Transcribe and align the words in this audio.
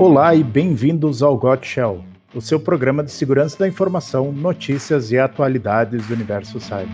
Olá 0.00 0.34
e 0.34 0.42
bem-vindos 0.42 1.22
ao 1.22 1.36
Got 1.36 1.66
Shell, 1.66 2.02
o 2.34 2.40
seu 2.40 2.58
programa 2.58 3.04
de 3.04 3.10
segurança 3.10 3.58
da 3.58 3.68
informação, 3.68 4.32
notícias 4.32 5.12
e 5.12 5.18
atualidades 5.18 6.06
do 6.06 6.14
universo 6.14 6.58
cyber. 6.58 6.88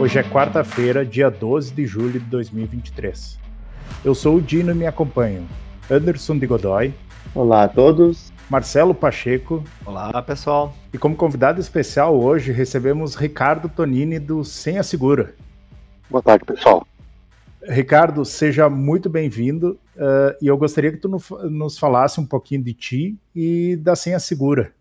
Hoje 0.00 0.18
é 0.18 0.24
quarta-feira, 0.24 1.06
dia 1.06 1.30
12 1.30 1.72
de 1.74 1.86
julho 1.86 2.18
de 2.18 2.26
2023. 2.26 3.38
Eu 4.04 4.16
sou 4.16 4.38
o 4.38 4.42
Dino 4.42 4.72
e 4.72 4.74
me 4.74 4.84
acompanham 4.84 5.44
Anderson 5.88 6.36
de 6.40 6.46
Godoy. 6.48 6.92
Olá 7.32 7.62
a 7.62 7.68
todos. 7.68 8.32
Marcelo 8.50 8.92
Pacheco. 8.92 9.62
Olá, 9.86 10.20
pessoal. 10.22 10.74
E 10.92 10.98
como 10.98 11.14
convidado 11.14 11.60
especial 11.60 12.20
hoje 12.20 12.50
recebemos 12.50 13.14
Ricardo 13.14 13.68
Tonini 13.68 14.18
do 14.18 14.42
Senha 14.42 14.82
Segura. 14.82 15.36
Boa 16.10 16.20
tarde, 16.20 16.44
pessoal. 16.44 16.84
Ricardo, 17.64 18.24
seja 18.24 18.68
muito 18.68 19.08
bem-vindo 19.08 19.78
uh, 19.94 20.36
e 20.40 20.48
eu 20.48 20.56
gostaria 20.56 20.90
que 20.90 20.98
tu 20.98 21.08
nos 21.08 21.78
falasse 21.78 22.20
um 22.20 22.26
pouquinho 22.26 22.62
de 22.62 22.74
ti 22.74 23.18
e 23.34 23.76
da 23.76 23.94
Senha 23.94 24.18
Segura. 24.18 24.74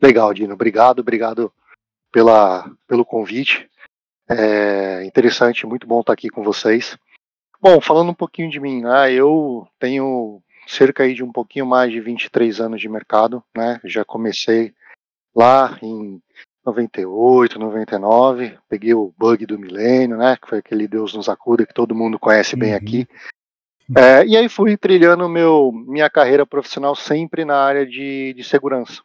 Legal, 0.00 0.32
Dino. 0.34 0.52
Obrigado, 0.52 1.00
obrigado 1.00 1.52
pela, 2.12 2.70
pelo 2.86 3.04
convite. 3.04 3.68
É 4.28 5.04
interessante, 5.04 5.66
muito 5.66 5.86
bom 5.86 6.00
estar 6.00 6.12
aqui 6.12 6.28
com 6.28 6.42
vocês. 6.42 6.98
Bom, 7.60 7.80
falando 7.80 8.10
um 8.10 8.14
pouquinho 8.14 8.50
de 8.50 8.60
mim, 8.60 8.82
né, 8.82 9.12
eu 9.12 9.66
tenho 9.78 10.42
cerca 10.66 11.12
de 11.12 11.24
um 11.24 11.32
pouquinho 11.32 11.66
mais 11.66 11.90
de 11.90 11.98
23 11.98 12.60
anos 12.60 12.80
de 12.80 12.88
mercado, 12.88 13.42
né, 13.56 13.80
já 13.84 14.04
comecei 14.04 14.74
lá 15.34 15.78
em 15.82 16.22
98, 16.68 17.58
99, 17.58 18.58
peguei 18.68 18.94
o 18.94 19.12
bug 19.16 19.46
do 19.46 19.58
milênio, 19.58 20.16
né, 20.16 20.36
que 20.36 20.48
foi 20.48 20.58
aquele 20.58 20.86
Deus 20.86 21.14
nos 21.14 21.28
acuda 21.28 21.66
que 21.66 21.72
todo 21.72 21.94
mundo 21.94 22.18
conhece 22.18 22.56
bem 22.56 22.72
uhum. 22.72 22.76
aqui. 22.76 23.08
É, 23.96 24.24
e 24.26 24.36
aí 24.36 24.48
fui 24.50 24.76
trilhando 24.76 25.26
meu, 25.28 25.72
minha 25.72 26.10
carreira 26.10 26.44
profissional 26.44 26.94
sempre 26.94 27.44
na 27.44 27.56
área 27.56 27.86
de, 27.86 28.34
de 28.34 28.44
segurança. 28.44 29.02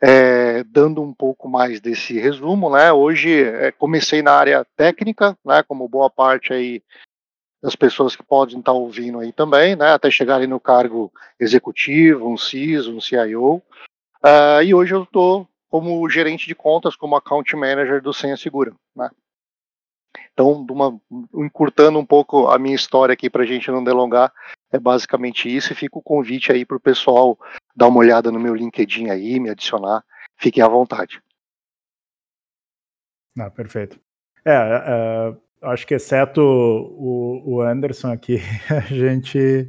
É, 0.00 0.62
dando 0.64 1.02
um 1.02 1.12
pouco 1.12 1.48
mais 1.48 1.80
desse 1.80 2.18
resumo, 2.18 2.70
né? 2.70 2.92
Hoje 2.92 3.42
é, 3.42 3.72
comecei 3.72 4.22
na 4.22 4.32
área 4.32 4.64
técnica, 4.76 5.36
né? 5.44 5.62
Como 5.64 5.88
boa 5.88 6.10
parte 6.10 6.52
aí 6.52 6.82
das 7.62 7.74
pessoas 7.74 8.14
que 8.14 8.22
podem 8.22 8.58
estar 8.58 8.72
ouvindo 8.72 9.18
aí 9.18 9.32
também, 9.32 9.74
né? 9.74 9.92
Até 9.92 10.10
chegarem 10.10 10.46
no 10.46 10.60
cargo 10.60 11.10
executivo, 11.40 12.28
um 12.28 12.36
CISO, 12.36 12.94
um 12.94 13.00
CIO. 13.00 13.56
Uh, 13.56 13.62
ah, 14.22 14.62
e 14.62 14.74
hoje 14.74 14.94
eu 14.94 15.02
estou 15.02 15.48
como 15.74 16.08
gerente 16.08 16.46
de 16.46 16.54
contas, 16.54 16.94
como 16.94 17.16
account 17.16 17.56
manager 17.56 18.00
do 18.00 18.14
Senha 18.14 18.36
Segura, 18.36 18.72
né? 18.94 19.10
Então, 20.32 20.64
uma, 20.70 21.00
encurtando 21.34 21.98
um 21.98 22.06
pouco 22.06 22.46
a 22.46 22.56
minha 22.60 22.76
história 22.76 23.12
aqui 23.12 23.28
para 23.28 23.42
a 23.42 23.46
gente 23.46 23.72
não 23.72 23.82
delongar, 23.82 24.32
é 24.70 24.78
basicamente 24.78 25.52
isso. 25.52 25.72
E 25.72 25.74
fica 25.74 25.98
o 25.98 26.02
convite 26.02 26.52
aí 26.52 26.64
para 26.64 26.76
o 26.76 26.80
pessoal 26.80 27.36
dar 27.74 27.88
uma 27.88 27.98
olhada 27.98 28.30
no 28.30 28.38
meu 28.38 28.54
LinkedIn 28.54 29.10
aí, 29.10 29.40
me 29.40 29.50
adicionar. 29.50 30.04
Fiquem 30.36 30.62
à 30.62 30.68
vontade. 30.68 31.20
Ah, 33.36 33.50
perfeito. 33.50 33.98
É, 34.44 34.52
é, 34.52 35.36
acho 35.70 35.88
que 35.88 35.94
exceto 35.94 36.40
o, 36.40 37.56
o 37.56 37.60
Anderson 37.62 38.12
aqui, 38.12 38.38
a 38.70 38.94
gente 38.94 39.68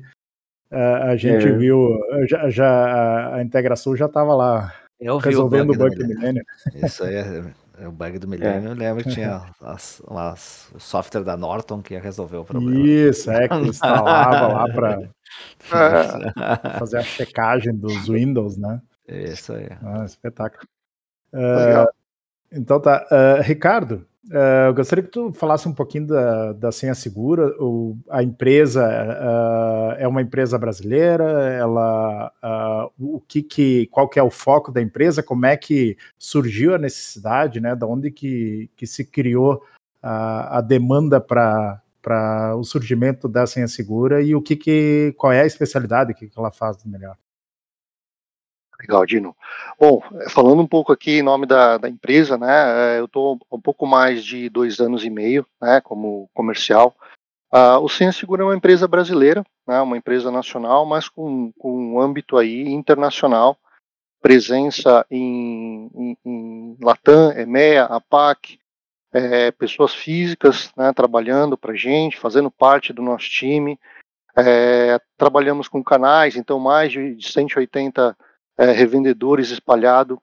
a, 0.69 1.09
a 1.09 1.15
gente 1.17 1.47
é. 1.47 1.51
viu 1.51 1.97
já, 2.29 2.47
já 2.51 2.67
a, 2.67 3.35
a 3.37 3.41
integração 3.41 3.95
já 3.95 4.05
estava 4.05 4.35
lá 4.35 4.84
Eu 5.05 5.17
resolvendo 5.17 5.69
o 5.69 5.77
bug, 5.77 5.95
do, 5.95 6.07
milênio. 6.07 6.43
Isso 6.73 7.03
aí 7.03 7.13
é, 7.13 7.43
é 7.79 7.87
o 7.87 7.91
bug 7.91 8.17
do 8.17 8.27
milênio. 8.27 8.69
É. 8.69 8.71
Eu 8.71 8.75
lembro 8.75 9.03
que 9.03 9.11
tinha 9.11 9.43
as, 9.61 10.01
as, 10.07 10.71
o 10.73 10.79
software 10.79 11.23
da 11.23 11.37
Norton 11.37 11.79
que 11.79 11.93
ia 11.93 12.01
resolver 12.01 12.37
o 12.37 12.43
problema. 12.43 12.87
Isso, 12.87 13.29
é 13.29 13.47
que 13.47 13.55
instalava 13.55 14.47
lá 14.47 14.73
para 14.73 15.09
fazer 16.79 16.97
a 16.97 17.03
checagem 17.03 17.75
dos 17.75 18.07
Windows, 18.07 18.57
né? 18.57 18.81
Isso 19.07 19.53
aí. 19.53 19.67
Ah, 19.83 20.05
espetáculo. 20.05 20.67
Uh, 21.31 21.87
então 22.51 22.79
tá. 22.79 23.05
Uh, 23.11 23.43
Ricardo, 23.43 24.07
uh, 24.31 24.67
eu 24.67 24.73
gostaria 24.73 25.03
que 25.03 25.09
tu 25.09 25.31
falasse 25.33 25.67
um 25.67 25.73
pouquinho 25.73 26.07
da, 26.07 26.53
da 26.53 26.71
Senha 26.71 26.93
Segura. 26.95 27.55
O, 27.59 27.97
a 28.09 28.23
empresa 28.23 28.83
é 29.97 30.07
uma 30.07 30.21
empresa 30.21 30.57
brasileira. 30.57 31.23
Ela, 31.53 32.31
o 32.99 33.19
que, 33.21 33.41
que, 33.41 33.87
qual 33.87 34.07
que 34.09 34.19
é 34.19 34.23
o 34.23 34.29
foco 34.29 34.71
da 34.71 34.81
empresa? 34.81 35.23
Como 35.23 35.45
é 35.45 35.55
que 35.57 35.97
surgiu 36.17 36.75
a 36.75 36.77
necessidade, 36.77 37.59
né? 37.59 37.75
Da 37.75 37.87
onde 37.87 38.11
que, 38.11 38.69
que 38.75 38.85
se 38.85 39.05
criou 39.05 39.63
a, 40.01 40.57
a 40.57 40.61
demanda 40.61 41.19
para 41.19 41.81
para 42.05 42.55
o 42.55 42.63
surgimento 42.63 43.27
da 43.27 43.47
senha 43.47 43.67
segura 43.67 44.21
e 44.21 44.35
o 44.35 44.41
que, 44.41 44.55
que 44.55 45.15
qual 45.17 45.33
é 45.33 45.41
a 45.41 45.45
especialidade 45.47 46.13
que, 46.13 46.27
que 46.29 46.37
ela 46.37 46.51
faz 46.51 46.77
de 46.77 46.87
melhor. 46.87 47.17
Legal, 48.85 49.05
Dino. 49.05 49.35
Bom, 49.79 49.99
falando 50.29 50.61
um 50.61 50.67
pouco 50.67 50.93
aqui 50.93 51.17
em 51.17 51.23
nome 51.23 51.47
da, 51.47 51.77
da 51.79 51.89
empresa, 51.89 52.37
né, 52.37 52.95
é, 52.95 52.99
eu 52.99 53.05
estou 53.05 53.39
um 53.51 53.59
pouco 53.59 53.87
mais 53.87 54.23
de 54.23 54.47
dois 54.47 54.79
anos 54.79 55.03
e 55.03 55.09
meio, 55.09 55.45
né, 55.59 55.81
como 55.81 56.29
comercial. 56.35 56.95
Uh, 57.51 57.79
o 57.81 57.89
Senha 57.89 58.11
Segura 58.11 58.43
é 58.43 58.45
uma 58.45 58.55
empresa 58.55 58.87
brasileira, 58.87 59.43
né, 59.67 59.81
uma 59.81 59.97
empresa 59.97 60.29
nacional, 60.29 60.85
mas 60.85 61.09
com, 61.09 61.51
com 61.57 61.93
um 61.93 61.99
âmbito 61.99 62.37
aí 62.37 62.67
internacional, 62.67 63.57
presença 64.21 65.03
em, 65.09 65.89
em, 65.95 66.17
em 66.23 66.77
Latam, 66.79 67.31
EMEA, 67.31 67.85
APAC, 67.85 68.59
é, 69.11 69.51
pessoas 69.51 69.95
físicas 69.95 70.71
né, 70.77 70.93
trabalhando 70.93 71.57
para 71.57 71.71
a 71.71 71.75
gente, 71.75 72.17
fazendo 72.17 72.51
parte 72.51 72.93
do 72.93 73.01
nosso 73.01 73.29
time. 73.29 73.79
É, 74.37 74.99
trabalhamos 75.17 75.67
com 75.69 75.83
canais, 75.83 76.35
então 76.35 76.59
mais 76.59 76.91
de 76.91 77.17
180 77.21 78.15
é, 78.57 78.71
revendedores 78.71 79.51
espalhados 79.51 80.17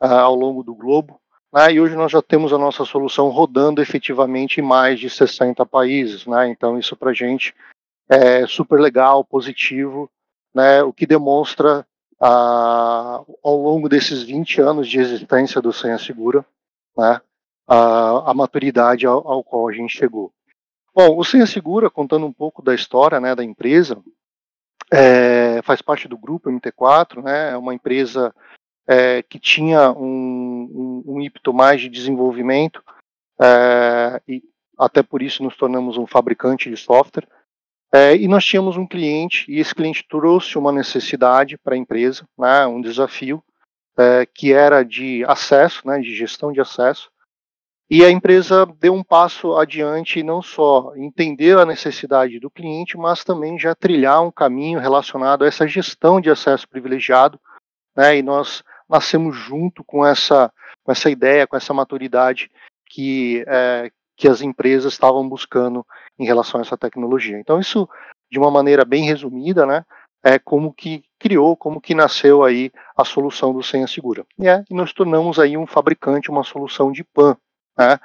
ah, 0.00 0.20
ao 0.20 0.34
longo 0.34 0.62
do 0.62 0.74
globo. 0.74 1.20
Né, 1.52 1.74
e 1.74 1.80
hoje 1.80 1.94
nós 1.94 2.10
já 2.10 2.20
temos 2.20 2.52
a 2.52 2.58
nossa 2.58 2.84
solução 2.84 3.28
rodando 3.28 3.80
efetivamente 3.80 4.60
em 4.60 4.64
mais 4.64 4.98
de 4.98 5.08
60 5.08 5.64
países. 5.66 6.26
Né, 6.26 6.48
então 6.48 6.78
isso 6.78 6.96
para 6.96 7.10
a 7.10 7.14
gente 7.14 7.54
é 8.08 8.46
super 8.46 8.80
legal, 8.80 9.24
positivo, 9.24 10.10
né, 10.54 10.82
o 10.82 10.92
que 10.92 11.06
demonstra 11.06 11.86
ah, 12.20 13.22
ao 13.42 13.56
longo 13.56 13.88
desses 13.88 14.22
20 14.22 14.60
anos 14.60 14.88
de 14.88 14.98
existência 14.98 15.60
do 15.60 15.72
Senha 15.72 15.98
Segura, 15.98 16.44
né, 16.96 17.20
a, 17.66 18.30
a 18.30 18.34
maturidade 18.34 19.06
ao, 19.06 19.26
ao, 19.26 19.42
qual 19.42 19.68
a 19.68 19.72
gente 19.72 19.96
chegou. 19.96 20.32
Bom, 20.94 21.18
o 21.18 21.24
Senha 21.24 21.46
Segura, 21.46 21.90
contando 21.90 22.24
um 22.24 22.32
pouco 22.32 22.62
da 22.62 22.74
história 22.74 23.18
né, 23.20 23.34
da 23.34 23.42
empresa, 23.42 24.00
é, 24.94 25.60
faz 25.62 25.82
parte 25.82 26.06
do 26.06 26.16
grupo 26.16 26.48
MT4, 26.48 27.20
né, 27.22 27.50
é 27.50 27.56
uma 27.56 27.74
empresa 27.74 28.32
é, 28.86 29.22
que 29.22 29.40
tinha 29.40 29.90
um, 29.90 31.02
um, 31.06 31.14
um 31.14 31.20
ímpeto 31.20 31.52
mais 31.52 31.80
de 31.80 31.88
desenvolvimento, 31.88 32.80
é, 33.40 34.22
e 34.28 34.42
até 34.78 35.02
por 35.02 35.20
isso 35.20 35.42
nos 35.42 35.56
tornamos 35.56 35.96
um 35.96 36.06
fabricante 36.06 36.70
de 36.70 36.76
software. 36.76 37.26
É, 37.92 38.16
e 38.16 38.28
nós 38.28 38.44
tínhamos 38.44 38.76
um 38.76 38.86
cliente, 38.86 39.50
e 39.50 39.58
esse 39.58 39.74
cliente 39.74 40.04
trouxe 40.08 40.56
uma 40.58 40.72
necessidade 40.72 41.56
para 41.58 41.74
a 41.74 41.78
empresa, 41.78 42.26
né, 42.38 42.64
um 42.66 42.80
desafio, 42.80 43.42
é, 43.96 44.26
que 44.26 44.52
era 44.52 44.84
de 44.84 45.24
acesso, 45.26 45.86
né, 45.86 45.98
de 45.98 46.14
gestão 46.14 46.52
de 46.52 46.60
acesso, 46.60 47.10
e 47.90 48.02
a 48.02 48.10
empresa 48.10 48.66
deu 48.80 48.94
um 48.94 49.02
passo 49.02 49.56
adiante, 49.56 50.22
não 50.22 50.40
só 50.40 50.92
entender 50.96 51.58
a 51.58 51.66
necessidade 51.66 52.40
do 52.40 52.50
cliente, 52.50 52.96
mas 52.96 53.22
também 53.22 53.58
já 53.58 53.74
trilhar 53.74 54.22
um 54.22 54.30
caminho 54.30 54.80
relacionado 54.80 55.44
a 55.44 55.46
essa 55.46 55.66
gestão 55.66 56.20
de 56.20 56.30
acesso 56.30 56.68
privilegiado. 56.68 57.38
Né, 57.94 58.18
e 58.18 58.22
nós 58.22 58.64
nascemos 58.88 59.36
junto 59.36 59.84
com 59.84 60.04
essa, 60.04 60.50
com 60.82 60.90
essa 60.90 61.10
ideia, 61.10 61.46
com 61.46 61.56
essa 61.56 61.74
maturidade 61.74 62.50
que, 62.86 63.44
é, 63.46 63.90
que 64.16 64.28
as 64.28 64.40
empresas 64.40 64.92
estavam 64.92 65.28
buscando 65.28 65.86
em 66.18 66.24
relação 66.24 66.58
a 66.58 66.62
essa 66.62 66.76
tecnologia. 66.76 67.38
Então, 67.38 67.60
isso, 67.60 67.88
de 68.30 68.38
uma 68.38 68.50
maneira 68.50 68.84
bem 68.84 69.04
resumida, 69.04 69.66
né, 69.66 69.84
é 70.22 70.38
como 70.38 70.72
que 70.72 71.04
criou, 71.18 71.54
como 71.54 71.80
que 71.80 71.94
nasceu 71.94 72.42
aí 72.42 72.72
a 72.96 73.04
solução 73.04 73.52
do 73.52 73.62
Senha 73.62 73.86
Segura. 73.86 74.24
E, 74.38 74.48
é, 74.48 74.64
e 74.70 74.74
nós 74.74 74.92
tornamos 74.92 75.38
aí 75.38 75.54
um 75.56 75.66
fabricante, 75.66 76.30
uma 76.30 76.42
solução 76.42 76.90
de 76.90 77.04
PAN, 77.04 77.36
né? 77.76 77.98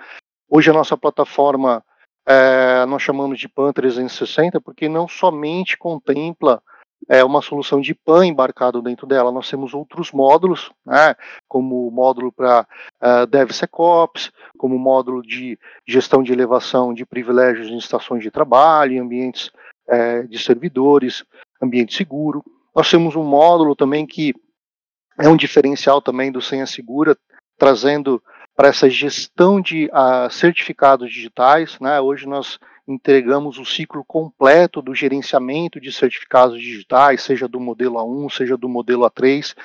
Hoje 0.50 0.70
a 0.70 0.74
nossa 0.74 0.98
plataforma 0.98 1.84
é, 2.28 2.86
nós 2.86 3.02
chamamos 3.02 3.40
de 3.40 3.48
PAN 3.48 3.72
360 3.72 4.60
porque 4.62 4.90
não 4.90 5.08
somente 5.08 5.78
contempla 5.78 6.62
é, 7.08 7.24
uma 7.24 7.42
solução 7.42 7.80
de 7.80 7.94
PAN 7.94 8.26
embarcado 8.26 8.82
dentro 8.82 9.08
dela, 9.08 9.32
nós 9.32 9.50
temos 9.50 9.74
outros 9.74 10.12
módulos, 10.12 10.72
né, 10.86 11.16
como 11.48 11.88
o 11.88 11.92
módulo 11.92 12.32
para 12.32 12.62
uh, 13.02 13.06
é, 13.06 13.26
DevSecOps, 13.26 14.32
como 14.58 14.76
o 14.76 14.80
módulo 14.80 15.22
de 15.22 15.58
gestão 15.88 16.22
de 16.22 16.34
elevação 16.34 16.94
de 16.94 17.06
privilégios 17.06 17.68
em 17.70 17.78
estações 17.78 18.22
de 18.22 18.30
trabalho, 18.30 18.94
em 18.94 19.00
ambientes 19.00 19.50
é, 19.88 20.24
de 20.24 20.38
servidores, 20.38 21.24
ambiente 21.62 21.96
seguro. 21.96 22.44
Nós 22.76 22.90
temos 22.90 23.16
um 23.16 23.24
módulo 23.24 23.76
também 23.76 24.06
que 24.06 24.34
é 25.18 25.28
um 25.28 25.38
diferencial 25.38 26.02
também 26.02 26.32
do 26.32 26.42
Senha 26.42 26.66
Segura, 26.66 27.18
trazendo 27.58 28.22
para 28.60 28.68
essa 28.68 28.90
gestão 28.90 29.62
de 29.62 29.86
uh, 29.86 30.30
certificados 30.30 31.10
digitais. 31.10 31.80
Né? 31.80 32.02
Hoje 32.02 32.28
nós 32.28 32.60
entregamos 32.86 33.58
o 33.58 33.64
ciclo 33.64 34.04
completo 34.04 34.82
do 34.82 34.94
gerenciamento 34.94 35.80
de 35.80 35.94
certificados 35.94 36.60
digitais, 36.60 37.22
seja 37.22 37.48
do 37.48 37.58
modelo 37.58 37.96
A1, 37.96 38.30
seja 38.30 38.58
do 38.58 38.68
modelo 38.68 39.10
A3. 39.10 39.56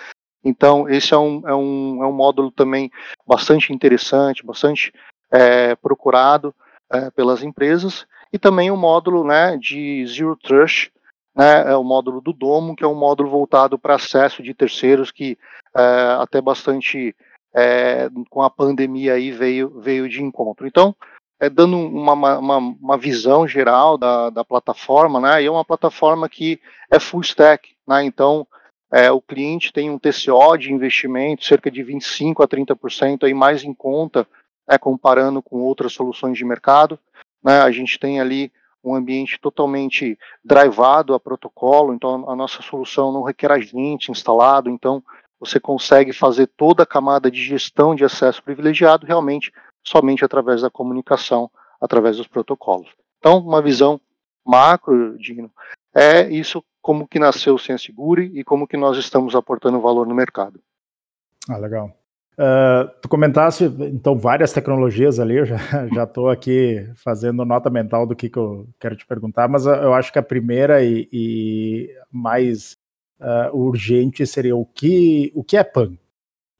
Então, 0.44 0.88
esse 0.88 1.12
é 1.12 1.19
um, 1.19 1.43
é 1.44 1.52
um, 1.52 2.05
é 2.05 2.06
um 2.06 2.12
módulo 2.12 2.52
também 2.52 2.88
bastante 3.26 3.73
interessante, 3.73 4.46
bastante 4.46 4.93
é, 5.29 5.75
procurado 5.75 6.55
é, 6.88 7.11
pelas 7.11 7.43
empresas, 7.43 8.06
e 8.32 8.38
também 8.38 8.70
o 8.70 8.76
módulo 8.76 9.25
né, 9.25 9.56
de 9.56 10.06
Zero 10.06 10.37
Trust, 10.37 10.93
né, 11.35 11.73
é 11.73 11.76
o 11.76 11.82
módulo 11.82 12.20
do 12.20 12.32
Domo, 12.32 12.76
que 12.76 12.85
é 12.85 12.87
um 12.87 12.94
módulo 12.94 13.29
voltado 13.29 13.76
para 13.76 13.97
acesso 13.97 14.40
de 14.40 14.55
terceiros, 14.55 15.11
que 15.11 15.37
é, 15.76 16.17
até 16.20 16.40
bastante 16.40 17.12
é, 17.54 18.10
com 18.28 18.42
a 18.42 18.50
pandemia 18.50 19.14
aí 19.14 19.30
veio, 19.30 19.80
veio 19.80 20.08
de 20.08 20.22
encontro. 20.22 20.66
Então, 20.66 20.94
é, 21.38 21.48
dando 21.48 21.78
uma, 21.78 22.12
uma, 22.12 22.58
uma 22.58 22.98
visão 22.98 23.46
geral 23.46 23.96
da, 23.96 24.30
da 24.30 24.44
plataforma, 24.44 25.20
né, 25.20 25.42
e 25.42 25.46
é 25.46 25.50
uma 25.50 25.64
plataforma 25.64 26.28
que 26.28 26.60
é 26.90 26.98
full 26.98 27.20
stack, 27.20 27.74
né, 27.86 28.04
então 28.04 28.46
é, 28.92 29.10
o 29.10 29.20
cliente 29.20 29.72
tem 29.72 29.90
um 29.90 29.98
TCO 29.98 30.56
de 30.56 30.72
investimento 30.72 31.44
cerca 31.44 31.70
de 31.70 31.82
25 31.82 32.42
a 32.42 32.48
30% 32.48 33.24
aí 33.24 33.34
mais 33.34 33.64
em 33.64 33.74
conta, 33.74 34.26
né, 34.68 34.78
comparando 34.78 35.42
com 35.42 35.58
outras 35.58 35.92
soluções 35.92 36.36
de 36.36 36.44
mercado. 36.44 36.98
Né, 37.42 37.60
a 37.60 37.70
gente 37.70 37.98
tem 37.98 38.20
ali 38.20 38.52
um 38.82 38.94
ambiente 38.94 39.38
totalmente 39.40 40.18
drivado 40.44 41.14
a 41.14 41.20
protocolo, 41.20 41.94
então 41.94 42.28
a 42.28 42.36
nossa 42.36 42.62
solução 42.62 43.10
não 43.10 43.22
requer 43.22 43.50
agente 43.50 44.10
instalado, 44.10 44.68
então 44.68 45.02
você 45.44 45.61
consegue 45.61 46.12
fazer 46.12 46.46
toda 46.56 46.82
a 46.82 46.87
camada 46.87 47.31
de 47.31 47.43
gestão 47.43 47.94
de 47.94 48.05
acesso 48.05 48.43
privilegiado 48.43 49.06
realmente 49.06 49.52
somente 49.82 50.25
através 50.25 50.62
da 50.62 50.70
comunicação, 50.70 51.50
através 51.81 52.17
dos 52.17 52.26
protocolos. 52.26 52.88
Então, 53.19 53.38
uma 53.38 53.61
visão 53.61 54.00
macro, 54.44 55.17
Dino, 55.19 55.50
é 55.94 56.29
isso 56.29 56.62
como 56.81 57.06
que 57.06 57.19
nasceu 57.19 57.55
o 57.55 57.58
Sensegure 57.58 58.31
e 58.35 58.44
como 58.44 58.67
que 58.67 58.76
nós 58.76 58.99
estamos 58.99 59.35
aportando 59.35 59.81
valor 59.81 60.06
no 60.06 60.14
mercado. 60.14 60.61
Ah, 61.49 61.56
legal. 61.56 61.90
Uh, 62.35 62.90
tu 63.00 63.08
comentaste, 63.08 63.64
então, 63.64 64.19
várias 64.19 64.52
tecnologias 64.52 65.20
ali, 65.20 65.37
eu 65.37 65.47
já 65.47 65.56
estou 66.02 66.29
aqui 66.29 66.90
fazendo 66.97 67.44
nota 67.44 67.70
mental 67.70 68.06
do 68.06 68.17
que, 68.17 68.29
que 68.29 68.38
eu 68.38 68.67
quero 68.81 68.97
te 68.97 69.06
perguntar, 69.06 69.49
mas 69.49 69.67
eu 69.67 69.94
acho 69.94 70.12
que 70.12 70.19
a 70.19 70.23
primeira 70.23 70.82
e, 70.82 71.08
e 71.12 71.97
mais 72.11 72.76
uh, 73.20 73.56
urgente 73.56 74.26
seria 74.26 74.56
o 74.56 74.64
que, 74.64 75.32
o 75.34 75.43
que 75.43 75.56
é 75.56 75.64
PAN? 75.64 75.96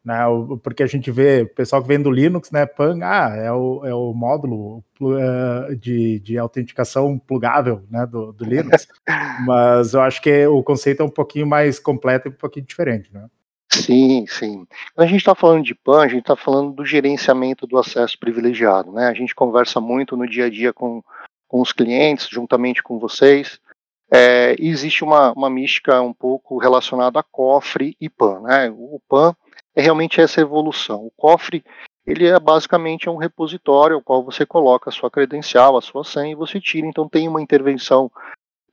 Né, 0.05 0.19
porque 0.62 0.83
a 0.83 0.87
gente 0.87 1.11
vê 1.11 1.43
o 1.43 1.55
pessoal 1.55 1.81
que 1.81 1.89
vem 1.89 1.99
do 2.01 2.11
Linux, 2.11 2.51
né, 2.51 2.67
PAN, 2.67 2.99
ah, 3.03 3.35
é 3.37 3.51
o, 3.51 3.87
é 3.87 3.95
o 3.95 4.12
módulo 4.12 4.85
uh, 5.01 5.75
de, 5.77 6.21
de 6.21 6.37
autenticação 6.37 7.19
plugável 7.19 7.83
né, 7.91 8.05
do, 8.05 8.31
do 8.31 8.45
Linux, 8.45 8.87
mas 9.47 9.95
eu 9.95 10.03
acho 10.03 10.21
que 10.21 10.47
o 10.47 10.62
conceito 10.62 11.03
é 11.03 11.06
um 11.06 11.11
pouquinho 11.11 11.47
mais 11.47 11.79
completo 11.79 12.29
e 12.29 12.31
um 12.31 12.35
pouquinho 12.35 12.67
diferente, 12.67 13.11
né? 13.15 13.27
Sim, 13.73 14.25
sim. 14.29 14.67
Quando 14.95 15.06
a 15.06 15.11
gente 15.11 15.21
está 15.21 15.35
falando 15.35 15.65
de 15.65 15.75
PAN, 15.75 16.03
a 16.03 16.09
gente 16.09 16.21
está 16.21 16.37
falando 16.37 16.73
do 16.73 16.85
gerenciamento 16.85 17.67
do 17.67 17.77
acesso 17.77 18.19
privilegiado. 18.19 18.93
Né? 18.93 19.09
A 19.09 19.15
gente 19.15 19.35
conversa 19.35 19.81
muito 19.81 20.17
no 20.17 20.29
dia 20.29 20.47
a 20.47 20.51
dia 20.51 20.73
com, 20.73 21.03
com 21.49 21.61
os 21.61 21.73
clientes, 21.73 22.29
juntamente 22.29 22.83
com 22.83 22.99
vocês. 22.99 23.59
É, 24.15 24.55
existe 24.61 25.03
uma, 25.03 25.33
uma 25.33 25.51
mística 25.51 26.01
um 26.01 26.13
pouco 26.13 26.57
relacionada 26.59 27.19
a 27.19 27.23
cofre 27.23 27.97
e 28.01 28.09
PAN. 28.09 28.43
Né? 28.43 28.71
O 28.71 29.01
PAN 29.09 29.35
é 29.75 29.83
realmente 29.83 30.21
essa 30.21 30.41
evolução. 30.41 31.05
O 31.05 31.13
cofre 31.17 31.65
ele 32.07 32.27
é 32.27 32.39
basicamente 32.39 33.09
um 33.09 33.17
repositório 33.17 33.97
ao 33.97 34.03
qual 34.03 34.23
você 34.23 34.45
coloca 34.45 34.91
a 34.91 34.93
sua 34.93 35.11
credencial, 35.11 35.77
a 35.77 35.81
sua 35.81 36.05
senha 36.05 36.33
e 36.33 36.37
você 36.37 36.61
tira. 36.61 36.87
Então 36.87 37.09
tem 37.09 37.27
uma 37.27 37.43
intervenção 37.43 38.11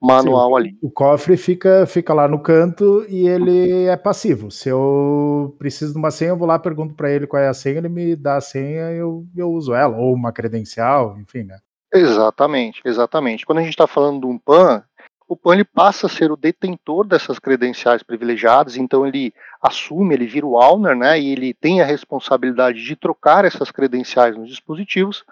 manual 0.02 0.50
Sim, 0.50 0.56
ali. 0.56 0.78
O 0.82 0.92
cofre 0.92 1.38
fica, 1.38 1.86
fica 1.86 2.14
lá 2.14 2.28
no 2.28 2.42
canto 2.42 3.06
e 3.08 3.28
ele 3.28 3.86
é 3.86 3.96
passivo. 3.96 4.52
Se 4.52 4.70
eu 4.70 5.56
preciso 5.58 5.94
de 5.94 6.00
uma 6.00 6.12
senha, 6.12 6.32
eu 6.32 6.38
vou 6.38 6.48
lá, 6.48 6.60
pergunto 6.60 6.94
para 6.94 7.10
ele 7.10 7.26
qual 7.26 7.42
é 7.42 7.48
a 7.48 7.54
senha, 7.54 7.78
ele 7.78 7.90
me 7.90 8.16
dá 8.16 8.36
a 8.36 8.42
senha 8.42 8.92
e 8.92 8.98
eu, 8.98 9.26
eu 9.36 9.50
uso 9.50 9.74
ela, 9.74 9.96
ou 9.98 10.14
uma 10.14 10.34
credencial, 10.34 11.18
enfim, 11.20 11.44
né? 11.44 11.58
Exatamente, 11.94 12.82
exatamente. 12.86 13.46
Quando 13.46 13.60
a 13.60 13.62
gente 13.62 13.72
está 13.72 13.86
falando 13.86 14.22
de 14.22 14.26
um 14.26 14.38
PAN, 14.38 14.84
o 15.32 15.38
PAN 15.38 15.54
ele 15.54 15.64
passa 15.64 16.08
a 16.08 16.10
ser 16.10 16.30
o 16.30 16.36
detentor 16.36 17.08
dessas 17.08 17.40
credenciais 17.40 18.04
privilegiadas, 18.04 18.76
então 18.76 19.08
ele 19.08 19.34
assume, 19.62 20.14
ele 20.14 20.26
vira 20.26 20.46
o 20.46 20.62
owner, 20.62 20.94
né, 20.94 21.18
e 21.18 21.32
ele 21.32 21.54
tem 21.54 21.80
a 21.80 21.86
responsabilidade 21.86 22.84
de 22.84 22.98
trocar 22.98 23.46
essas 23.46 23.72
credenciais 23.72 24.36
nos 24.36 24.50
dispositivos, 24.50 25.24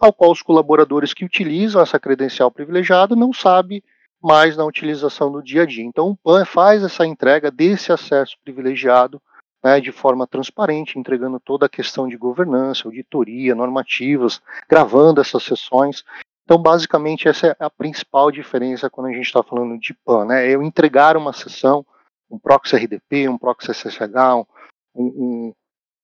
ao 0.00 0.12
qual 0.12 0.32
os 0.32 0.42
colaboradores 0.42 1.14
que 1.14 1.24
utilizam 1.24 1.80
essa 1.80 2.00
credencial 2.00 2.50
privilegiada 2.50 3.14
não 3.14 3.32
sabem 3.32 3.80
mais 4.20 4.56
na 4.56 4.64
utilização 4.64 5.30
do 5.30 5.40
dia 5.40 5.62
a 5.62 5.66
dia. 5.66 5.84
Então, 5.84 6.08
o 6.08 6.16
PAN 6.16 6.44
faz 6.44 6.82
essa 6.82 7.06
entrega 7.06 7.48
desse 7.48 7.92
acesso 7.92 8.36
privilegiado 8.42 9.22
né, 9.62 9.80
de 9.80 9.92
forma 9.92 10.26
transparente, 10.26 10.98
entregando 10.98 11.38
toda 11.38 11.66
a 11.66 11.68
questão 11.68 12.08
de 12.08 12.16
governança, 12.16 12.88
auditoria, 12.88 13.54
normativas, 13.54 14.42
gravando 14.68 15.20
essas 15.20 15.44
sessões. 15.44 16.04
Então, 16.46 16.62
basicamente, 16.62 17.26
essa 17.26 17.48
é 17.48 17.56
a 17.58 17.68
principal 17.68 18.30
diferença 18.30 18.88
quando 18.88 19.08
a 19.08 19.12
gente 19.12 19.26
está 19.26 19.42
falando 19.42 19.76
de 19.80 19.92
PAN. 19.92 20.26
Né? 20.26 20.48
Eu 20.48 20.62
entregar 20.62 21.16
uma 21.16 21.32
sessão, 21.32 21.84
um 22.30 22.38
proxy 22.38 22.76
RDP, 22.76 23.28
um 23.28 23.36
proxy 23.36 23.74
SSH, 23.74 24.46
um, 24.94 25.52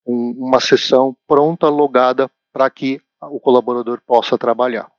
um, 0.05 0.31
uma 0.37 0.59
sessão 0.59 1.17
pronta, 1.29 1.69
logada, 1.69 2.29
para 2.53 2.69
que 2.69 3.01
o 3.21 3.39
colaborador 3.39 4.01
possa 4.05 4.37
trabalhar. 4.37 4.91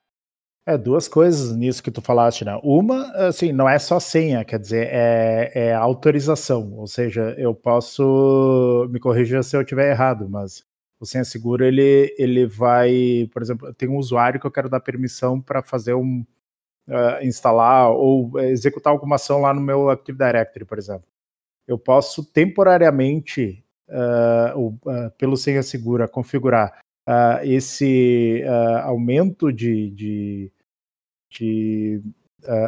É, 0.65 0.77
duas 0.77 1.09
coisas 1.09 1.53
nisso 1.53 1.83
que 1.83 1.91
tu 1.91 2.01
falaste, 2.01 2.45
né? 2.45 2.57
Uma, 2.63 3.11
assim, 3.27 3.51
não 3.51 3.67
é 3.67 3.77
só 3.77 3.99
senha, 3.99 4.45
quer 4.45 4.57
dizer, 4.57 4.87
é, 4.93 5.51
é 5.53 5.73
autorização, 5.73 6.73
ou 6.77 6.87
seja, 6.87 7.35
eu 7.37 7.53
posso, 7.53 8.87
me 8.89 8.97
corrigir 8.97 9.43
se 9.43 9.57
eu 9.57 9.61
estiver 9.61 9.91
errado, 9.91 10.29
mas 10.29 10.63
o 11.03 11.05
senha 11.05 11.23
seguro, 11.23 11.63
ele, 11.63 12.15
ele 12.17 12.47
vai, 12.47 13.29
por 13.31 13.41
exemplo, 13.41 13.73
tem 13.73 13.89
um 13.89 13.97
usuário 13.97 14.39
que 14.39 14.47
eu 14.47 14.51
quero 14.51 14.69
dar 14.69 14.79
permissão 14.79 15.39
para 15.39 15.61
fazer 15.61 15.93
um, 15.93 16.25
uh, 16.87 17.23
instalar 17.23 17.91
ou 17.91 18.39
executar 18.39 18.91
alguma 18.91 19.15
ação 19.15 19.41
lá 19.41 19.53
no 19.53 19.61
meu 19.61 19.89
Active 19.89 20.17
Directory, 20.17 20.65
por 20.65 20.77
exemplo. 20.77 21.05
Eu 21.67 21.77
posso 21.77 22.25
temporariamente, 22.25 23.63
uh, 23.89 24.57
uh, 24.59 25.11
pelo 25.17 25.37
senha 25.37 25.61
segura, 25.61 26.07
configurar 26.07 26.81
esse 27.43 28.41
aumento 28.83 29.51
de, 29.51 29.89
de, 29.89 30.51
de 31.29 32.01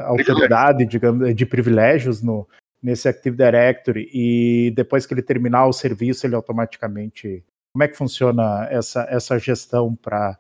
autoridade, 0.04 0.86
digamos, 0.86 1.34
de 1.34 1.46
privilégios 1.46 2.22
no, 2.22 2.46
nesse 2.84 3.08
Active 3.08 3.38
Directory 3.38 4.10
e 4.14 4.74
depois 4.76 5.06
que 5.06 5.14
ele 5.14 5.22
terminar 5.22 5.68
o 5.68 5.74
serviço, 5.74 6.28
ele 6.28 6.36
automaticamente. 6.36 7.46
Como 7.76 7.84
é 7.84 7.90
que 7.90 7.98
funciona 7.98 8.70
essa, 8.72 9.06
essa 9.10 9.38
gestão 9.38 9.94
para 9.94 10.40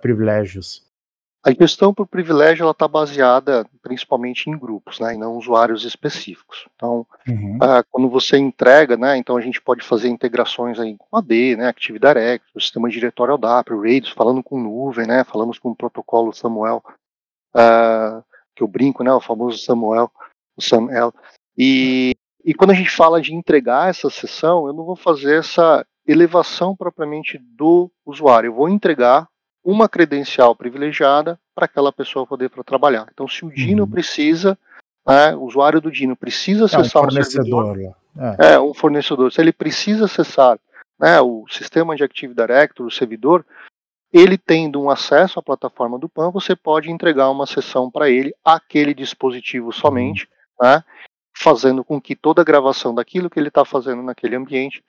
privilégios? 0.00 0.86
A 1.44 1.50
gestão 1.50 1.92
por 1.92 2.06
privilégio 2.06 2.70
está 2.70 2.86
baseada 2.86 3.66
principalmente 3.82 4.48
em 4.48 4.56
grupos, 4.56 5.00
né, 5.00 5.14
e 5.14 5.18
não 5.18 5.36
usuários 5.36 5.84
específicos. 5.84 6.68
Então, 6.76 7.04
uhum. 7.26 7.56
uh, 7.56 7.84
quando 7.90 8.08
você 8.08 8.38
entrega, 8.38 8.96
né, 8.96 9.16
então 9.16 9.36
a 9.36 9.40
gente 9.40 9.60
pode 9.60 9.84
fazer 9.84 10.08
integrações 10.08 10.78
aí 10.78 10.96
com 10.96 11.16
AD, 11.16 11.56
né, 11.56 11.66
Active 11.66 11.98
Directory, 11.98 12.52
o 12.54 12.60
sistema 12.60 12.88
diretório 12.88 13.34
LDAP, 13.34 13.70
RAIDs, 13.70 14.10
falando 14.10 14.40
com 14.40 14.56
nuvem, 14.56 15.08
né, 15.08 15.24
falamos 15.24 15.58
com 15.58 15.70
o 15.70 15.76
protocolo 15.76 16.32
Samuel, 16.32 16.84
uh, 17.52 18.22
que 18.54 18.62
eu 18.62 18.68
brinco, 18.68 19.02
né, 19.02 19.12
o 19.12 19.20
famoso 19.20 19.58
Samuel, 19.58 20.08
o 20.56 20.62
Samuel. 20.62 21.12
E, 21.58 22.14
e 22.44 22.54
quando 22.54 22.70
a 22.70 22.74
gente 22.74 22.90
fala 22.90 23.20
de 23.20 23.34
entregar 23.34 23.90
essa 23.90 24.08
sessão, 24.08 24.68
eu 24.68 24.72
não 24.72 24.84
vou 24.84 24.94
fazer 24.94 25.40
essa 25.40 25.84
elevação 26.06 26.76
propriamente 26.76 27.38
do 27.38 27.90
usuário, 28.04 28.48
eu 28.48 28.54
vou 28.54 28.68
entregar 28.68 29.28
uma 29.64 29.88
credencial 29.88 30.54
privilegiada 30.54 31.38
para 31.54 31.64
aquela 31.64 31.92
pessoa 31.92 32.26
poder 32.26 32.50
trabalhar. 32.64 33.08
Então, 33.12 33.26
se 33.26 33.44
o 33.44 33.50
Dino 33.50 33.82
uhum. 33.82 33.90
precisa, 33.90 34.56
né, 35.04 35.34
o 35.34 35.42
usuário 35.42 35.80
do 35.80 35.90
Dino 35.90 36.14
precisa 36.14 36.66
acessar 36.66 37.02
é 37.02 37.06
um, 37.06 37.10
fornecedor, 37.10 37.64
um 37.64 37.74
servidor, 37.74 37.96
é. 38.40 38.52
é. 38.52 38.60
um 38.60 38.72
fornecedor, 38.72 39.32
se 39.32 39.40
ele 39.40 39.52
precisa 39.52 40.04
acessar 40.04 40.58
né, 40.98 41.20
o 41.20 41.44
sistema 41.48 41.96
de 41.96 42.04
Active 42.04 42.32
Directory, 42.32 42.88
o 42.88 42.92
servidor, 42.92 43.44
ele 44.12 44.38
tendo 44.38 44.80
um 44.80 44.88
acesso 44.88 45.40
à 45.40 45.42
plataforma 45.42 45.98
do 45.98 46.08
PAN, 46.08 46.30
você 46.30 46.54
pode 46.54 46.90
entregar 46.90 47.28
uma 47.30 47.46
sessão 47.46 47.90
para 47.90 48.08
ele, 48.08 48.32
aquele 48.44 48.94
dispositivo 48.94 49.72
somente, 49.72 50.28
uhum. 50.60 50.68
né, 50.68 50.84
fazendo 51.36 51.82
com 51.82 52.00
que 52.00 52.14
toda 52.14 52.40
a 52.40 52.44
gravação 52.44 52.94
daquilo 52.94 53.28
que 53.28 53.38
ele 53.38 53.48
está 53.48 53.64
fazendo 53.64 54.00
naquele 54.00 54.36
ambiente 54.36 54.82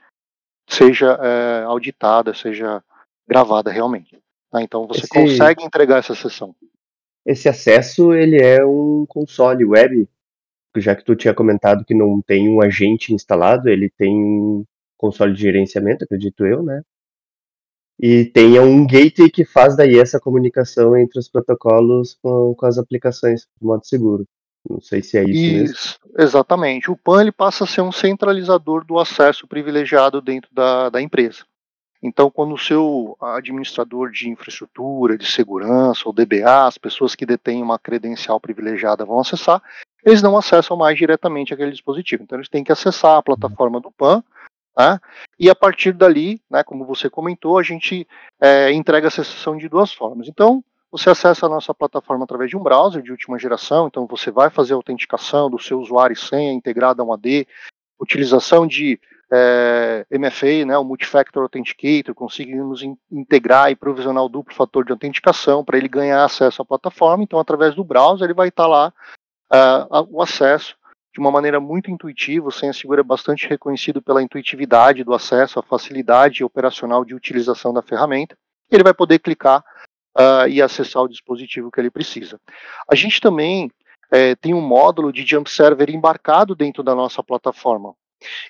seja 0.67 1.19
é, 1.21 1.63
auditada, 1.63 2.33
seja 2.33 2.83
gravada 3.27 3.71
realmente. 3.71 4.17
Tá? 4.51 4.61
Então 4.61 4.87
você 4.87 5.01
esse, 5.01 5.09
consegue 5.09 5.63
entregar 5.63 5.99
essa 5.99 6.15
sessão. 6.15 6.55
Esse 7.25 7.49
acesso 7.49 8.13
ele 8.13 8.41
é 8.41 8.65
um 8.65 9.05
console 9.07 9.65
web, 9.65 10.07
já 10.77 10.95
que 10.95 11.03
tu 11.03 11.15
tinha 11.15 11.33
comentado 11.33 11.83
que 11.85 11.93
não 11.93 12.21
tem 12.21 12.47
um 12.47 12.61
agente 12.61 13.13
instalado, 13.13 13.67
ele 13.69 13.89
tem 13.97 14.13
um 14.15 14.63
console 14.97 15.33
de 15.33 15.41
gerenciamento, 15.41 16.03
acredito 16.03 16.45
eu, 16.45 16.61
né? 16.63 16.81
e 17.99 18.25
tenha 18.25 18.61
um 18.61 18.85
gateway 18.85 19.29
que 19.29 19.43
faz 19.43 19.75
daí 19.75 19.97
essa 19.99 20.19
comunicação 20.19 20.95
entre 20.95 21.19
os 21.19 21.27
protocolos 21.27 22.17
com, 22.21 22.53
com 22.55 22.65
as 22.65 22.77
aplicações 22.77 23.47
de 23.59 23.65
modo 23.65 23.85
seguro. 23.85 24.25
Não 24.69 24.81
sei 24.81 25.01
se 25.01 25.17
é 25.17 25.23
isso, 25.23 25.73
isso 25.73 25.99
mesmo. 26.03 26.17
Exatamente. 26.17 26.91
O 26.91 26.97
PAN 26.97 27.21
ele 27.21 27.31
passa 27.31 27.63
a 27.63 27.67
ser 27.67 27.81
um 27.81 27.91
centralizador 27.91 28.85
do 28.85 28.99
acesso 28.99 29.47
privilegiado 29.47 30.21
dentro 30.21 30.49
da, 30.53 30.89
da 30.89 31.01
empresa. 31.01 31.45
Então, 32.01 32.29
quando 32.29 32.53
o 32.53 32.57
seu 32.59 33.17
administrador 33.19 34.11
de 34.11 34.29
infraestrutura, 34.29 35.17
de 35.17 35.25
segurança 35.25 36.03
ou 36.05 36.13
DBA, 36.13 36.67
as 36.67 36.77
pessoas 36.77 37.15
que 37.15 37.25
detêm 37.25 37.61
uma 37.61 37.79
credencial 37.79 38.39
privilegiada 38.39 39.03
vão 39.03 39.19
acessar, 39.19 39.61
eles 40.05 40.21
não 40.21 40.37
acessam 40.37 40.77
mais 40.77 40.97
diretamente 40.97 41.53
aquele 41.53 41.71
dispositivo. 41.71 42.23
Então, 42.23 42.37
eles 42.37 42.49
têm 42.49 42.63
que 42.63 42.71
acessar 42.71 43.17
a 43.17 43.23
plataforma 43.23 43.79
do 43.79 43.91
PAN, 43.91 44.23
né? 44.77 44.99
e 45.39 45.49
a 45.49 45.55
partir 45.55 45.91
dali, 45.91 46.39
né, 46.49 46.63
como 46.63 46.85
você 46.85 47.09
comentou, 47.09 47.57
a 47.57 47.63
gente 47.63 48.07
é, 48.39 48.71
entrega 48.71 49.07
essa 49.07 49.23
sessão 49.23 49.57
de 49.57 49.67
duas 49.67 49.91
formas. 49.91 50.27
Então, 50.27 50.63
você 50.91 51.09
acessa 51.09 51.45
a 51.45 51.49
nossa 51.49 51.73
plataforma 51.73 52.23
através 52.23 52.49
de 52.49 52.57
um 52.57 52.63
browser 52.63 53.01
de 53.01 53.11
última 53.11 53.37
geração, 53.37 53.87
então 53.87 54.07
você 54.07 54.31
vai 54.31 54.49
fazer 54.49 54.73
a 54.73 54.77
autenticação 54.77 55.49
do 55.49 55.59
seu 55.59 55.79
usuário 55.79 56.13
e 56.13 56.17
senha 56.17 56.53
integrada 56.53 57.01
a 57.01 57.05
um 57.05 57.13
AD, 57.13 57.47
utilização 57.99 58.65
de 58.65 58.99
é, 59.31 60.05
MFA, 60.11 60.65
né, 60.65 60.77
o 60.77 60.83
Multifactor 60.83 61.43
Authenticator, 61.43 62.15
conseguimos 62.15 62.81
in, 62.81 62.97
integrar 63.11 63.69
e 63.69 63.75
provisionar 63.75 64.23
o 64.23 64.29
duplo 64.29 64.55
fator 64.55 64.85
de 64.85 64.91
autenticação 64.91 65.63
para 65.63 65.77
ele 65.77 65.89
ganhar 65.89 66.23
acesso 66.23 66.61
à 66.61 66.65
plataforma. 66.65 67.23
Então, 67.23 67.39
através 67.39 67.75
do 67.75 67.83
browser, 67.83 68.25
ele 68.25 68.33
vai 68.33 68.47
estar 68.47 68.63
tá 68.63 68.69
lá 68.69 68.93
uh, 69.51 70.07
o 70.09 70.21
acesso 70.21 70.75
de 71.13 71.19
uma 71.19 71.31
maneira 71.31 71.59
muito 71.59 71.91
intuitiva. 71.91 72.47
O 72.47 72.51
Senha 72.51 72.71
Segura 72.71 73.01
é 73.01 73.03
bastante 73.03 73.47
reconhecido 73.47 74.01
pela 74.01 74.23
intuitividade 74.23 75.03
do 75.03 75.13
acesso, 75.13 75.59
a 75.59 75.63
facilidade 75.63 76.43
operacional 76.43 77.03
de 77.03 77.13
utilização 77.13 77.73
da 77.73 77.81
ferramenta. 77.81 78.37
Ele 78.71 78.83
vai 78.83 78.93
poder 78.93 79.19
clicar 79.19 79.63
uh, 80.17 80.47
e 80.49 80.61
acessar 80.61 81.03
o 81.03 81.07
dispositivo 81.07 81.71
que 81.71 81.79
ele 81.79 81.91
precisa. 81.91 82.39
A 82.89 82.95
gente 82.95 83.21
também 83.21 83.71
é, 84.11 84.35
tem 84.35 84.53
um 84.53 84.61
módulo 84.61 85.11
de 85.11 85.25
Jump 85.25 85.49
Server 85.49 85.89
embarcado 85.89 86.55
dentro 86.55 86.81
da 86.81 86.95
nossa 86.95 87.21
plataforma. 87.21 87.93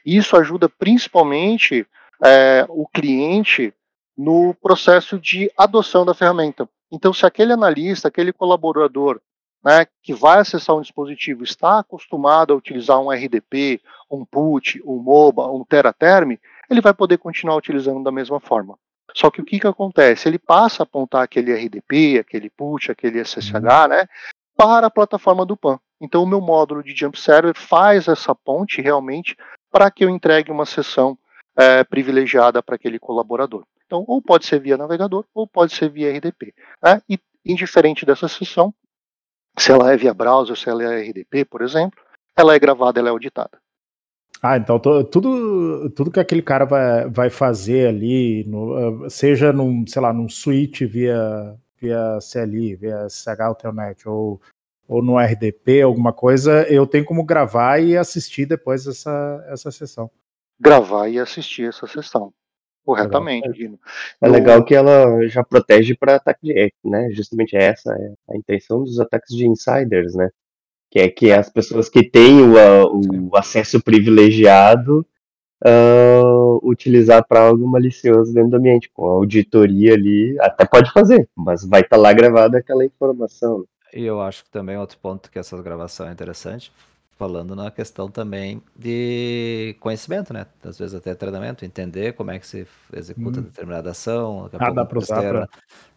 Isso 0.06 0.38
ajuda 0.38 0.70
principalmente 0.70 1.86
é, 2.24 2.66
o 2.70 2.88
cliente 2.88 3.74
no 4.18 4.54
processo 4.56 5.20
de 5.20 5.52
adoção 5.58 6.06
da 6.06 6.14
ferramenta. 6.14 6.68
Então, 6.92 7.14
se 7.14 7.26
aquele 7.26 7.54
analista, 7.54 8.08
aquele 8.08 8.32
colaborador 8.32 9.20
né, 9.64 9.86
que 10.02 10.14
vai 10.14 10.40
acessar 10.40 10.76
um 10.76 10.82
dispositivo 10.82 11.44
está 11.44 11.80
acostumado 11.80 12.54
a 12.54 12.56
utilizar 12.56 13.00
um 13.00 13.12
RDP, 13.12 13.82
um 14.10 14.24
PUT, 14.24 14.82
um 14.86 14.98
MOBA, 14.98 15.52
um 15.52 15.64
TeraTerm, 15.66 16.40
ele 16.70 16.82
vai 16.82 16.94
poder 16.94 17.18
continuar 17.18 17.58
utilizando 17.58 18.04
da 18.04 18.12
mesma 18.12 18.40
forma. 18.40 18.78
Só 19.16 19.32
que 19.32 19.42
o 19.42 19.46
que, 19.46 19.60
que 19.60 19.68
acontece? 19.68 20.28
Ele 20.28 20.38
passa 20.38 20.84
a 20.84 20.86
apontar 20.86 21.24
aquele 21.24 21.54
RDP, 21.54 22.20
aquele 22.20 22.50
PUT, 22.50 22.92
aquele 22.92 23.24
SSH, 23.24 23.54
uhum. 23.54 23.88
né, 23.90 24.08
para 24.56 24.88
a 24.88 24.92
plataforma 24.92 25.46
do 25.46 25.58
PAN. 25.58 25.80
Então, 26.00 26.24
o 26.24 26.28
meu 26.28 26.40
módulo 26.40 26.84
de 26.84 26.96
Jump 26.96 27.20
Server 27.20 27.56
faz 27.56 28.08
essa 28.08 28.36
ponte 28.36 28.82
realmente 28.82 29.36
para 29.72 29.90
que 29.90 30.06
eu 30.06 30.10
entregue 30.10 30.52
uma 30.52 30.66
sessão 30.66 31.18
é, 31.56 31.84
privilegiada 31.84 32.62
para 32.62 32.76
aquele 32.76 33.00
colaborador. 33.00 33.66
Então, 33.86 34.04
ou 34.08 34.22
pode 34.22 34.46
ser 34.46 34.60
via 34.60 34.78
navegador, 34.78 35.26
ou 35.34 35.48
pode 35.48 35.74
ser 35.74 35.90
via 35.90 36.12
RDP. 36.12 36.54
Né? 36.84 37.02
E, 37.10 37.20
indiferente 37.46 38.06
dessa 38.06 38.28
sessão, 38.28 38.74
se 39.58 39.72
ela 39.72 39.92
é 39.92 39.98
via 39.98 40.14
browser, 40.14 40.56
se 40.56 40.70
ela 40.70 40.84
é 40.84 41.02
RDP, 41.02 41.46
por 41.46 41.62
exemplo, 41.62 42.00
ela 42.36 42.54
é 42.54 42.60
gravada, 42.60 43.00
ela 43.00 43.10
é 43.10 43.12
auditada. 43.12 43.60
Ah, 44.42 44.58
então 44.58 44.80
tudo, 44.80 45.90
tudo 45.90 46.12
que 46.12 46.20
aquele 46.20 46.42
cara 46.42 46.66
vai, 46.66 47.10
vai 47.10 47.30
fazer 47.30 47.88
ali, 47.88 48.44
no, 48.46 49.06
ah, 49.06 49.10
seja 49.10 49.52
num, 49.52 49.86
sei 49.88 50.02
lá, 50.02 50.14
num 50.14 50.30
switch 50.30 50.82
via, 50.84 51.56
via 51.80 52.20
CLI, 52.22 52.76
via 52.76 53.08
CH 53.10 53.56
Telnet, 53.60 54.08
ou, 54.08 54.40
ou 54.88 55.02
no 55.02 55.18
RDP, 55.18 55.82
alguma 55.82 56.14
coisa, 56.14 56.64
eu 56.70 56.86
tenho 56.86 57.04
como 57.04 57.24
gravar 57.24 57.80
e 57.80 57.98
assistir 57.98 58.46
depois 58.46 58.86
essa, 58.86 59.44
essa 59.50 59.72
sessão. 59.72 60.10
Gravar 60.60 61.08
e 61.08 61.20
assistir 61.20 61.70
essa 61.70 61.88
sessão. 61.88 62.32
Corretamente, 62.88 63.52
Dino. 63.52 63.78
É 64.22 64.30
legal 64.30 64.64
que 64.64 64.74
ela 64.74 65.28
já 65.28 65.44
protege 65.44 65.94
para 65.94 66.16
ataque 66.16 66.54
de, 66.54 66.74
né? 66.86 67.10
Justamente 67.12 67.54
essa 67.54 67.92
é 67.94 68.14
a 68.34 68.38
intenção 68.38 68.82
dos 68.82 68.98
ataques 68.98 69.36
de 69.36 69.46
insiders, 69.46 70.16
né? 70.16 70.30
Que 70.90 71.00
é 71.00 71.10
que 71.10 71.32
as 71.32 71.50
pessoas 71.50 71.90
que 71.90 72.10
têm 72.10 72.42
o, 72.42 73.30
o 73.30 73.38
acesso 73.38 73.82
privilegiado 73.82 75.06
uh, 75.66 76.60
utilizar 76.68 77.26
para 77.28 77.42
algo 77.42 77.68
malicioso 77.68 78.34
dentro 78.34 78.52
do 78.52 78.58
ambiente, 78.58 78.90
com 78.94 79.06
a 79.06 79.14
auditoria 79.14 79.94
ali, 79.94 80.36
até 80.40 80.66
pode 80.66 80.92
fazer, 80.92 81.28
mas 81.36 81.66
vai 81.66 81.82
estar 81.82 81.96
tá 81.96 82.02
lá 82.02 82.14
gravada 82.14 82.58
aquela 82.58 82.86
informação. 82.86 83.66
E 83.94 84.04
eu 84.04 84.22
acho 84.22 84.44
que 84.44 84.52
também 84.52 84.78
outro 84.78 84.98
ponto 85.00 85.32
que 85.32 85.40
essa 85.40 85.62
gravação 85.62 86.08
é 86.08 86.12
interessante, 86.12 86.72
falando 87.18 87.56
na 87.56 87.72
questão 87.72 88.10
também 88.10 88.62
de 88.76 89.76
conhecimento, 89.80 90.34
né? 90.34 90.46
Às 90.64 90.78
vezes 90.78 90.94
até 90.94 91.16
treinamento, 91.16 91.66
entender 91.66 92.14
como 92.14 92.32
é 92.32 92.40
que 92.40 92.46
se 92.46 92.68
executa 92.94 93.40
hum. 93.40 93.44
determinada 93.44 93.92
ação. 93.92 94.50
Daqui 94.52 94.64
a 94.64 94.68
ah, 94.68 94.72
dá 94.72 94.86
para 94.86 95.00
usar 95.00 95.22
pra... 95.22 95.50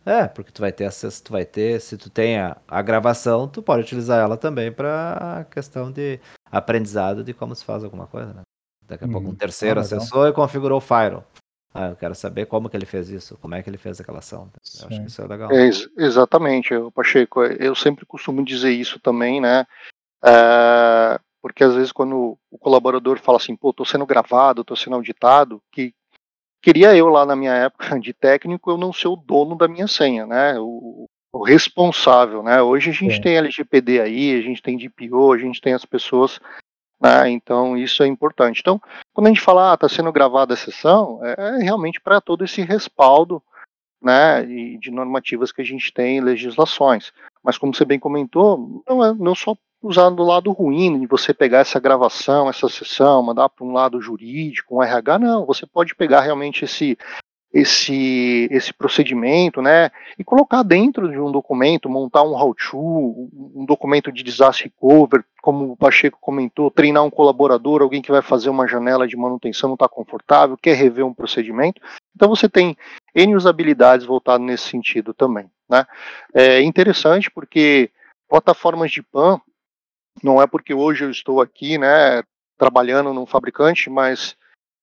É, 0.04 0.26
porque 0.26 0.50
tu 0.50 0.60
vai 0.62 0.72
ter 0.72 0.86
acesso, 0.86 1.22
tu 1.22 1.32
vai 1.32 1.44
ter, 1.44 1.80
se 1.80 1.96
tu 1.98 2.08
tem 2.08 2.38
a, 2.38 2.56
a 2.66 2.80
gravação, 2.80 3.46
tu 3.46 3.62
pode 3.62 3.82
utilizar 3.82 4.18
ela 4.18 4.36
também 4.36 4.72
para 4.72 5.46
questão 5.50 5.92
de 5.92 6.18
aprendizado 6.50 7.22
de 7.22 7.34
como 7.34 7.54
se 7.54 7.64
faz 7.64 7.84
alguma 7.84 8.06
coisa, 8.06 8.32
né? 8.32 8.42
Daqui 8.86 9.04
a 9.04 9.06
hum. 9.06 9.12
pouco 9.12 9.28
um 9.28 9.34
terceiro 9.34 9.78
ah, 9.78 9.82
acessou 9.82 10.26
e 10.26 10.32
configurou 10.32 10.78
o 10.78 10.80
Firewall. 10.80 11.24
Ah, 11.72 11.90
eu 11.90 11.96
quero 11.96 12.14
saber 12.16 12.46
como 12.46 12.68
que 12.68 12.76
ele 12.76 12.86
fez 12.86 13.10
isso, 13.10 13.38
como 13.38 13.54
é 13.54 13.62
que 13.62 13.70
ele 13.70 13.78
fez 13.78 14.00
aquela 14.00 14.18
ação. 14.18 14.50
Eu 14.80 14.88
acho 14.88 15.00
que 15.00 15.06
isso 15.06 15.22
é 15.22 15.26
legal. 15.26 15.52
É, 15.52 15.70
exatamente, 15.98 16.70
Pacheco. 16.92 17.44
Eu 17.44 17.76
sempre 17.76 18.04
costumo 18.04 18.44
dizer 18.44 18.72
isso 18.72 18.98
também, 18.98 19.40
né? 19.40 19.64
É, 20.24 21.18
porque 21.42 21.64
às 21.64 21.74
vezes 21.74 21.92
quando 21.92 22.38
o 22.50 22.58
colaborador 22.58 23.18
fala 23.18 23.38
assim, 23.38 23.56
pô, 23.56 23.72
tô 23.72 23.84
sendo 23.84 24.06
gravado, 24.06 24.64
tô 24.64 24.76
sendo 24.76 24.96
auditado, 24.96 25.62
que 25.72 25.94
queria 26.62 26.94
eu 26.94 27.08
lá 27.08 27.24
na 27.24 27.34
minha 27.34 27.54
época 27.54 27.98
de 28.00 28.12
técnico 28.12 28.70
eu 28.70 28.76
não 28.76 28.92
ser 28.92 29.08
o 29.08 29.16
dono 29.16 29.56
da 29.56 29.66
minha 29.66 29.88
senha, 29.88 30.26
né? 30.26 30.58
O, 30.58 31.06
o 31.32 31.42
responsável, 31.42 32.42
né? 32.42 32.60
Hoje 32.60 32.90
a 32.90 32.92
gente 32.92 33.18
é. 33.18 33.20
tem 33.20 33.36
LGPD 33.36 34.00
aí, 34.00 34.38
a 34.38 34.42
gente 34.42 34.62
tem 34.62 34.76
DPO, 34.76 35.32
a 35.32 35.38
gente 35.38 35.60
tem 35.60 35.72
as 35.72 35.84
pessoas, 35.84 36.40
né? 37.00 37.30
Então 37.30 37.76
isso 37.76 38.02
é 38.02 38.06
importante. 38.06 38.60
Então, 38.60 38.80
quando 39.14 39.28
a 39.28 39.30
gente 39.30 39.40
fala, 39.40 39.72
ah, 39.72 39.76
tá 39.76 39.88
sendo 39.88 40.12
gravada 40.12 40.54
a 40.54 40.56
sessão, 40.56 41.20
é, 41.24 41.34
é 41.38 41.62
realmente 41.62 42.00
para 42.00 42.20
todo 42.20 42.44
esse 42.44 42.62
respaldo, 42.62 43.42
né? 44.02 44.42
De, 44.42 44.78
de 44.78 44.90
normativas 44.90 45.52
que 45.52 45.62
a 45.62 45.64
gente 45.64 45.92
tem 45.92 46.18
em 46.18 46.20
legislações. 46.20 47.12
Mas 47.42 47.56
como 47.56 47.74
você 47.74 47.84
bem 47.84 47.98
comentou, 47.98 48.82
não 48.86 49.04
é 49.04 49.14
não 49.14 49.34
só 49.34 49.56
usar 49.82 50.10
do 50.10 50.22
lado 50.22 50.50
ruim, 50.52 51.00
de 51.00 51.06
você 51.06 51.32
pegar 51.32 51.60
essa 51.60 51.80
gravação, 51.80 52.48
essa 52.48 52.68
sessão, 52.68 53.22
mandar 53.22 53.48
para 53.48 53.64
um 53.64 53.72
lado 53.72 54.00
jurídico, 54.00 54.76
um 54.76 54.82
RH, 54.82 55.18
não, 55.18 55.46
você 55.46 55.66
pode 55.66 55.94
pegar 55.94 56.20
realmente 56.20 56.64
esse 56.64 56.98
esse 57.52 58.46
esse 58.48 58.72
procedimento, 58.72 59.60
né, 59.60 59.90
e 60.16 60.22
colocar 60.22 60.62
dentro 60.62 61.10
de 61.10 61.18
um 61.18 61.32
documento, 61.32 61.88
montar 61.88 62.22
um 62.22 62.36
how-to, 62.36 62.78
um 62.78 63.64
documento 63.66 64.12
de 64.12 64.22
disaster 64.22 64.70
recovery, 64.70 65.24
como 65.42 65.72
o 65.72 65.76
Pacheco 65.76 66.18
comentou, 66.20 66.70
treinar 66.70 67.02
um 67.02 67.10
colaborador, 67.10 67.82
alguém 67.82 68.00
que 68.00 68.12
vai 68.12 68.22
fazer 68.22 68.50
uma 68.50 68.68
janela 68.68 69.08
de 69.08 69.16
manutenção 69.16 69.68
não 69.68 69.74
está 69.74 69.88
confortável, 69.88 70.56
quer 70.56 70.76
rever 70.76 71.04
um 71.04 71.12
procedimento. 71.12 71.82
Então 72.14 72.28
você 72.28 72.48
tem 72.48 72.76
N 73.14 73.34
usabilidades 73.34 74.06
voltadas 74.06 74.46
nesse 74.46 74.68
sentido 74.68 75.12
também, 75.12 75.50
né. 75.68 75.84
É 76.32 76.62
interessante 76.62 77.28
porque 77.28 77.90
plataformas 78.28 78.92
de 78.92 79.02
PAN, 79.02 79.40
não 80.22 80.40
é 80.40 80.46
porque 80.46 80.74
hoje 80.74 81.04
eu 81.04 81.10
estou 81.10 81.40
aqui, 81.40 81.78
né, 81.78 82.22
trabalhando 82.58 83.12
num 83.12 83.26
fabricante, 83.26 83.88
mas 83.88 84.36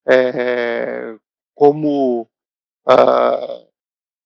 é, 0.06 1.14
como 1.54 2.22
uh, 2.88 3.68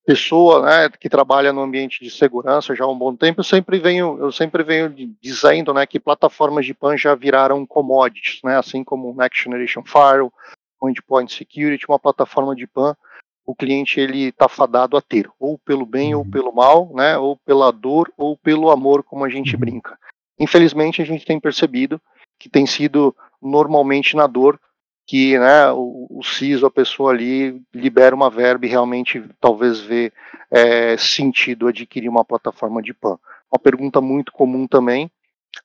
pessoa, 0.05 0.63
né, 0.63 0.89
que 0.99 1.09
trabalha 1.09 1.53
no 1.53 1.61
ambiente 1.61 2.03
de 2.03 2.11
segurança 2.11 2.75
já 2.75 2.85
há 2.85 2.89
um 2.89 2.99
bom 2.99 3.15
tempo, 3.15 3.41
eu 3.41 3.45
sempre 3.45 3.79
venho, 3.79 4.19
eu 4.19 4.33
sempre 4.33 4.63
venho 4.63 4.93
dizendo, 5.21 5.73
né, 5.73 5.87
que 5.87 6.01
plataformas 6.01 6.67
de 6.67 6.75
PAN 6.75 6.97
já 6.97 7.15
viraram 7.15 7.67
commodities, 7.67 8.41
né, 8.43 8.59
assim 8.59 8.83
como 8.83 9.11
o 9.11 9.15
Next 9.15 9.45
Generation 9.45 9.83
Firewall, 9.85 10.33
o 10.81 10.89
Endpoint 10.89 11.33
Security, 11.33 11.87
uma 11.89 11.99
plataforma 11.99 12.57
de 12.57 12.67
PAN, 12.67 12.97
o 13.45 13.55
cliente 13.55 14.01
ele 14.01 14.29
está 14.29 14.49
fadado 14.49 14.97
a 14.97 15.01
ter, 15.01 15.29
ou 15.39 15.59
pelo 15.59 15.85
bem 15.85 16.15
ou 16.15 16.23
uhum. 16.23 16.31
pelo 16.31 16.53
mal, 16.53 16.91
né, 16.95 17.17
ou 17.19 17.37
pela 17.37 17.73
dor 17.73 18.13
ou 18.17 18.37
pelo 18.37 18.71
amor, 18.71 19.03
como 19.03 19.25
a 19.25 19.29
gente 19.29 19.55
uhum. 19.55 19.61
brinca. 19.61 19.99
Infelizmente, 20.39 21.03
a 21.03 21.05
gente 21.05 21.25
tem 21.25 21.39
percebido 21.39 22.01
que 22.39 22.49
tem 22.49 22.67
sido 22.67 23.15
normalmente 23.41 24.17
na 24.17 24.27
dor 24.27 24.59
que 25.07 25.39
né, 25.39 25.71
o, 25.73 26.07
o 26.11 26.23
CISO, 26.23 26.67
a 26.67 26.71
pessoa 26.71 27.11
ali, 27.11 27.61
libera 27.75 28.15
uma 28.15 28.31
verba 28.31 28.67
e 28.67 28.69
realmente 28.69 29.23
talvez 29.41 29.81
vê 29.81 30.13
é, 30.51 30.97
sentido 30.97 31.69
adquirir 31.69 32.09
uma 32.09 32.25
plataforma 32.25 32.81
de 32.81 32.95
PAN. 32.95 33.19
Uma 33.51 33.59
pergunta 33.59 34.01
muito 34.01 34.33
comum 34.33 34.67
também, 34.67 35.11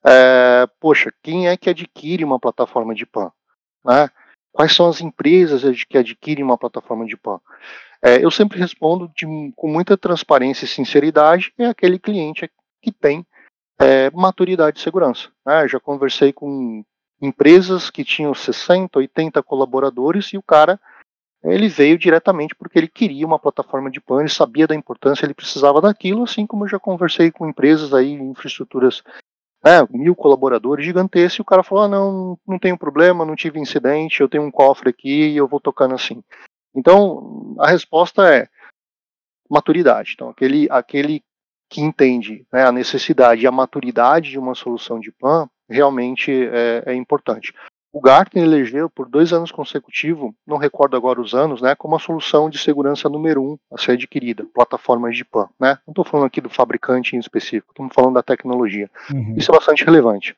é, 0.04 0.68
poxa, 0.80 1.12
quem 1.22 1.48
é 1.48 1.56
que 1.56 1.70
adquire 1.70 2.24
uma 2.24 2.38
plataforma 2.38 2.94
de 2.94 3.06
PAN? 3.06 3.32
Né? 3.84 4.10
Quais 4.52 4.74
são 4.74 4.88
as 4.88 5.00
empresas 5.00 5.62
que 5.84 5.98
adquirem 5.98 6.44
uma 6.44 6.58
plataforma 6.58 7.06
de 7.06 7.16
PAN? 7.16 7.40
É, 8.02 8.24
eu 8.24 8.30
sempre 8.30 8.58
respondo 8.58 9.10
de, 9.14 9.26
com 9.56 9.68
muita 9.68 9.96
transparência 9.96 10.64
e 10.64 10.68
sinceridade, 10.68 11.52
é 11.58 11.66
aquele 11.66 11.98
cliente 11.98 12.50
que 12.80 12.92
tem 12.92 13.26
é, 13.78 14.10
maturidade 14.10 14.76
de 14.76 14.82
segurança. 14.82 15.28
Né? 15.46 15.68
Já 15.68 15.78
conversei 15.78 16.32
com 16.32 16.84
empresas 17.20 17.90
que 17.90 18.04
tinham 18.04 18.34
60, 18.34 18.98
80 18.98 19.42
colaboradores 19.42 20.32
e 20.32 20.38
o 20.38 20.42
cara 20.42 20.80
ele 21.42 21.68
veio 21.68 21.98
diretamente 21.98 22.54
porque 22.54 22.78
ele 22.78 22.88
queria 22.88 23.26
uma 23.26 23.38
plataforma 23.38 23.90
de 23.90 24.00
PAN, 24.00 24.20
ele 24.20 24.28
sabia 24.28 24.66
da 24.66 24.74
importância, 24.74 25.24
ele 25.24 25.34
precisava 25.34 25.80
daquilo, 25.80 26.24
assim 26.24 26.46
como 26.46 26.64
eu 26.64 26.68
já 26.68 26.78
conversei 26.78 27.30
com 27.30 27.48
empresas 27.48 27.94
aí, 27.94 28.12
infraestruturas, 28.12 29.02
né, 29.64 29.86
mil 29.90 30.16
colaboradores 30.16 30.84
gigantescos, 30.84 31.38
e 31.38 31.42
o 31.42 31.44
cara 31.44 31.62
falou, 31.62 31.84
ah, 31.84 31.88
não, 31.88 32.38
não 32.46 32.58
tenho 32.58 32.76
problema, 32.76 33.24
não 33.24 33.36
tive 33.36 33.60
incidente, 33.60 34.20
eu 34.20 34.28
tenho 34.28 34.42
um 34.42 34.50
cofre 34.50 34.90
aqui 34.90 35.28
e 35.28 35.36
eu 35.36 35.46
vou 35.46 35.60
tocando 35.60 35.94
assim. 35.94 36.22
Então, 36.74 37.54
a 37.58 37.68
resposta 37.68 38.28
é 38.34 38.48
maturidade. 39.48 40.12
Então, 40.14 40.28
aquele, 40.28 40.68
aquele 40.70 41.22
que 41.68 41.80
entende 41.80 42.46
né, 42.52 42.64
a 42.64 42.72
necessidade 42.72 43.42
e 43.42 43.46
a 43.46 43.52
maturidade 43.52 44.30
de 44.30 44.38
uma 44.38 44.54
solução 44.54 44.98
de 44.98 45.12
PAN 45.12 45.48
realmente 45.68 46.32
é, 46.32 46.82
é 46.86 46.94
importante. 46.94 47.52
O 47.92 48.00
Gartner 48.00 48.44
elegeu 48.44 48.88
por 48.90 49.08
dois 49.08 49.32
anos 49.32 49.50
consecutivos, 49.50 50.32
não 50.46 50.58
recordo 50.58 50.96
agora 50.96 51.20
os 51.20 51.34
anos, 51.34 51.62
né, 51.62 51.74
como 51.74 51.96
a 51.96 51.98
solução 51.98 52.50
de 52.50 52.58
segurança 52.58 53.08
número 53.08 53.42
um 53.42 53.58
a 53.72 53.78
ser 53.78 53.92
adquirida, 53.92 54.46
plataformas 54.54 55.16
de 55.16 55.24
PAN. 55.24 55.48
Né? 55.58 55.78
Não 55.86 55.92
estou 55.92 56.04
falando 56.04 56.26
aqui 56.26 56.40
do 56.40 56.50
fabricante 56.50 57.16
em 57.16 57.18
específico, 57.18 57.72
estamos 57.72 57.94
falando 57.94 58.14
da 58.14 58.22
tecnologia. 58.22 58.90
Uhum. 59.12 59.34
Isso 59.36 59.50
é 59.50 59.54
bastante 59.54 59.84
relevante. 59.84 60.36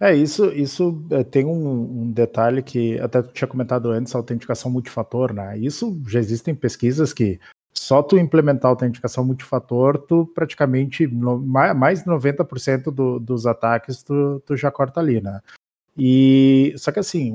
É, 0.00 0.14
isso, 0.14 0.46
isso 0.52 1.04
é, 1.10 1.22
tem 1.22 1.44
um, 1.44 2.02
um, 2.02 2.12
detalhe 2.12 2.62
que 2.62 2.98
até 3.00 3.22
tinha 3.22 3.48
comentado 3.48 3.90
antes, 3.90 4.14
a 4.14 4.18
autenticação 4.18 4.70
multifator, 4.70 5.32
né? 5.32 5.58
Isso 5.58 6.00
já 6.08 6.18
existem 6.18 6.54
pesquisas 6.54 7.12
que 7.12 7.38
só 7.74 8.02
tu 8.02 8.18
implementar 8.18 8.70
autenticação 8.70 9.24
multifator, 9.24 9.98
tu 9.98 10.26
praticamente, 10.34 11.06
no, 11.06 11.38
mais 11.38 12.02
de 12.02 12.10
90% 12.10 12.90
do, 12.90 13.18
dos 13.18 13.46
ataques 13.46 14.02
tu, 14.02 14.42
tu 14.46 14.56
já 14.56 14.70
corta 14.70 15.00
ali, 15.00 15.20
né? 15.20 15.40
E 15.96 16.74
só 16.76 16.90
que 16.90 16.98
assim, 16.98 17.32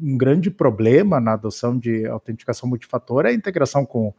um 0.00 0.16
grande 0.18 0.50
problema 0.50 1.20
na 1.20 1.32
adoção 1.32 1.78
de 1.78 2.06
autenticação 2.06 2.68
multifator 2.68 3.24
é 3.24 3.30
a 3.30 3.34
integração 3.34 3.86
com, 3.86 4.12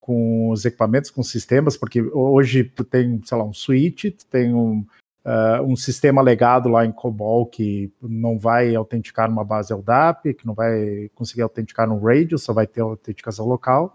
com 0.00 0.50
os 0.50 0.64
equipamentos, 0.64 1.10
com 1.10 1.22
sistemas, 1.22 1.76
porque 1.76 2.02
hoje 2.02 2.64
tu 2.64 2.84
tem, 2.84 3.20
sei 3.24 3.38
lá, 3.38 3.44
um 3.44 3.52
switch, 3.54 4.04
tu 4.04 4.26
tem 4.26 4.52
um, 4.54 4.84
uh, 5.24 5.62
um 5.62 5.76
sistema 5.76 6.20
legado 6.20 6.68
lá 6.68 6.84
em 6.84 6.92
COBOL 6.92 7.46
que 7.46 7.92
não 8.02 8.38
vai 8.38 8.74
autenticar 8.74 9.30
numa 9.30 9.44
base 9.44 9.72
LDAP, 9.72 10.34
que 10.34 10.46
não 10.46 10.54
vai 10.54 11.10
conseguir 11.14 11.42
autenticar 11.42 11.88
no 11.88 11.98
radio, 11.98 12.38
só 12.38 12.52
vai 12.52 12.66
ter 12.66 12.80
autenticação 12.80 13.46
local. 13.46 13.94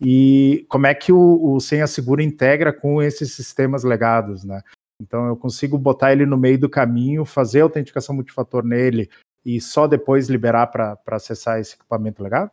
E 0.00 0.64
como 0.68 0.86
é 0.86 0.94
que 0.94 1.12
o, 1.12 1.54
o 1.54 1.60
Senha 1.60 1.86
Segura 1.86 2.22
integra 2.22 2.72
com 2.72 3.02
esses 3.02 3.32
sistemas 3.32 3.84
legados, 3.84 4.44
né? 4.44 4.62
Então 5.00 5.26
eu 5.26 5.36
consigo 5.36 5.78
botar 5.78 6.12
ele 6.12 6.26
no 6.26 6.36
meio 6.36 6.58
do 6.58 6.68
caminho, 6.68 7.24
fazer 7.24 7.60
a 7.60 7.64
autenticação 7.64 8.14
multifator 8.14 8.64
nele 8.64 9.08
e 9.44 9.60
só 9.60 9.86
depois 9.86 10.28
liberar 10.28 10.66
para 10.66 10.98
acessar 11.10 11.58
esse 11.58 11.74
equipamento 11.74 12.22
legado? 12.22 12.50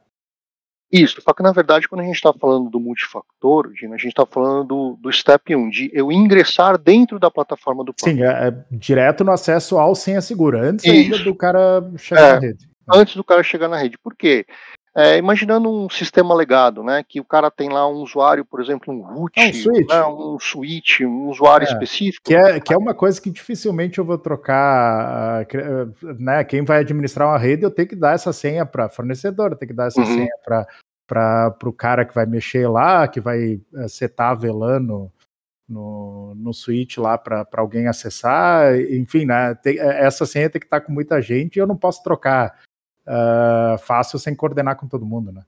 Isso, 0.90 1.22
só 1.22 1.34
que 1.34 1.44
na 1.44 1.52
verdade, 1.52 1.88
quando 1.88 2.00
a 2.00 2.06
gente 2.06 2.16
está 2.16 2.32
falando 2.32 2.70
do 2.70 2.80
multifactor, 2.80 3.74
Gina, 3.76 3.96
a 3.96 3.98
gente 3.98 4.12
está 4.12 4.26
falando 4.26 4.68
do, 4.68 4.98
do 5.02 5.12
step 5.12 5.54
1, 5.54 5.70
de 5.70 5.92
eu 5.94 6.14
ingressar 6.14 6.78
dentro 6.78 7.20
da 7.20 7.30
plataforma 7.30 7.84
do 7.84 7.94
plano. 7.94 8.18
Sim, 8.18 8.24
é, 8.24 8.48
é 8.48 8.66
direto 8.72 9.24
no 9.26 9.34
acesso 9.34 9.78
ao 9.78 9.94
senha 9.94 10.22
segura, 10.22 10.62
antes 10.62 10.86
Isso. 10.86 11.14
ainda 11.14 11.20
do 11.26 11.36
cara 11.36 11.92
chegar 11.98 12.22
é, 12.22 12.34
na 12.34 12.40
rede. 12.40 12.70
Antes 12.90 13.16
do 13.18 13.24
cara 13.24 13.44
chegar 13.44 13.68
na 13.68 13.78
rede. 13.78 13.98
Por 13.98 14.16
quê? 14.16 14.46
É, 14.98 15.16
imaginando 15.16 15.70
um 15.70 15.88
sistema 15.88 16.34
legado, 16.34 16.82
né, 16.82 17.06
que 17.08 17.22
o 17.22 17.24
cara 17.24 17.52
tem 17.52 17.70
lá 17.70 17.88
um 17.88 17.98
usuário, 18.02 18.44
por 18.44 18.60
exemplo, 18.60 18.92
um 18.92 19.02
root, 19.04 19.40
é 19.40 19.50
um 19.50 19.54
switch, 19.54 19.90
né, 19.90 20.06
um, 20.06 20.40
switch, 20.40 21.02
um 21.02 21.30
usuário 21.30 21.68
é, 21.68 21.72
específico. 21.72 22.24
Que 22.26 22.36
é, 22.36 22.60
que 22.60 22.74
é 22.74 22.78
uma 22.78 22.96
coisa 22.96 23.22
que 23.22 23.30
dificilmente 23.30 24.00
eu 24.00 24.06
vou 24.06 24.18
trocar, 24.18 25.46
né, 26.18 26.44
quem 26.44 26.66
vai 26.66 26.80
administrar 26.80 27.28
uma 27.28 27.38
rede, 27.38 27.62
eu 27.62 27.70
tenho 27.70 27.88
que 27.88 27.96
dar 27.96 28.16
essa 28.16 28.34
senha 28.34 28.66
para 28.66 28.90
fornecedor, 28.90 29.52
eu 29.52 29.56
tenho 29.56 29.70
que 29.70 29.76
dar 29.76 29.86
essa 29.86 30.02
uhum. 30.02 30.08
senha 30.08 30.66
para 31.08 31.56
o 31.64 31.72
cara 31.74 32.04
que 32.04 32.16
vai 32.16 32.26
mexer 32.26 32.68
lá, 32.68 33.08
que 33.08 33.22
vai 33.22 33.62
eh, 33.76 33.88
setar 33.88 34.36
velando 34.36 35.12
no, 35.70 36.34
no 36.36 36.52
switch 36.52 36.98
lá 36.98 37.20
para 37.20 37.46
alguém 37.54 37.88
acessar, 37.88 38.76
enfim, 38.80 39.26
né, 39.26 39.54
tem, 39.54 39.78
essa 39.78 40.26
senha 40.26 40.50
tem 40.50 40.60
que 40.60 40.66
estar 40.66 40.82
com 40.82 40.92
muita 40.92 41.22
gente 41.22 41.58
e 41.58 41.60
eu 41.60 41.68
não 41.68 41.78
posso 41.78 42.02
trocar 42.02 42.66
uh, 43.08 43.78
fácil 43.80 44.20
sem 44.20 44.36
coordenar 44.36 44.76
com 44.76 44.88
todo 44.88 45.06
mundo, 45.06 45.32
né? 45.32 45.44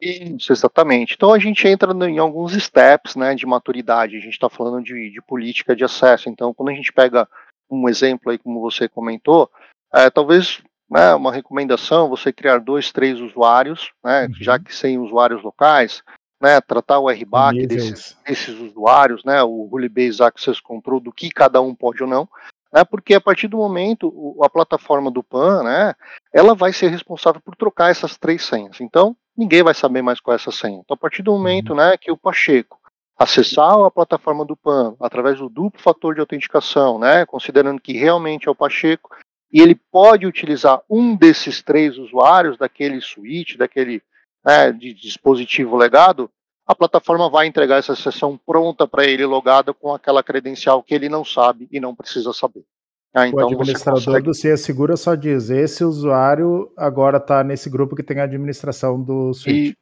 Isso, 0.00 0.52
exatamente. 0.52 1.14
Então 1.14 1.32
a 1.32 1.38
gente 1.38 1.68
entra 1.68 1.92
em 2.08 2.18
alguns 2.18 2.52
steps 2.52 3.16
né, 3.16 3.34
de 3.34 3.44
maturidade. 3.44 4.16
A 4.16 4.20
gente 4.20 4.32
está 4.32 4.48
falando 4.48 4.82
de, 4.82 5.10
de, 5.10 5.20
política 5.20 5.76
de 5.76 5.84
acesso. 5.84 6.30
Então, 6.30 6.54
quando 6.54 6.70
a 6.70 6.74
gente 6.74 6.90
pega 6.90 7.28
um 7.70 7.88
exemplo 7.88 8.32
aí, 8.32 8.38
como 8.38 8.60
você 8.60 8.88
comentou, 8.88 9.50
é, 9.92 10.08
talvez 10.08 10.62
né, 10.90 11.14
uma 11.14 11.32
recomendação 11.32 12.08
você 12.08 12.32
criar 12.32 12.58
dois, 12.58 12.90
três 12.90 13.20
usuários, 13.20 13.92
né, 14.02 14.26
uhum. 14.26 14.34
já 14.34 14.58
que 14.58 14.74
sem 14.74 14.98
usuários 14.98 15.42
locais, 15.42 16.02
né, 16.40 16.60
tratar 16.60 16.98
o 16.98 17.10
RBAC 17.10 17.66
desses, 17.66 18.16
desses, 18.26 18.58
usuários, 18.58 19.22
né, 19.24 19.42
o 19.42 19.64
Rule 19.66 19.88
Based 19.88 20.22
Access 20.22 20.60
Control, 20.60 20.98
do 20.98 21.12
que 21.12 21.30
cada 21.30 21.60
um 21.60 21.74
pode 21.74 22.02
ou 22.02 22.08
não, 22.08 22.26
né, 22.72 22.84
porque 22.84 23.14
a 23.14 23.20
partir 23.20 23.48
do 23.48 23.56
momento 23.56 24.36
a 24.42 24.48
plataforma 24.48 25.10
do 25.10 25.22
PAN, 25.22 25.62
né, 25.62 25.94
ela 26.32 26.54
vai 26.54 26.72
ser 26.72 26.88
responsável 26.88 27.40
por 27.40 27.56
trocar 27.56 27.90
essas 27.90 28.16
três 28.16 28.44
senhas. 28.44 28.80
Então, 28.80 29.16
ninguém 29.36 29.62
vai 29.62 29.74
saber 29.74 30.02
mais 30.02 30.20
qual 30.20 30.34
é 30.34 30.36
essa 30.36 30.52
senha. 30.52 30.78
Então, 30.78 30.94
a 30.94 30.98
partir 30.98 31.22
do 31.22 31.32
momento, 31.32 31.70
uhum. 31.70 31.76
né, 31.76 31.96
que 31.96 32.10
o 32.10 32.16
Pacheco 32.16 32.78
acessar 33.18 33.78
a 33.78 33.90
plataforma 33.90 34.46
do 34.46 34.56
PAN 34.56 34.94
através 34.98 35.38
do 35.38 35.48
duplo 35.48 35.80
fator 35.80 36.14
de 36.14 36.20
autenticação, 36.20 36.98
né, 36.98 37.26
considerando 37.26 37.80
que 37.80 37.92
realmente 37.92 38.48
é 38.48 38.50
o 38.50 38.54
Pacheco, 38.54 39.10
e 39.52 39.60
ele 39.60 39.74
pode 39.74 40.26
utilizar 40.26 40.80
um 40.88 41.14
desses 41.14 41.60
três 41.60 41.98
usuários 41.98 42.56
daquele 42.56 43.00
switch, 43.00 43.56
daquele 43.56 44.00
né, 44.44 44.72
de 44.72 44.94
dispositivo 44.94 45.76
legado, 45.76 46.30
a 46.70 46.74
plataforma 46.74 47.28
vai 47.28 47.48
entregar 47.48 47.78
essa 47.78 47.96
sessão 47.96 48.38
pronta 48.46 48.86
para 48.86 49.04
ele, 49.04 49.26
logada 49.26 49.74
com 49.74 49.92
aquela 49.92 50.22
credencial 50.22 50.84
que 50.84 50.94
ele 50.94 51.08
não 51.08 51.24
sabe 51.24 51.66
e 51.68 51.80
não 51.80 51.96
precisa 51.96 52.32
saber. 52.32 52.64
Ah, 53.12 53.26
então 53.26 53.40
o 53.40 53.54
administrador 53.54 54.04
consegue... 54.04 54.24
do 54.24 54.34
CIA 54.34 54.56
Segura 54.56 54.96
só 54.96 55.16
diz: 55.16 55.50
esse 55.50 55.82
usuário 55.82 56.72
agora 56.76 57.16
está 57.16 57.42
nesse 57.42 57.68
grupo 57.68 57.96
que 57.96 58.04
tem 58.04 58.20
a 58.20 58.22
administração 58.22 59.02
do 59.02 59.34
switch. 59.34 59.74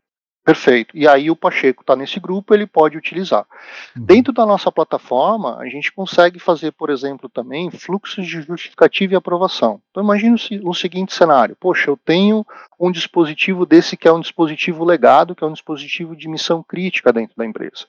Perfeito. 0.44 0.96
E 0.96 1.06
aí 1.06 1.30
o 1.30 1.36
Pacheco 1.36 1.82
está 1.82 1.94
nesse 1.94 2.18
grupo, 2.18 2.54
ele 2.54 2.66
pode 2.66 2.96
utilizar. 2.96 3.46
Uhum. 3.94 4.04
Dentro 4.04 4.32
da 4.32 4.46
nossa 4.46 4.72
plataforma, 4.72 5.58
a 5.58 5.66
gente 5.66 5.92
consegue 5.92 6.38
fazer, 6.38 6.72
por 6.72 6.88
exemplo, 6.88 7.28
também 7.28 7.70
fluxos 7.70 8.26
de 8.26 8.40
justificativa 8.40 9.12
e 9.12 9.16
aprovação. 9.16 9.78
Então 9.90 10.02
imagine 10.02 10.36
o, 10.62 10.70
o 10.70 10.74
seguinte 10.74 11.14
cenário: 11.14 11.54
poxa, 11.60 11.90
eu 11.90 11.98
tenho 11.98 12.46
um 12.80 12.90
dispositivo 12.90 13.66
desse 13.66 13.94
que 13.94 14.08
é 14.08 14.12
um 14.12 14.20
dispositivo 14.20 14.84
legado, 14.84 15.34
que 15.34 15.44
é 15.44 15.46
um 15.46 15.52
dispositivo 15.52 16.16
de 16.16 16.28
missão 16.28 16.62
crítica 16.62 17.12
dentro 17.12 17.36
da 17.36 17.44
empresa. 17.44 17.86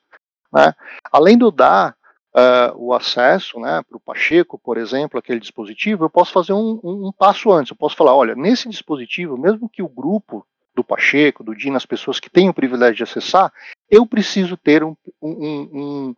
Né? 0.51 0.73
Além 1.11 1.37
de 1.37 1.45
eu 1.45 1.51
dar 1.51 1.97
Uh, 2.31 2.69
o 2.77 2.93
acesso 2.93 3.59
né, 3.59 3.81
para 3.89 3.97
o 3.97 3.99
Pacheco, 3.99 4.59
por 4.59 4.77
exemplo, 4.77 5.17
aquele 5.17 5.39
dispositivo, 5.39 6.05
eu 6.05 6.09
posso 6.11 6.31
fazer 6.31 6.53
um, 6.53 6.79
um, 6.83 7.07
um, 7.07 7.11
passo 7.11 7.51
antes. 7.51 7.71
Eu 7.71 7.75
posso 7.75 7.95
falar: 7.95 8.13
olha, 8.13 8.35
nesse 8.35 8.69
dispositivo, 8.69 9.35
mesmo 9.35 9.67
que 9.67 9.81
o 9.81 9.89
grupo 9.89 10.45
do 10.79 10.83
Pacheco, 10.83 11.43
do 11.43 11.53
DIN, 11.53 11.75
as 11.75 11.85
pessoas 11.85 12.19
que 12.19 12.29
têm 12.29 12.49
o 12.49 12.53
privilégio 12.53 12.95
de 12.95 13.03
acessar, 13.03 13.51
eu 13.91 14.05
preciso 14.05 14.55
ter 14.55 14.83
um, 14.83 14.95
um, 15.21 16.15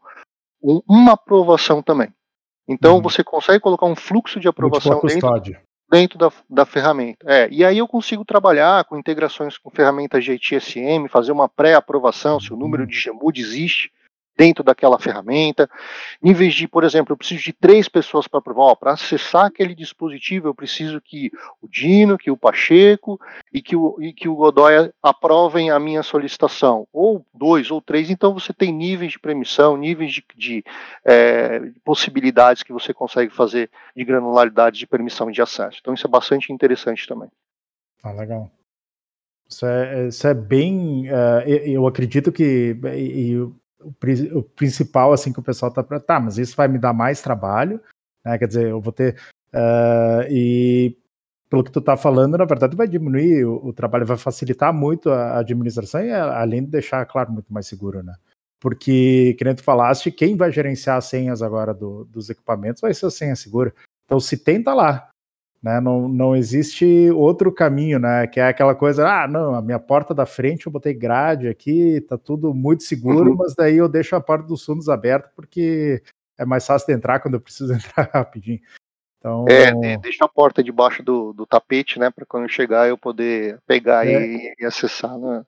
um, 0.64 0.82
uma 0.88 1.14
aprovação 1.14 1.82
também. 1.82 2.14
Então 2.68 2.96
uhum. 2.96 3.02
você 3.02 3.24
consegue 3.24 3.60
colocar 3.60 3.88
um 3.88 3.96
fluxo 3.96 4.40
de 4.40 4.48
aprovação 4.48 5.02
dentro, 5.02 5.30
dentro 5.92 6.20
da, 6.20 6.32
da 6.50 6.66
ferramenta. 6.66 7.26
É, 7.28 7.50
e 7.52 7.66
aí 7.66 7.80
eu 7.80 7.88
consigo 7.88 8.24
trabalhar 8.24 8.86
com 8.86 8.98
integrações 8.98 9.58
com 9.58 9.72
ferramentas 9.72 10.24
de 10.24 10.34
ITSM, 10.34 11.10
fazer 11.10 11.32
uma 11.32 11.50
pré-aprovação, 11.50 12.40
se 12.40 12.54
o 12.54 12.58
número 12.58 12.86
de 12.86 13.04
GMUD 13.04 13.42
existe, 13.42 13.92
dentro 14.38 14.64
daquela 14.64 15.00
ferramenta. 15.00 15.70
Em 16.22 16.34
vez 16.34 16.54
de, 16.54 16.68
por 16.68 16.84
exemplo, 16.84 17.14
eu 17.14 17.18
preciso 17.18 17.44
de 17.44 17.54
três 17.54 17.88
pessoas 17.88 18.28
para 18.28 18.42
provar, 18.42 18.76
para 18.76 18.94
acessar 18.94 19.46
aquele 19.46 19.76
dispositivo, 19.76 20.48
eu 20.48 20.56
preciso 20.56 21.00
que 21.02 21.32
o 21.62 21.68
Dino, 21.68 22.18
que 22.18 22.32
o 22.32 22.38
Pacheco 22.38 23.20
e 23.54 23.62
que 23.62 23.76
o, 23.76 23.98
e 24.02 24.14
que 24.14 24.28
o 24.28 24.36
Godoy 24.36 24.92
aprovem 25.02 25.70
a 25.70 25.80
minha 25.80 26.04
solicitação, 26.04 26.88
ou 26.92 27.26
dois 27.34 27.72
ou 27.72 27.82
três. 27.82 28.10
Então 28.10 28.34
você 28.34 28.54
tem 28.54 28.72
níveis 28.72 29.14
de 29.14 29.20
permissão, 29.20 29.78
níveis 29.78 30.14
de, 30.14 30.24
de 30.36 30.64
é, 31.06 31.62
possibilidades 31.84 32.64
que 32.64 32.74
você 32.74 32.94
consegue 32.94 33.34
fazer 33.34 33.70
de 33.96 34.04
granularidade 34.04 34.80
de 34.80 34.88
permissão 34.88 35.32
de 35.32 35.42
acesso. 35.42 35.78
Então 35.82 35.94
isso 35.94 36.08
é 36.08 36.10
bastante 36.10 36.52
interessante 36.52 37.08
também. 37.08 37.30
Ah, 38.04 38.12
legal. 38.12 38.52
Isso 39.48 39.66
é, 39.66 40.08
isso 40.08 40.28
é 40.28 40.34
bem. 40.34 41.10
Uh, 41.10 41.48
eu 41.66 41.86
acredito 41.86 42.32
que. 42.32 42.76
E, 42.96 43.38
o, 43.84 44.40
o, 44.40 44.44
principal 44.44 45.14
assim 45.14 45.32
que 45.34 45.40
o 45.40 45.44
pessoal 45.44 45.72
tá 45.72 45.84
para 45.84 46.00
tá, 46.00 46.20
mas 46.20 46.38
isso 46.38 46.56
vai 46.56 46.68
me 46.68 46.80
dar 46.80 46.94
mais 46.94 47.22
trabalho, 47.22 47.82
né? 48.26 48.38
Quer 48.38 48.48
dizer, 48.48 48.68
eu 48.68 48.82
vou 48.82 48.94
ter 48.94 49.16
uh, 49.54 50.26
e 50.30 50.98
pelo 51.50 51.64
que 51.64 51.72
tu 51.72 51.80
está 51.80 51.98
falando, 51.98 52.38
na 52.38 52.46
verdade 52.46 52.78
vai 52.78 52.88
diminuir 52.88 53.46
o, 53.46 53.68
o, 53.68 53.74
trabalho, 53.74 54.06
vai 54.06 54.18
facilitar 54.18 54.74
muito 54.74 55.12
a 55.12 55.40
administração 55.40 56.02
e 56.02 56.12
além 56.12 56.64
de 56.64 56.72
deixar, 56.72 57.06
claro, 57.06 57.32
muito 57.32 57.52
mais 57.52 57.68
seguro, 57.68 58.02
né? 58.02 58.16
Porque, 58.62 59.36
que 59.38 59.44
nem 59.44 59.56
tu 59.56 59.64
falaste, 59.64 60.12
quem 60.12 60.38
vai 60.38 60.52
gerenciar 60.52 60.98
as 60.98 61.06
senhas 61.06 61.42
agora 61.42 61.74
do, 61.74 62.06
dos 62.06 62.30
equipamentos 62.30 62.80
vai 62.80 62.94
ser 62.94 63.08
a 63.08 63.12
senha 63.12 63.36
segura. 63.36 63.74
Então, 64.06 64.20
se 64.20 64.38
tem, 64.38 64.62
tá 64.62 64.74
lá. 64.74 65.10
Né? 65.62 65.80
Não, 65.80 66.08
não 66.08 66.36
existe 66.36 67.12
outro 67.12 67.52
caminho, 67.52 68.00
né? 68.00 68.26
Que 68.26 68.40
é 68.40 68.48
aquela 68.48 68.74
coisa, 68.74 69.08
ah, 69.08 69.28
não, 69.28 69.54
a 69.54 69.62
minha 69.62 69.80
porta 69.80 70.14
da 70.14 70.26
frente 70.26 70.66
eu 70.66 70.72
botei 70.72 70.94
grade 70.94 71.48
aqui, 71.48 72.02
tá 72.02 72.18
tudo 72.18 72.54
muito 72.54 72.84
seguro, 72.84 73.32
uhum. 73.32 73.38
mas 73.38 73.54
daí 73.54 73.78
eu 73.78 73.88
deixo 73.88 74.16
a 74.16 74.22
porta 74.22 74.48
dos 74.48 74.66
fundos 74.66 74.90
aberta 74.90 75.32
porque 75.36 76.02
é 76.38 76.46
mais 76.46 76.66
fácil 76.66 76.88
de 76.88 76.94
entrar 76.94 77.20
quando 77.20 77.36
eu 77.36 77.42
preciso 77.42 77.74
entrar 77.74 78.10
rapidinho. 78.12 78.60
Então... 79.22 79.46
É, 79.48 79.98
deixa 80.00 80.26
a 80.26 80.28
porta 80.28 80.64
debaixo 80.64 81.04
do, 81.04 81.32
do 81.32 81.46
tapete, 81.46 82.00
né, 82.00 82.10
para 82.10 82.26
quando 82.26 82.50
chegar 82.50 82.90
eu 82.90 82.98
poder 82.98 83.60
pegar 83.68 84.08
é. 84.08 84.20
e, 84.20 84.56
e, 84.60 84.66
acessar. 84.66 85.16
Né? 85.16 85.46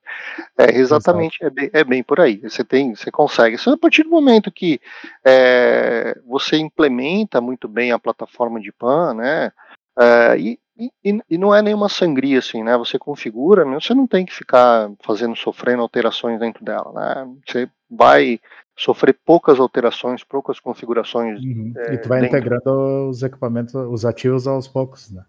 É 0.60 0.78
exatamente, 0.78 1.44
é 1.44 1.50
bem, 1.50 1.72
é 1.74 1.84
bem, 1.84 2.04
por 2.04 2.20
aí. 2.20 2.38
Você 2.38 2.64
tem, 2.64 2.94
você 2.94 3.10
consegue. 3.10 3.58
Só 3.58 3.72
a 3.72 3.78
partir 3.78 4.04
do 4.04 4.12
momento 4.12 4.52
que 4.52 4.80
é, 5.26 6.16
você 6.28 6.58
implementa 6.58 7.42
muito 7.42 7.68
bem 7.68 7.92
a 7.92 7.98
plataforma 7.98 8.62
de 8.62 8.72
PAN, 8.72 9.16
né, 9.16 9.52
é, 10.00 10.38
e, 10.38 10.60
e, 10.78 11.20
e, 11.30 11.38
não 11.38 11.54
é 11.54 11.62
nenhuma 11.62 11.88
sangria 11.88 12.40
assim, 12.40 12.64
né? 12.64 12.78
Você 12.78 12.98
configura, 12.98 13.66
você 13.66 13.94
não 13.94 14.08
tem 14.08 14.26
que 14.26 14.34
ficar 14.34 14.92
fazendo, 15.02 15.36
sofrendo 15.36 15.82
alterações 15.82 16.40
dentro 16.40 16.64
dela, 16.66 16.92
né? 16.94 17.32
Você 17.48 17.70
vai 17.90 18.40
sofrer 18.76 19.16
poucas 19.26 19.60
alterações, 19.60 20.24
poucas 20.24 20.60
configurações. 20.60 21.40
Uhum. 21.40 21.74
É, 21.78 21.94
e 21.94 21.98
tu 22.00 22.10
vai 22.10 22.22
dentro. 22.22 22.38
integrando 22.38 23.10
os 23.10 23.22
equipamentos, 23.22 23.76
os 23.76 24.04
ativos 24.04 24.48
aos 24.48 24.68
poucos, 24.68 25.12
né? 25.12 25.24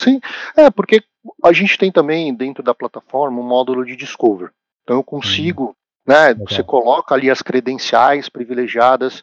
Sim, 0.00 0.20
é 0.56 0.70
porque 0.70 1.02
a 1.42 1.52
gente 1.52 1.78
tem 1.78 1.90
também 1.90 2.34
dentro 2.34 2.62
da 2.62 2.74
plataforma 2.74 3.40
um 3.40 3.46
módulo 3.46 3.84
de 3.84 3.96
discover. 3.96 4.50
Então 4.82 4.96
eu 4.96 5.04
consigo, 5.04 5.66
uhum. 5.66 5.74
né? 6.06 6.28
Legal. 6.28 6.46
Você 6.48 6.62
coloca 6.64 7.14
ali 7.14 7.30
as 7.30 7.40
credenciais 7.40 8.28
privilegiadas, 8.28 9.22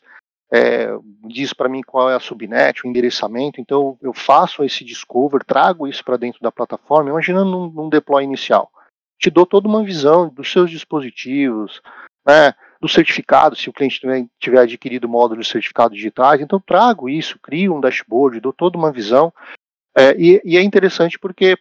é, 0.51 0.89
diz 1.27 1.53
para 1.53 1.69
mim 1.69 1.81
qual 1.81 2.09
é 2.09 2.15
a 2.15 2.19
subnet, 2.19 2.83
o 2.85 2.89
endereçamento. 2.89 3.61
Então 3.61 3.97
eu 4.01 4.13
faço 4.13 4.63
esse 4.63 4.83
discover, 4.83 5.43
trago 5.45 5.87
isso 5.87 6.03
para 6.03 6.17
dentro 6.17 6.41
da 6.41 6.51
plataforma, 6.51 7.09
imaginando 7.09 7.71
num 7.73 7.89
deploy 7.89 8.23
inicial. 8.23 8.69
Te 9.17 9.29
dou 9.29 9.45
toda 9.45 9.67
uma 9.67 9.83
visão 9.83 10.29
dos 10.29 10.51
seus 10.51 10.69
dispositivos, 10.69 11.81
né? 12.25 12.53
do 12.81 12.89
certificado, 12.89 13.55
se 13.55 13.69
o 13.69 13.73
cliente 13.73 13.99
tiver, 13.99 14.25
tiver 14.39 14.59
adquirido 14.61 15.07
módulos 15.07 15.45
de 15.45 15.51
certificados 15.51 15.95
digitais, 15.95 16.41
então 16.41 16.59
trago 16.59 17.07
isso, 17.07 17.37
crio 17.39 17.75
um 17.75 17.79
dashboard, 17.79 18.39
dou 18.39 18.51
toda 18.51 18.75
uma 18.75 18.91
visão, 18.91 19.31
é, 19.95 20.15
e, 20.17 20.41
e, 20.43 20.57
é 20.57 20.63
interessante 20.63 21.19
porque 21.19 21.55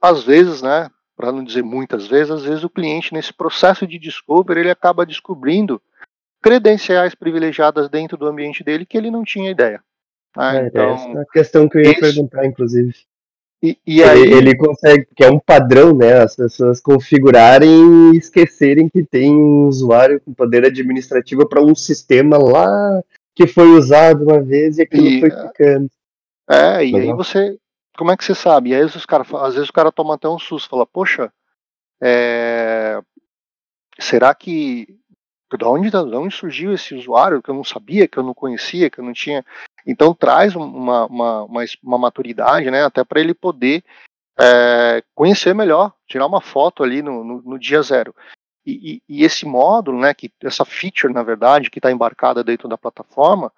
às 0.00 0.22
vezes, 0.22 0.62
né, 0.62 0.88
para 1.16 1.32
não 1.32 1.42
dizer 1.42 1.64
muitas 1.64 2.06
vezes, 2.06 2.30
às 2.30 2.44
vezes 2.44 2.62
o 2.62 2.70
cliente 2.70 3.12
nesse 3.12 3.32
processo 3.32 3.84
de 3.84 3.98
discover 3.98 4.58
ele 4.58 4.70
acaba 4.70 5.04
descobrindo 5.04 5.82
credenciais 6.42 7.14
privilegiadas 7.14 7.88
dentro 7.88 8.16
do 8.16 8.26
ambiente 8.26 8.64
dele 8.64 8.86
que 8.86 8.96
ele 8.96 9.10
não 9.10 9.24
tinha 9.24 9.50
ideia. 9.50 9.82
Né? 10.36 10.62
É, 10.62 10.66
então, 10.66 10.94
essa 10.94 11.08
é 11.08 11.22
a 11.22 11.24
questão 11.26 11.68
que 11.68 11.78
eu 11.78 11.82
ia 11.82 11.90
esse, 11.90 12.00
perguntar, 12.00 12.46
inclusive. 12.46 12.94
E, 13.62 13.78
e 13.86 14.02
aí... 14.02 14.22
ele, 14.22 14.34
ele, 14.34 14.56
consegue, 14.56 15.06
que 15.14 15.22
é 15.22 15.30
um 15.30 15.38
padrão, 15.38 15.94
né? 15.94 16.22
As 16.22 16.34
pessoas 16.34 16.80
configurarem 16.80 18.14
e 18.14 18.16
esquecerem 18.16 18.88
que 18.88 19.04
tem 19.04 19.34
um 19.34 19.66
usuário 19.66 20.20
com 20.20 20.32
poder 20.32 20.64
administrativo 20.64 21.46
para 21.46 21.62
um 21.62 21.74
sistema 21.74 22.38
lá 22.38 23.02
que 23.34 23.46
foi 23.46 23.68
usado 23.70 24.24
uma 24.24 24.40
vez 24.40 24.78
e 24.78 24.82
aquilo 24.82 25.06
e, 25.06 25.20
foi 25.20 25.30
ficando. 25.30 25.90
É, 26.48 26.84
e 26.84 26.96
aí 26.96 27.12
você. 27.12 27.56
Como 27.96 28.10
é 28.10 28.16
que 28.16 28.24
você 28.24 28.34
sabe? 28.34 28.70
E 28.70 28.74
aí 28.74 28.82
os 28.82 29.06
cara, 29.06 29.24
às 29.42 29.54
vezes 29.54 29.68
o 29.68 29.72
cara 29.72 29.92
toma 29.92 30.14
até 30.14 30.28
um 30.28 30.38
susto, 30.38 30.70
fala, 30.70 30.86
poxa, 30.86 31.32
é, 32.02 33.00
será 33.98 34.34
que. 34.34 34.98
De 35.56 35.64
onde, 35.64 35.90
de 35.90 35.96
onde 35.96 36.34
surgiu 36.34 36.72
esse 36.72 36.94
usuário 36.94 37.42
que 37.42 37.50
eu 37.50 37.54
não 37.54 37.64
sabia, 37.64 38.06
que 38.08 38.18
eu 38.18 38.22
não 38.22 38.34
conhecia, 38.34 38.90
que 38.90 38.98
eu 38.98 39.04
não 39.04 39.12
tinha. 39.12 39.44
Então 39.86 40.14
traz 40.14 40.54
uma, 40.54 41.06
uma, 41.06 41.44
uma, 41.44 41.64
uma 41.82 41.98
maturidade, 41.98 42.70
né, 42.70 42.84
até 42.84 43.02
para 43.04 43.20
ele 43.20 43.34
poder 43.34 43.82
é, 44.38 45.02
conhecer 45.14 45.54
melhor, 45.54 45.92
tirar 46.06 46.26
uma 46.26 46.40
foto 46.40 46.82
ali 46.82 47.02
no, 47.02 47.22
no, 47.22 47.42
no 47.42 47.58
dia 47.58 47.82
zero. 47.82 48.14
E, 48.64 49.02
e, 49.08 49.20
e, 49.20 49.24
esse 49.24 49.46
módulo, 49.46 49.98
né, 49.98 50.14
que 50.14 50.30
essa 50.42 50.64
feature, 50.64 51.12
na 51.12 51.22
verdade, 51.22 51.70
que 51.70 51.78
está 51.78 51.90
embarcada 51.90 52.44
dentro 52.44 52.68
da 52.68 52.76
plataforma, 52.78 53.52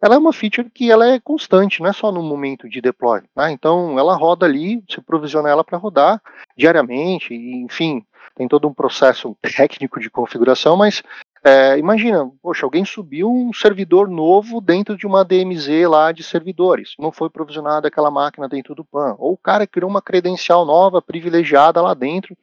ela 0.00 0.16
é 0.16 0.18
uma 0.18 0.32
feature 0.32 0.68
que 0.68 0.90
ela 0.90 1.06
é 1.06 1.20
constante, 1.20 1.80
não 1.80 1.88
é 1.88 1.92
só 1.92 2.10
no 2.10 2.22
momento 2.22 2.68
de 2.68 2.80
deploy. 2.80 3.22
Né? 3.36 3.52
Então, 3.52 3.98
ela 3.98 4.16
roda 4.16 4.44
ali, 4.44 4.82
você 4.88 5.00
provisiona 5.00 5.48
ela 5.48 5.62
para 5.62 5.78
rodar 5.78 6.20
diariamente, 6.56 7.32
e, 7.32 7.62
enfim, 7.62 8.04
tem 8.34 8.48
todo 8.48 8.66
um 8.66 8.74
processo 8.74 9.36
técnico 9.40 10.00
de 10.00 10.10
configuração, 10.10 10.76
mas 10.76 11.02
é, 11.44 11.76
imagina, 11.76 12.30
poxa, 12.40 12.64
alguém 12.64 12.84
subiu 12.84 13.28
um 13.28 13.52
servidor 13.52 14.08
novo 14.08 14.60
dentro 14.60 14.96
de 14.96 15.06
uma 15.06 15.24
DMZ 15.24 15.88
lá 15.88 16.12
de 16.12 16.22
servidores, 16.22 16.94
não 16.98 17.10
foi 17.10 17.28
provisionada 17.28 17.88
aquela 17.88 18.12
máquina 18.12 18.48
dentro 18.48 18.76
do 18.76 18.84
PAN, 18.84 19.16
ou 19.18 19.32
o 19.32 19.36
cara 19.36 19.66
criou 19.66 19.90
uma 19.90 20.00
credencial 20.00 20.64
nova, 20.64 21.02
privilegiada 21.02 21.82
lá 21.82 21.94
dentro 21.94 22.36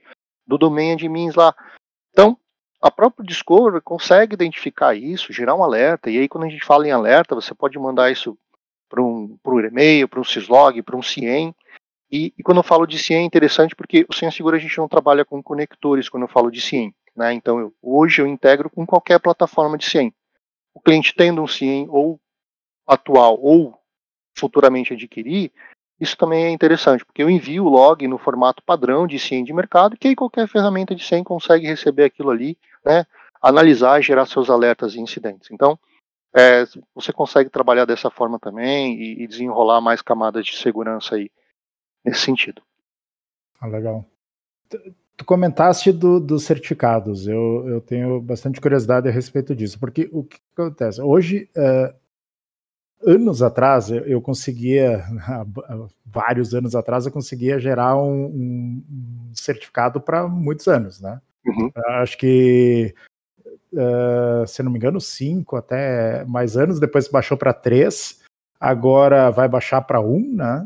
do 0.46 0.58
domain 0.58 0.94
admins 0.94 1.34
lá. 1.34 1.56
Então, 2.12 2.38
a 2.82 2.92
própria 2.92 3.26
Discover 3.26 3.82
consegue 3.82 4.34
identificar 4.34 4.94
isso, 4.94 5.32
gerar 5.32 5.56
um 5.56 5.64
alerta, 5.64 6.10
e 6.10 6.18
aí 6.18 6.28
quando 6.28 6.44
a 6.44 6.50
gente 6.50 6.66
fala 6.66 6.86
em 6.86 6.92
alerta, 6.92 7.36
você 7.36 7.54
pode 7.54 7.80
mandar 7.80 8.12
isso 8.12 8.38
para 8.90 9.02
um, 9.02 9.38
um 9.46 9.60
e-mail, 9.62 10.10
para 10.10 10.20
um 10.20 10.26
syslog, 10.26 10.82
para 10.82 10.98
um 10.98 11.02
CIEM, 11.02 11.56
e, 12.12 12.34
e, 12.38 12.44
quando 12.44 12.58
eu 12.58 12.64
falo 12.64 12.88
de 12.88 12.98
CIEM 12.98 13.22
é 13.22 13.26
interessante 13.26 13.76
porque 13.76 14.06
o 14.10 14.14
Senha 14.14 14.32
Segura 14.32 14.58
a 14.58 14.60
gente 14.60 14.78
não 14.80 14.88
trabalha 14.88 15.24
com 15.24 15.44
conectores 15.44 16.10
quando 16.10 16.24
eu 16.24 16.28
falo 16.28 16.50
de 16.50 16.60
CIEM. 16.60 16.94
Né? 17.20 17.34
Então, 17.34 17.60
eu, 17.60 17.74
hoje 17.82 18.22
eu 18.22 18.28
integro 18.28 18.70
com 18.70 18.86
qualquer 18.86 19.20
plataforma 19.20 19.78
de 19.78 19.84
CIEM. 19.84 20.14
O 20.74 20.80
cliente 20.80 21.14
tendo 21.14 21.42
um 21.42 21.48
CIEM 21.48 21.86
ou 21.90 22.18
atual 22.88 23.38
ou 23.42 23.78
futuramente 24.38 24.94
adquirir, 24.94 25.52
isso 26.00 26.16
também 26.16 26.46
é 26.46 26.50
interessante, 26.50 27.04
porque 27.04 27.22
eu 27.22 27.30
envio 27.30 27.66
o 27.66 27.70
log 27.70 28.08
no 28.08 28.18
formato 28.18 28.64
padrão 28.64 29.06
de 29.06 29.20
CIEM 29.20 29.44
de 29.44 29.52
mercado, 29.52 29.98
que 29.98 30.08
aí 30.08 30.16
qualquer 30.16 30.48
ferramenta 30.48 30.96
de 30.96 31.04
CIEM 31.04 31.26
consegue 31.26 31.68
receber 31.68 32.06
aquilo 32.06 32.30
ali, 32.30 32.58
né, 32.86 33.06
analisar 33.42 34.00
e 34.00 34.04
gerar 34.04 34.26
seus 34.26 34.50
alertas 34.50 34.96
e 34.96 35.02
incidentes. 35.02 35.52
Então, 35.52 35.78
é, 36.34 36.64
você 36.96 37.12
consegue 37.12 37.50
trabalhar 37.50 37.84
dessa 37.84 38.10
forma 38.10 38.40
também 38.40 38.96
e, 38.96 39.24
e, 39.24 39.28
desenrolar 39.28 39.82
mais 39.82 40.02
camadas 40.02 40.46
de 40.46 40.56
segurança 40.56 41.16
aí 41.16 41.30
nesse 42.06 42.22
sentido. 42.22 42.62
Ah, 43.60 43.68
legal. 43.68 44.06
Tu 45.20 45.26
comentaste 45.26 45.92
do, 45.92 46.18
dos 46.18 46.46
certificados, 46.46 47.28
eu, 47.28 47.68
eu 47.68 47.82
tenho 47.82 48.22
bastante 48.22 48.62
curiosidade 48.62 49.10
a 49.10 49.12
respeito 49.12 49.54
disso, 49.54 49.78
porque 49.78 50.10
o 50.14 50.24
que 50.24 50.38
acontece? 50.56 51.02
Hoje, 51.02 51.50
uh, 51.58 51.94
anos 53.06 53.42
atrás, 53.42 53.92
eu, 53.92 54.06
eu 54.06 54.22
conseguia, 54.22 55.04
vários 56.06 56.54
anos 56.56 56.74
atrás, 56.74 57.06
eu 57.06 57.12
conseguia 57.12 57.60
gerar 57.60 57.98
um, 57.98 58.28
um 58.28 59.32
certificado 59.34 60.00
para 60.00 60.26
muitos 60.26 60.70
anos, 60.70 61.02
né? 61.02 61.20
Uhum. 61.46 61.70
Acho 62.02 62.18
que, 62.18 62.96
uh, 63.74 64.48
se 64.48 64.64
não 64.64 64.72
me 64.72 64.78
engano, 64.78 65.02
cinco 65.02 65.58
até 65.58 66.24
mais 66.24 66.56
anos, 66.56 66.80
depois 66.80 67.10
baixou 67.10 67.36
para 67.36 67.52
três, 67.52 68.22
agora 68.58 69.30
vai 69.32 69.50
baixar 69.50 69.82
para 69.82 70.00
um, 70.00 70.34
né? 70.34 70.66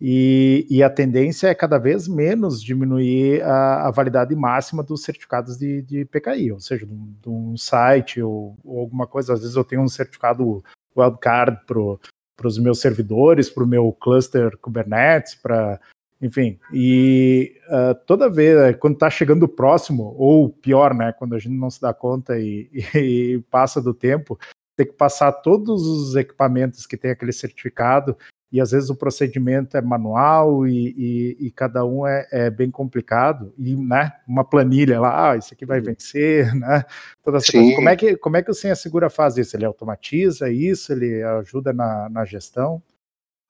E, 0.00 0.66
e, 0.70 0.82
a 0.82 0.88
tendência 0.88 1.48
é 1.48 1.54
cada 1.54 1.76
vez 1.76 2.08
menos 2.08 2.62
diminuir 2.62 3.42
a, 3.42 3.88
a 3.88 3.90
validade 3.90 4.34
máxima 4.34 4.82
dos 4.82 5.02
certificados 5.02 5.58
de, 5.58 5.82
de 5.82 6.06
PKI, 6.06 6.52
ou 6.52 6.60
seja, 6.60 6.86
de 6.86 6.92
um, 6.92 7.14
de 7.20 7.28
um 7.28 7.54
site 7.54 8.22
ou, 8.22 8.56
ou, 8.64 8.80
alguma 8.80 9.06
coisa. 9.06 9.34
Às 9.34 9.40
vezes 9.40 9.56
eu 9.56 9.64
tenho 9.64 9.82
um 9.82 9.88
certificado 9.88 10.64
wildcard 10.96 11.58
para 11.66 12.48
os 12.48 12.58
meus 12.58 12.80
servidores, 12.80 13.50
para 13.50 13.62
o 13.62 13.66
meu 13.66 13.92
cluster 13.92 14.56
Kubernetes, 14.56 15.34
para 15.34 15.78
enfim. 16.20 16.58
E 16.72 17.56
uh, 17.68 17.94
toda 18.06 18.28
vez, 18.28 18.76
quando 18.76 18.94
está 18.94 19.08
chegando 19.10 19.48
próximo, 19.48 20.14
ou 20.18 20.50
pior, 20.50 20.94
né, 20.94 21.12
quando 21.12 21.34
a 21.34 21.38
gente 21.38 21.56
não 21.56 21.70
se 21.70 21.80
dá 21.80 21.94
conta 21.94 22.38
e, 22.38 22.70
e, 22.94 22.98
e 23.36 23.38
passa 23.50 23.82
do 23.82 23.94
tempo, 23.94 24.38
tem 24.76 24.86
que 24.86 24.92
passar 24.92 25.32
todos 25.32 25.86
os 25.86 26.16
equipamentos 26.16 26.86
que 26.86 26.96
tem 26.96 27.10
aquele 27.10 27.32
certificado 27.32 28.16
e 28.52 28.60
às 28.60 28.72
vezes 28.72 28.90
o 28.90 28.96
procedimento 28.96 29.76
é 29.76 29.80
manual 29.80 30.66
e, 30.66 30.94
e, 30.96 31.46
e 31.46 31.50
cada 31.50 31.84
um 31.84 32.06
é, 32.06 32.26
é, 32.32 32.50
bem 32.50 32.70
complicado. 32.70 33.52
E 33.58 33.76
né 33.76 34.12
uma 34.26 34.44
planilha 34.44 35.00
lá 35.00 35.30
ah, 35.30 35.36
isso 35.36 35.54
aqui 35.54 35.64
vai 35.64 35.80
vencer 35.80 36.52
né 36.56 36.84
toda 37.22 37.38
essa 37.38 37.52
coisa. 37.52 37.74
como 37.76 37.88
é 37.88 37.96
que 37.96 38.16
como 38.16 38.36
é 38.36 38.42
que 38.42 38.50
o 38.50 38.54
Senha 38.54 38.74
Segura 38.74 39.08
faz 39.08 39.36
isso? 39.36 39.56
Ele 39.56 39.64
automatiza 39.64 40.50
isso? 40.50 40.92
Ele 40.92 41.22
ajuda 41.22 41.72
na, 41.72 42.08
na 42.08 42.24
gestão? 42.24 42.82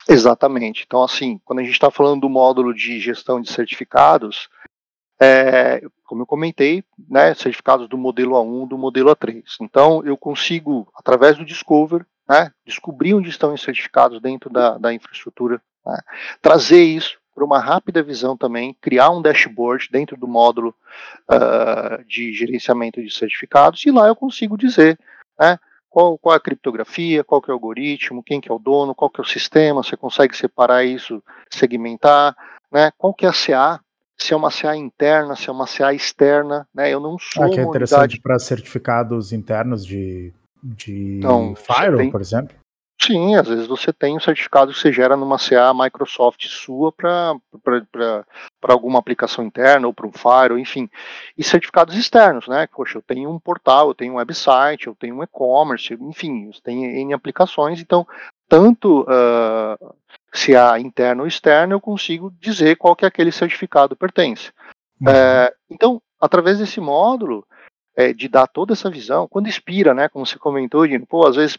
Exatamente. 0.09 0.85
Então 0.87 1.03
assim 1.03 1.41
quando 1.45 1.61
a 1.61 1.63
gente 1.63 1.73
está 1.73 1.91
falando 1.91 2.23
do 2.23 2.29
módulo 2.29 2.75
de 2.75 3.01
gestão 3.01 3.41
de 3.41 3.51
certificados 3.51 4.49
é, 5.23 5.83
como 6.05 6.23
eu 6.23 6.27
comentei, 6.27 6.83
né, 7.09 7.35
certificados 7.35 7.87
do 7.87 7.99
modelo 7.99 8.35
A1, 8.35 8.69
do 8.69 8.79
modelo 8.79 9.15
A3. 9.15 9.45
Então, 9.61 10.03
eu 10.03 10.17
consigo, 10.17 10.91
através 10.97 11.37
do 11.37 11.45
Discover, 11.45 12.07
né, 12.31 12.53
descobrir 12.65 13.13
onde 13.13 13.29
estão 13.29 13.53
os 13.53 13.61
certificados 13.61 14.21
dentro 14.21 14.49
da, 14.49 14.79
da 14.79 14.95
infraestrutura 14.95 15.61
Né? 15.85 15.99
Trazer 16.41 16.85
isso 16.85 17.19
para 17.35 17.45
uma 17.45 17.59
rápida 17.59 18.05
visão 18.05 18.37
também, 18.37 18.77
criar 18.81 19.11
um 19.11 19.21
dashboard 19.21 19.89
dentro 19.91 20.17
do 20.17 20.29
módulo 20.29 20.73
uh, 21.29 22.05
de 22.05 22.33
gerenciamento 22.33 23.03
de 23.03 23.13
certificados, 23.13 23.85
e 23.85 23.91
lá 23.91 24.07
eu 24.07 24.15
consigo 24.15 24.57
dizer 24.57 24.97
né, 25.39 25.59
qual, 25.89 26.17
qual 26.19 26.35
é 26.35 26.37
a 26.37 26.41
criptografia, 26.41 27.25
qual 27.25 27.43
que 27.43 27.51
é 27.51 27.53
o 27.53 27.57
algoritmo, 27.57 28.23
quem 28.23 28.41
que 28.41 28.51
é 28.51 28.55
o 28.55 28.59
dono, 28.61 28.95
qual 28.95 29.11
que 29.11 29.21
é 29.21 29.25
o 29.25 29.27
sistema, 29.27 29.83
você 29.83 29.97
consegue 29.97 30.37
separar 30.37 30.85
isso, 30.85 31.21
segmentar, 31.51 32.37
né, 32.71 32.93
qual 32.97 33.13
que 33.13 33.27
é 33.27 33.29
a 33.29 33.33
CA, 33.33 33.81
se 34.17 34.35
é 34.35 34.37
uma 34.37 34.51
CA 34.53 34.77
interna, 34.77 35.35
se 35.35 35.49
é 35.49 35.53
uma 35.53 35.67
CA 35.67 35.93
externa, 35.95 36.69
né, 36.73 36.93
eu 36.93 37.01
não 37.01 37.17
sou 37.19 37.45
ah, 37.45 37.51
que 37.51 37.59
é 37.59 37.63
interessante 37.63 38.21
para 38.21 38.39
certificados 38.39 39.33
internos 39.33 39.85
de, 39.85 40.33
de 40.63 41.19
então, 41.19 41.55
Firewall, 41.55 41.99
tem... 41.99 42.11
por 42.11 42.21
exemplo. 42.21 42.55
Sim, 43.03 43.35
às 43.35 43.49
vezes 43.49 43.67
você 43.67 43.95
tem 43.95 44.15
um 44.15 44.21
certificado 44.21 44.73
que 44.73 44.79
você 44.79 44.93
gera 44.93 45.17
numa 45.17 45.39
CA 45.39 45.73
Microsoft 45.73 46.47
sua 46.47 46.93
para 46.93 47.35
alguma 48.69 48.99
aplicação 48.99 49.43
interna 49.43 49.87
ou 49.87 49.95
para 49.95 50.07
um 50.07 50.13
Firewall, 50.13 50.59
enfim. 50.59 50.89
E 51.37 51.43
certificados 51.43 51.97
externos, 51.97 52.47
né? 52.47 52.69
Poxa, 52.71 52.99
eu 52.99 53.03
tenho 53.03 53.31
um 53.31 53.39
portal, 53.39 53.89
eu 53.89 53.95
tenho 53.95 54.13
um 54.13 54.17
website, 54.17 54.87
eu 54.87 54.95
tenho 54.95 55.17
um 55.17 55.23
e-commerce, 55.23 55.95
enfim, 55.95 56.51
tem 56.63 57.01
N 57.01 57.15
aplicações, 57.15 57.81
então 57.81 58.07
tanto 58.47 59.03
uh, 59.03 59.95
CA 60.31 60.79
interno 60.79 61.23
ou 61.23 61.29
externo, 61.29 61.73
eu 61.73 61.81
consigo 61.81 62.31
dizer 62.39 62.77
qual 62.77 62.95
que 62.95 63.07
é 63.07 63.09
aquele 63.09 63.33
certificado 63.33 63.97
pertence. 63.97 64.53
Uhum. 65.01 65.09
É, 65.09 65.55
então, 65.71 66.03
através 66.21 66.59
desse 66.59 66.81
módulo, 66.81 67.47
é, 68.01 68.13
de 68.15 68.29
dar 68.29 68.47
toda 68.47 68.73
essa 68.73 68.91
visão, 68.91 69.29
quando 69.29 69.49
inspira, 69.49 69.93
né, 69.93 70.09
como 70.09 70.25
você 70.25 70.39
comentou, 70.39 70.87
Dino, 70.87 71.07
pô, 71.07 71.27
às 71.27 71.37
vezes 71.37 71.59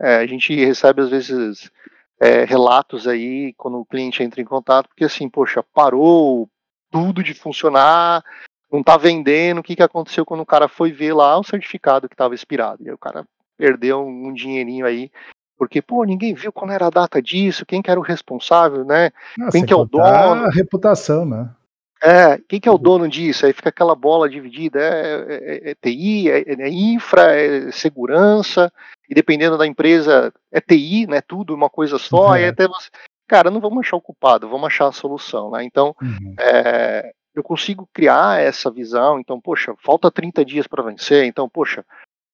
é, 0.00 0.16
a 0.16 0.26
gente 0.26 0.54
recebe 0.64 1.02
às 1.02 1.10
vezes 1.10 1.70
é, 2.18 2.44
relatos 2.44 3.06
aí 3.06 3.52
quando 3.54 3.78
o 3.78 3.84
cliente 3.84 4.22
entra 4.22 4.40
em 4.40 4.46
contato, 4.46 4.88
porque 4.88 5.04
assim, 5.04 5.28
poxa, 5.28 5.62
parou 5.74 6.48
tudo 6.90 7.22
de 7.22 7.34
funcionar, 7.34 8.24
não 8.72 8.80
está 8.80 8.96
vendendo, 8.96 9.58
o 9.58 9.62
que, 9.62 9.76
que 9.76 9.82
aconteceu 9.82 10.24
quando 10.24 10.40
o 10.40 10.46
cara 10.46 10.68
foi 10.68 10.90
ver 10.90 11.12
lá 11.12 11.38
o 11.38 11.44
certificado 11.44 12.08
que 12.08 12.14
estava 12.14 12.34
expirado? 12.34 12.82
E 12.82 12.88
aí 12.88 12.94
o 12.94 12.98
cara 12.98 13.26
perdeu 13.56 14.06
um, 14.06 14.32
dinheirinho 14.32 14.86
aí, 14.86 15.10
porque, 15.56 15.82
pô, 15.82 16.02
ninguém 16.04 16.34
viu 16.34 16.52
qual 16.52 16.70
era 16.70 16.86
a 16.86 16.90
data 16.90 17.20
disso, 17.20 17.66
quem 17.66 17.82
que 17.82 17.90
era 17.90 18.00
o 18.00 18.02
responsável, 18.02 18.84
né? 18.84 19.10
Não, 19.36 19.50
quem 19.50 19.64
que 19.64 19.72
é 19.72 19.76
o 19.76 19.84
dono. 19.84 20.46
A 20.46 20.50
reputação, 20.50 21.24
né? 21.24 21.50
É, 22.04 22.38
quem 22.46 22.60
que 22.60 22.68
é 22.68 22.72
o 22.72 22.76
dono 22.76 23.08
disso? 23.08 23.46
Aí 23.46 23.54
fica 23.54 23.70
aquela 23.70 23.94
bola 23.94 24.28
dividida, 24.28 24.78
é, 24.78 25.24
é, 25.30 25.70
é 25.70 25.74
TI, 25.74 26.30
é, 26.30 26.44
é, 26.46 26.68
infra, 26.68 27.34
é 27.34 27.70
segurança, 27.72 28.70
e 29.08 29.14
dependendo 29.14 29.56
da 29.56 29.66
empresa, 29.66 30.30
é 30.52 30.60
TI, 30.60 31.06
né? 31.06 31.22
Tudo 31.22 31.54
uma 31.54 31.70
coisa 31.70 31.98
só, 31.98 32.26
uhum. 32.26 32.32
aí 32.32 32.44
até 32.44 32.68
você. 32.68 32.90
Cara, 33.26 33.50
não 33.50 33.58
vamos 33.58 33.78
achar 33.78 33.96
o 33.96 34.02
culpado, 34.02 34.50
vamos 34.50 34.66
achar 34.66 34.88
a 34.88 34.92
solução, 34.92 35.50
né? 35.50 35.64
Então, 35.64 35.96
uhum. 36.02 36.34
é, 36.38 37.10
eu 37.34 37.42
consigo 37.42 37.88
criar 37.90 38.38
essa 38.38 38.70
visão, 38.70 39.18
então, 39.18 39.40
poxa, 39.40 39.74
falta 39.82 40.10
30 40.10 40.44
dias 40.44 40.66
para 40.66 40.82
vencer, 40.82 41.24
então, 41.24 41.48
poxa, 41.48 41.86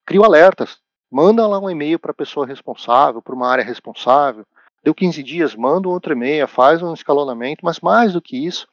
crio 0.04 0.24
alertas, 0.24 0.78
manda 1.08 1.46
lá 1.46 1.60
um 1.60 1.70
e-mail 1.70 2.00
para 2.00 2.10
a 2.10 2.14
pessoa 2.14 2.44
responsável, 2.44 3.22
para 3.22 3.36
uma 3.36 3.48
área 3.48 3.62
responsável, 3.62 4.44
deu 4.82 4.92
15 4.92 5.22
dias, 5.22 5.54
manda 5.54 5.88
um 5.88 5.92
outro 5.92 6.12
e-mail, 6.12 6.48
faz 6.48 6.82
um 6.82 6.92
escalonamento, 6.92 7.64
mas 7.64 7.78
mais 7.78 8.12
do 8.12 8.20
que 8.20 8.36
isso, 8.36 8.66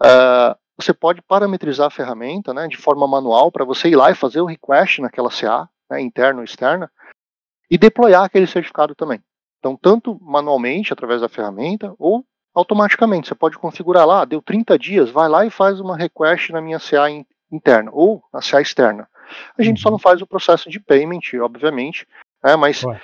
Uh, 0.00 0.56
você 0.78 0.92
pode 0.92 1.22
parametrizar 1.22 1.86
a 1.86 1.90
ferramenta 1.90 2.52
né, 2.52 2.68
de 2.68 2.76
forma 2.76 3.06
manual 3.06 3.50
para 3.50 3.64
você 3.64 3.88
ir 3.88 3.96
lá 3.96 4.10
e 4.10 4.14
fazer 4.14 4.40
o 4.40 4.46
request 4.46 5.00
naquela 5.00 5.30
CA, 5.30 5.68
né, 5.90 6.00
interna 6.00 6.40
ou 6.40 6.44
externa, 6.44 6.90
e 7.70 7.78
deployar 7.78 8.24
aquele 8.24 8.46
certificado 8.46 8.94
também. 8.94 9.22
Então, 9.58 9.76
tanto 9.76 10.18
manualmente, 10.20 10.92
através 10.92 11.20
da 11.20 11.28
ferramenta, 11.28 11.94
ou 11.98 12.24
automaticamente. 12.54 13.28
Você 13.28 13.34
pode 13.34 13.58
configurar 13.58 14.06
lá, 14.06 14.24
deu 14.24 14.40
30 14.40 14.78
dias, 14.78 15.10
vai 15.10 15.28
lá 15.28 15.44
e 15.44 15.50
faz 15.50 15.80
uma 15.80 15.96
request 15.96 16.52
na 16.52 16.60
minha 16.60 16.78
CA 16.78 17.06
interna, 17.50 17.90
ou 17.92 18.22
na 18.32 18.40
CA 18.40 18.60
externa. 18.60 19.08
A 19.58 19.62
gente 19.62 19.80
só 19.80 19.88
uhum. 19.88 19.92
não 19.94 19.98
faz 19.98 20.22
o 20.22 20.26
processo 20.26 20.70
de 20.70 20.78
payment, 20.78 21.20
obviamente, 21.42 22.06
né, 22.44 22.54
mas 22.54 22.84
Ué 22.84 23.00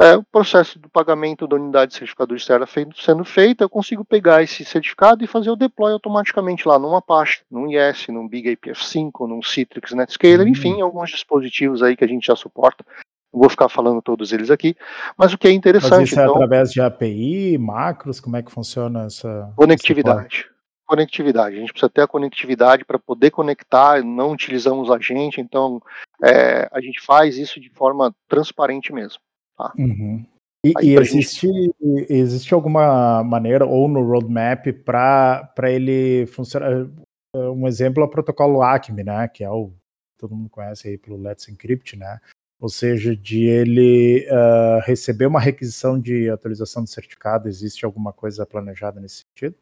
é, 0.00 0.16
o 0.16 0.22
processo 0.22 0.78
do 0.78 0.88
pagamento 0.88 1.46
da 1.48 1.56
unidade 1.56 1.90
de 1.90 1.98
certificado 1.98 2.36
externa 2.36 2.66
sendo 2.94 3.24
feito, 3.24 3.62
eu 3.62 3.68
consigo 3.68 4.04
pegar 4.04 4.42
esse 4.42 4.64
certificado 4.64 5.24
e 5.24 5.26
fazer 5.26 5.50
o 5.50 5.56
deploy 5.56 5.92
automaticamente 5.92 6.68
lá 6.68 6.78
num 6.78 6.94
Apache, 6.94 7.42
num 7.50 7.66
IS, 7.68 8.06
num 8.08 8.28
Big 8.28 8.56
APF5, 8.56 9.26
num 9.26 9.42
Citrix 9.42 9.92
Netscaler, 9.92 10.42
uhum. 10.42 10.48
enfim, 10.48 10.80
alguns 10.80 11.10
dispositivos 11.10 11.82
aí 11.82 11.96
que 11.96 12.04
a 12.04 12.08
gente 12.08 12.26
já 12.26 12.36
suporta. 12.36 12.84
Não 13.32 13.40
vou 13.40 13.50
ficar 13.50 13.68
falando 13.68 14.00
todos 14.00 14.32
eles 14.32 14.50
aqui, 14.50 14.76
mas 15.16 15.32
o 15.32 15.38
que 15.38 15.48
é 15.48 15.52
interessante. 15.52 15.90
Mas 15.90 16.10
isso 16.10 16.20
é 16.20 16.22
então, 16.22 16.34
através 16.34 16.70
de 16.70 16.80
API, 16.80 17.58
macros, 17.58 18.20
como 18.20 18.36
é 18.36 18.42
que 18.42 18.52
funciona 18.52 19.04
essa 19.04 19.52
conectividade? 19.56 20.46
Conectividade. 20.86 21.56
A 21.56 21.60
gente 21.60 21.72
precisa 21.72 21.90
ter 21.90 22.02
a 22.02 22.08
conectividade 22.08 22.84
para 22.84 22.98
poder 22.98 23.30
conectar, 23.30 24.02
não 24.02 24.30
utilizamos 24.30 24.90
a 24.90 24.98
gente, 24.98 25.40
então 25.40 25.82
é, 26.24 26.68
a 26.72 26.80
gente 26.80 27.00
faz 27.00 27.36
isso 27.36 27.60
de 27.60 27.68
forma 27.68 28.14
transparente 28.28 28.92
mesmo. 28.92 29.20
Tá? 29.58 29.72
Uhum. 29.76 30.24
E, 30.64 30.72
e 30.82 30.96
existe, 30.96 31.46
gente... 31.46 32.06
existe 32.08 32.54
alguma 32.54 33.22
maneira, 33.24 33.66
ou 33.66 33.88
no 33.88 34.02
roadmap, 34.02 34.66
para 34.84 35.52
ele 35.66 36.26
funcionar? 36.26 36.88
Eh, 37.34 37.48
um 37.50 37.66
exemplo 37.66 38.02
é 38.02 38.06
o 38.06 38.10
protocolo 38.10 38.62
ACME, 38.62 39.04
né? 39.04 39.28
Que 39.28 39.44
é 39.44 39.50
o 39.50 39.72
todo 40.16 40.34
mundo 40.34 40.50
conhece 40.50 40.88
aí 40.88 40.98
pelo 40.98 41.16
Let's 41.16 41.48
Encrypt, 41.48 41.96
né? 41.96 42.20
Ou 42.60 42.68
seja, 42.68 43.14
de 43.14 43.44
ele 43.44 44.26
uh, 44.28 44.80
receber 44.84 45.26
uma 45.26 45.38
requisição 45.38 45.98
de 45.98 46.28
atualização 46.28 46.82
do 46.82 46.88
certificado, 46.88 47.48
existe 47.48 47.84
alguma 47.84 48.12
coisa 48.12 48.44
planejada 48.44 49.00
nesse 49.00 49.22
sentido? 49.22 49.54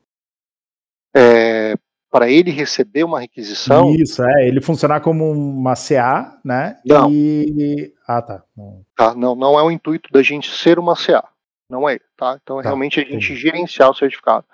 É, 1.15 1.75
para 2.17 2.31
ele 2.31 2.51
receber 2.51 3.05
uma 3.05 3.21
requisição. 3.21 3.95
Isso, 3.95 4.25
é, 4.25 4.49
ele 4.49 4.63
funcionar 4.63 5.03
como 5.03 5.31
uma 5.31 5.75
CA, 5.75 6.41
né? 6.43 6.81
Não. 6.83 7.13
E... 7.13 7.93
Ah, 8.09 8.23
tá. 8.23 8.43
Não. 8.57 8.83
tá. 8.97 9.15
Não, 9.15 9.35
não 9.35 9.59
é 9.59 9.63
o 9.63 9.71
intuito 9.71 10.11
da 10.11 10.23
gente 10.23 10.51
ser 10.51 10.79
uma 10.79 10.97
CA. 10.97 11.29
Não 11.69 11.87
é, 11.87 11.99
tá? 12.17 12.39
Então 12.43 12.59
é 12.59 12.63
tá, 12.63 12.71
realmente 12.71 12.99
a 12.99 13.03
gente 13.03 13.17
entendi. 13.17 13.37
gerenciar 13.37 13.91
o 13.91 13.95
certificado. 13.95 14.47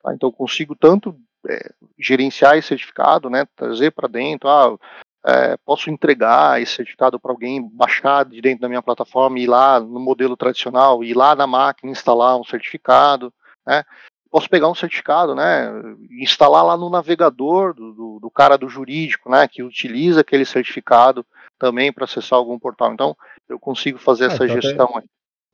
Tá? 0.00 0.14
Então 0.14 0.28
eu 0.28 0.32
consigo 0.32 0.76
tanto 0.76 1.16
é, 1.48 1.72
gerenciar 1.98 2.56
esse 2.56 2.68
certificado, 2.68 3.28
né? 3.28 3.48
Trazer 3.56 3.90
para 3.90 4.06
dentro, 4.06 4.48
ah, 4.48 4.78
é, 5.26 5.56
posso 5.64 5.90
entregar 5.90 6.62
esse 6.62 6.76
certificado 6.76 7.18
para 7.18 7.32
alguém 7.32 7.68
baixar 7.68 8.24
de 8.26 8.40
dentro 8.40 8.60
da 8.60 8.68
minha 8.68 8.82
plataforma, 8.82 9.40
ir 9.40 9.48
lá 9.48 9.80
no 9.80 9.98
modelo 9.98 10.36
tradicional, 10.36 11.02
ir 11.02 11.14
lá 11.14 11.34
na 11.34 11.48
máquina 11.48 11.90
instalar 11.90 12.38
um 12.38 12.44
certificado, 12.44 13.34
né? 13.66 13.82
Posso 14.30 14.48
pegar 14.48 14.68
um 14.68 14.74
certificado, 14.74 15.34
né, 15.34 15.70
instalar 16.20 16.64
lá 16.64 16.76
no 16.76 16.90
navegador 16.90 17.74
do, 17.74 17.92
do, 17.92 18.18
do 18.20 18.30
cara 18.30 18.56
do 18.56 18.68
jurídico, 18.68 19.30
né, 19.30 19.46
que 19.48 19.62
utiliza 19.62 20.20
aquele 20.20 20.44
certificado 20.44 21.24
também 21.58 21.92
para 21.92 22.04
acessar 22.04 22.38
algum 22.38 22.58
portal. 22.58 22.92
Então, 22.92 23.16
eu 23.48 23.58
consigo 23.58 23.98
fazer 23.98 24.24
é, 24.24 24.26
essa 24.28 24.44
então 24.44 24.60
gestão 24.60 24.86
tem, 24.86 24.96
aí. 24.96 25.04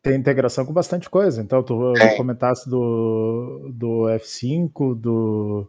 Tem 0.02 0.14
integração 0.16 0.66
com 0.66 0.72
bastante 0.72 1.08
coisa. 1.08 1.42
Então, 1.42 1.62
tu 1.62 1.92
é. 1.96 2.16
comentasse 2.16 2.68
do, 2.68 3.70
do 3.72 4.06
F5, 4.08 4.94
do 4.98 5.68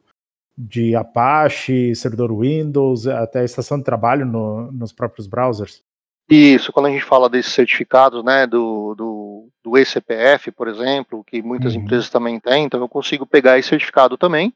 de 0.55 0.95
Apache, 0.95 1.95
servidor 1.95 2.31
Windows, 2.31 3.07
até 3.07 3.39
a 3.39 3.43
estação 3.43 3.79
de 3.79 3.83
trabalho 3.83 4.25
no, 4.25 4.71
nos 4.71 4.91
próprios 4.91 5.25
browsers. 5.25 5.81
Isso, 6.29 6.71
quando 6.71 6.85
a 6.85 6.89
gente 6.89 7.03
fala 7.03 7.29
desses 7.29 7.53
certificados, 7.53 8.23
né, 8.23 8.47
do, 8.47 8.95
do, 8.95 9.22
do 9.63 9.78
eCPF, 9.78 10.52
por 10.52 10.67
exemplo, 10.67 11.23
que 11.23 11.41
muitas 11.41 11.76
uhum. 11.76 11.82
empresas 11.82 12.10
também 12.10 12.39
têm, 12.39 12.65
então 12.65 12.80
eu 12.82 12.89
consigo 12.89 13.26
pegar 13.26 13.58
esse 13.58 13.69
certificado 13.69 14.17
também 14.17 14.54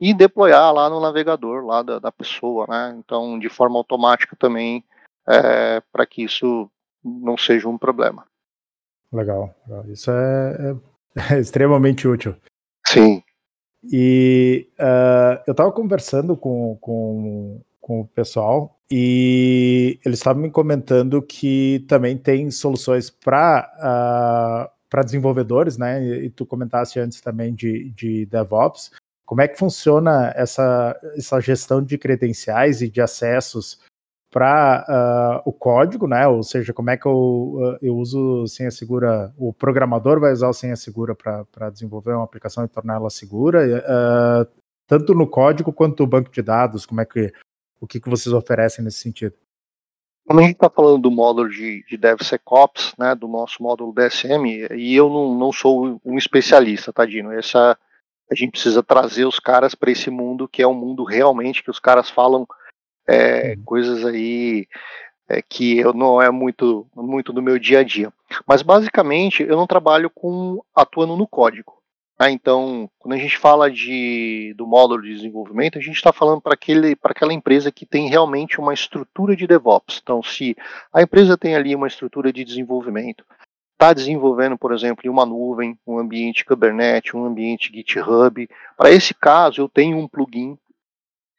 e 0.00 0.12
deployar 0.12 0.72
lá 0.72 0.88
no 0.90 1.00
navegador 1.00 1.64
lá 1.64 1.82
da, 1.82 1.98
da 1.98 2.10
pessoa, 2.10 2.66
né, 2.68 2.96
então 2.98 3.38
de 3.38 3.48
forma 3.48 3.78
automática 3.78 4.34
também, 4.36 4.84
é, 5.28 5.80
para 5.92 6.06
que 6.06 6.24
isso 6.24 6.70
não 7.04 7.36
seja 7.36 7.68
um 7.68 7.78
problema. 7.78 8.26
Legal, 9.12 9.54
isso 9.88 10.10
é, 10.10 10.74
é, 11.16 11.34
é 11.36 11.38
extremamente 11.38 12.08
útil. 12.08 12.34
Sim. 12.86 13.22
E 13.84 14.68
uh, 14.78 15.42
eu 15.46 15.52
estava 15.52 15.72
conversando 15.72 16.36
com, 16.36 16.76
com, 16.80 17.62
com 17.80 18.00
o 18.00 18.08
pessoal 18.08 18.79
e 18.92 20.00
eles 20.04 20.18
estavam 20.18 20.42
me 20.42 20.50
comentando 20.50 21.22
que 21.22 21.84
também 21.88 22.18
tem 22.18 22.50
soluções 22.50 23.08
para 23.08 23.70
uh, 23.78 23.82
ah, 23.82 24.70
para 24.90 25.04
desenvolvedores, 25.04 25.78
né? 25.78 26.04
E, 26.04 26.30
tu 26.30 26.44
comentaste 26.44 26.98
antes 26.98 27.20
também 27.20 27.54
de, 27.54 27.90
de 27.90 28.26
DevOps. 28.26 28.90
Como 29.24 29.40
é 29.40 29.46
que 29.46 29.56
funciona 29.56 30.32
essa, 30.34 30.98
essa 31.16 31.40
gestão 31.40 31.80
de 31.80 31.96
credenciais 31.96 32.82
e 32.82 32.90
de 32.90 33.00
acessos 33.00 33.78
para 34.32 34.84
uh, 34.88 34.92
ah, 34.92 35.42
o 35.44 35.52
código, 35.52 36.08
né? 36.08 36.26
Ou 36.26 36.42
seja, 36.42 36.72
como 36.72 36.90
é 36.90 36.96
que 36.96 37.06
eu, 37.06 37.14
uh, 37.14 37.78
eu 37.80 37.96
uso 37.96 38.46
senha 38.48 38.72
segura, 38.72 39.32
o 39.38 39.52
programador 39.52 40.18
vai 40.18 40.32
usar 40.32 40.48
o 40.48 40.52
senha 40.52 40.74
segura 40.74 41.14
para 41.14 41.70
desenvolver 41.70 42.12
uma 42.12 42.24
aplicação 42.24 42.64
e 42.64 42.68
torná-la 42.68 43.10
segura, 43.10 43.64
uh, 43.64 44.60
tanto 44.88 45.14
no 45.14 45.28
código 45.28 45.72
quanto 45.72 46.02
no 46.02 46.08
banco 46.08 46.30
de 46.32 46.42
dados, 46.42 46.84
como 46.84 47.00
é 47.00 47.04
que 47.04 47.32
o 47.80 47.86
que, 47.86 48.00
que 48.00 48.10
vocês 48.10 48.32
oferecem 48.32 48.84
nesse 48.84 48.98
sentido? 48.98 49.34
quando 50.30 50.38
a 50.38 50.42
gente 50.42 50.52
está 50.52 50.70
falando 50.70 51.02
do 51.02 51.10
módulo 51.10 51.48
de, 51.48 51.84
de 51.88 51.96
DevSecOps, 51.96 52.94
né, 52.96 53.16
do 53.16 53.26
nosso 53.26 53.60
módulo 53.60 53.92
DSM, 53.92 54.68
e 54.76 54.94
eu 54.94 55.08
não, 55.08 55.34
não 55.34 55.50
sou 55.50 56.00
um 56.04 56.16
especialista, 56.16 56.92
Tadino, 56.92 57.32
essa 57.32 57.76
a 58.30 58.34
gente 58.36 58.52
precisa 58.52 58.80
trazer 58.80 59.24
os 59.24 59.40
caras 59.40 59.74
para 59.74 59.90
esse 59.90 60.08
mundo 60.08 60.46
que 60.46 60.62
é 60.62 60.68
um 60.68 60.74
mundo 60.74 61.02
realmente 61.02 61.64
que 61.64 61.70
os 61.70 61.80
caras 61.80 62.08
falam 62.08 62.46
é, 63.08 63.56
uhum. 63.56 63.64
coisas 63.64 64.06
aí 64.06 64.68
é, 65.28 65.42
que 65.42 65.78
eu 65.80 65.92
não 65.92 66.22
é 66.22 66.30
muito 66.30 66.86
muito 66.94 67.32
do 67.32 67.42
meu 67.42 67.58
dia 67.58 67.80
a 67.80 67.82
dia. 67.82 68.12
Mas 68.46 68.62
basicamente 68.62 69.42
eu 69.42 69.56
não 69.56 69.66
trabalho 69.66 70.08
com 70.08 70.62
atuando 70.72 71.16
no 71.16 71.26
código. 71.26 71.79
Né? 72.20 72.30
Então, 72.30 72.90
quando 72.98 73.14
a 73.14 73.16
gente 73.18 73.38
fala 73.38 73.70
de, 73.70 74.52
do 74.56 74.66
módulo 74.66 75.02
de 75.02 75.14
desenvolvimento, 75.14 75.78
a 75.78 75.80
gente 75.80 75.96
está 75.96 76.12
falando 76.12 76.42
para 76.42 76.52
aquela 76.52 77.32
empresa 77.32 77.72
que 77.72 77.86
tem 77.86 78.08
realmente 78.08 78.60
uma 78.60 78.74
estrutura 78.74 79.34
de 79.34 79.46
DevOps. 79.46 80.00
Então, 80.02 80.22
se 80.22 80.54
a 80.92 81.00
empresa 81.00 81.38
tem 81.38 81.56
ali 81.56 81.74
uma 81.74 81.86
estrutura 81.86 82.30
de 82.30 82.44
desenvolvimento, 82.44 83.24
está 83.72 83.94
desenvolvendo, 83.94 84.58
por 84.58 84.74
exemplo, 84.74 85.06
em 85.06 85.08
uma 85.08 85.24
nuvem, 85.24 85.78
um 85.86 85.98
ambiente 85.98 86.44
Kubernetes, 86.44 87.14
um 87.14 87.24
ambiente 87.24 87.72
GitHub. 87.72 88.46
Para 88.76 88.90
esse 88.90 89.14
caso, 89.14 89.62
eu 89.62 89.68
tenho 89.70 89.96
um 89.96 90.06
plugin, 90.06 90.58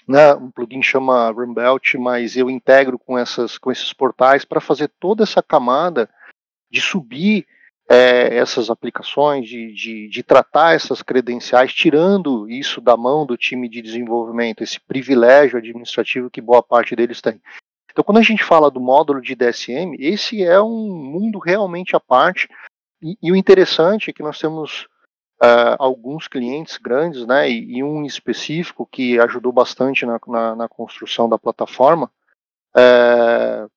né, 0.08 0.34
um 0.34 0.50
plugin 0.50 0.82
chama 0.82 1.30
Runbelt, 1.30 1.94
mas 2.00 2.36
eu 2.36 2.50
integro 2.50 2.98
com, 2.98 3.16
essas, 3.16 3.60
com 3.60 3.72
esses 3.72 3.94
portais 3.94 4.44
para 4.44 4.60
fazer 4.60 4.90
toda 5.00 5.22
essa 5.22 5.44
camada 5.44 6.10
de 6.72 6.82
subir 6.82 7.46
é, 7.92 8.38
essas 8.38 8.70
aplicações, 8.70 9.50
de, 9.50 9.74
de, 9.74 10.08
de, 10.08 10.24
tratar 10.24 10.74
essas 10.74 11.02
credenciais, 11.02 11.74
tirando 11.74 12.50
isso 12.50 12.80
da 12.80 12.96
mão 12.96 13.26
do 13.26 13.36
time 13.36 13.68
de 13.68 13.82
desenvolvimento, 13.82 14.64
esse 14.64 14.80
privilégio 14.80 15.58
administrativo 15.58 16.30
que 16.30 16.40
boa 16.40 16.64
parte 16.64 16.96
deles 16.96 17.20
tem. 17.20 17.42
Então, 17.92 18.02
quando 18.02 18.20
a 18.20 18.24
gente 18.24 18.46
fala 18.46 18.72
do 18.72 18.80
módulo 18.80 19.22
de 19.22 19.36
DSM, 19.36 19.98
esse 20.00 20.42
é 20.42 20.62
um 20.62 20.88
mundo 20.88 21.38
realmente 21.38 21.94
à 21.94 22.00
parte. 22.00 22.48
E, 23.02 23.18
e 23.22 23.30
o 23.30 23.36
interessante 23.36 24.10
é 24.10 24.14
que 24.14 24.24
nós 24.24 24.40
temos 24.40 24.84
uh, 25.44 25.76
alguns 25.78 26.30
clientes 26.30 26.78
grandes, 26.78 27.26
né, 27.26 27.50
e, 27.50 27.80
e, 27.80 27.84
um 27.84 28.06
específico 28.06 28.88
que 28.90 29.20
ajudou 29.20 29.52
bastante 29.52 30.06
na, 30.06 30.18
na, 30.26 30.56
na 30.56 30.70
construção 30.70 31.28
da 31.28 31.38
plataforma. 31.38 32.10
Uh, 32.74 33.70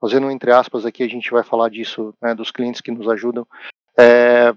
fazendo 0.00 0.30
entre 0.30 0.52
aspas 0.52 0.86
aqui, 0.86 1.02
a 1.02 1.08
gente 1.08 1.30
vai 1.30 1.42
falar 1.42 1.68
disso, 1.68 2.14
né, 2.20 2.34
dos 2.34 2.50
clientes 2.50 2.80
que 2.80 2.90
nos 2.90 3.08
ajudam. 3.08 3.46
Uh, 3.98 4.56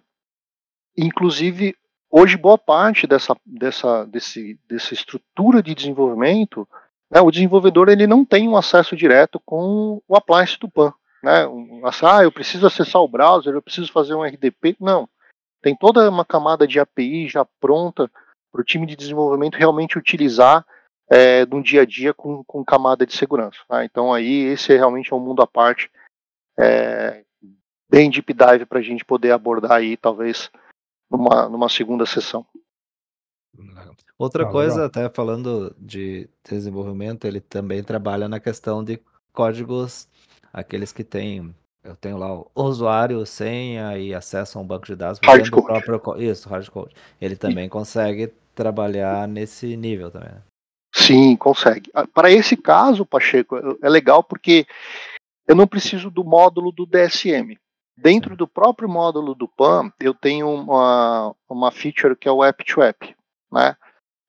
inclusive, 0.97 1.75
hoje 2.09 2.37
boa 2.37 2.57
parte 2.57 3.07
dessa, 3.07 3.35
dessa, 3.45 4.05
desse, 4.05 4.59
dessa 4.67 4.93
estrutura 4.93 5.63
de 5.63 5.73
desenvolvimento 5.73 6.67
né, 7.11 7.19
o 7.19 7.29
desenvolvedor 7.29 7.89
ele 7.89 8.07
não 8.07 8.23
tem 8.23 8.47
um 8.47 8.55
acesso 8.55 8.95
direto 8.95 9.39
com 9.45 10.01
o 10.07 10.15
appliance 10.15 10.57
do 10.57 10.69
PAN. 10.69 10.93
Né? 11.21 11.45
Um, 11.45 11.81
ah, 11.85 12.23
eu 12.23 12.31
preciso 12.31 12.65
acessar 12.65 13.01
o 13.01 13.07
browser, 13.07 13.53
eu 13.53 13.61
preciso 13.61 13.91
fazer 13.91 14.15
um 14.15 14.23
RDP. 14.23 14.77
Não. 14.79 15.09
Tem 15.61 15.75
toda 15.75 16.09
uma 16.09 16.23
camada 16.23 16.65
de 16.65 16.79
API 16.79 17.27
já 17.27 17.45
pronta 17.59 18.09
para 18.49 18.61
o 18.61 18.63
time 18.63 18.87
de 18.87 18.95
desenvolvimento 18.95 19.57
realmente 19.57 19.97
utilizar 19.97 20.65
é, 21.11 21.45
no 21.45 21.61
dia 21.61 21.81
a 21.81 21.85
dia 21.85 22.13
com, 22.13 22.41
com 22.45 22.63
camada 22.63 23.05
de 23.05 23.13
segurança. 23.13 23.59
Tá? 23.67 23.83
Então 23.83 24.13
aí 24.13 24.45
esse 24.45 24.73
é 24.73 24.77
realmente 24.77 25.11
é 25.11 25.15
um 25.15 25.19
mundo 25.19 25.41
à 25.41 25.47
parte, 25.47 25.91
é, 26.57 27.25
bem 27.89 28.09
deep 28.09 28.33
dive 28.33 28.65
para 28.65 28.79
a 28.79 28.81
gente 28.81 29.03
poder 29.03 29.31
abordar 29.31 29.73
aí 29.73 29.97
talvez 29.97 30.49
numa, 31.09 31.49
numa 31.49 31.67
segunda 31.67 32.05
sessão. 32.05 32.45
Outra 34.17 34.49
coisa, 34.49 34.85
até 34.85 35.09
falando 35.09 35.75
de 35.77 36.29
desenvolvimento, 36.47 37.25
ele 37.25 37.41
também 37.41 37.83
trabalha 37.83 38.29
na 38.29 38.39
questão 38.39 38.81
de 38.81 39.01
códigos, 39.33 40.07
aqueles 40.53 40.93
que 40.93 41.03
têm, 41.03 41.53
eu 41.83 41.95
tenho 41.95 42.17
lá 42.17 42.33
o 42.33 42.49
usuário, 42.55 43.25
senha 43.25 43.97
e 43.97 44.13
acesso 44.13 44.57
a 44.57 44.61
um 44.61 44.65
banco 44.65 44.85
de 44.85 44.95
dados 44.95 45.19
hard 45.21 45.49
code. 45.49 45.83
próprio 45.83 46.21
isso, 46.21 46.47
hardcode. 46.47 46.95
Ele 47.19 47.35
também 47.35 47.67
consegue 47.67 48.31
trabalhar 48.55 49.27
nesse 49.27 49.75
nível 49.75 50.09
também. 50.09 50.29
Né? 50.29 50.41
Sim, 51.11 51.35
consegue. 51.35 51.91
Ah, 51.93 52.07
para 52.07 52.31
esse 52.31 52.55
caso, 52.55 53.05
Pacheco, 53.05 53.57
é 53.81 53.89
legal 53.89 54.23
porque 54.23 54.65
eu 55.45 55.55
não 55.55 55.67
preciso 55.67 56.09
do 56.09 56.23
módulo 56.23 56.71
do 56.71 56.85
DSM. 56.85 57.57
Dentro 57.97 58.35
do 58.35 58.47
próprio 58.47 58.87
módulo 58.87 59.35
do 59.35 59.47
PAN, 59.47 59.91
eu 59.99 60.13
tenho 60.13 60.49
uma, 60.49 61.35
uma 61.49 61.71
feature 61.71 62.15
que 62.15 62.27
é 62.27 62.31
o 62.31 62.43
app-to-app. 62.43 63.13
Né? 63.51 63.75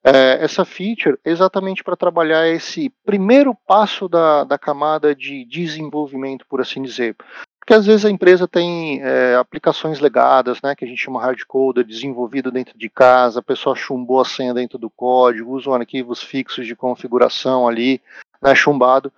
É, 0.04 0.44
essa 0.44 0.64
feature 0.64 1.16
é 1.24 1.30
exatamente 1.30 1.84
para 1.84 1.96
trabalhar 1.96 2.48
esse 2.48 2.90
primeiro 3.04 3.56
passo 3.66 4.08
da, 4.08 4.42
da 4.42 4.58
camada 4.58 5.14
de 5.14 5.44
desenvolvimento, 5.44 6.44
por 6.48 6.60
assim 6.60 6.82
dizer. 6.82 7.16
Porque 7.62 7.74
às 7.74 7.86
vezes 7.86 8.04
a 8.04 8.10
empresa 8.10 8.48
tem 8.48 9.00
é, 9.04 9.36
aplicações 9.36 10.00
legadas, 10.00 10.60
né, 10.60 10.74
que 10.74 10.84
a 10.84 10.88
gente 10.88 11.00
chama 11.00 11.22
hardcode, 11.22 11.84
desenvolvido 11.84 12.50
dentro 12.50 12.76
de 12.76 12.90
casa, 12.90 13.38
a 13.38 13.42
pessoa 13.42 13.76
chumbou 13.76 14.20
a 14.20 14.24
senha 14.24 14.52
dentro 14.52 14.76
do 14.78 14.90
código, 14.90 15.52
usa 15.52 15.70
arquivos 15.70 16.20
fixos 16.20 16.66
de 16.66 16.74
configuração 16.74 17.68
ali, 17.68 18.02
né, 18.42 18.52
chumbado. 18.52 19.12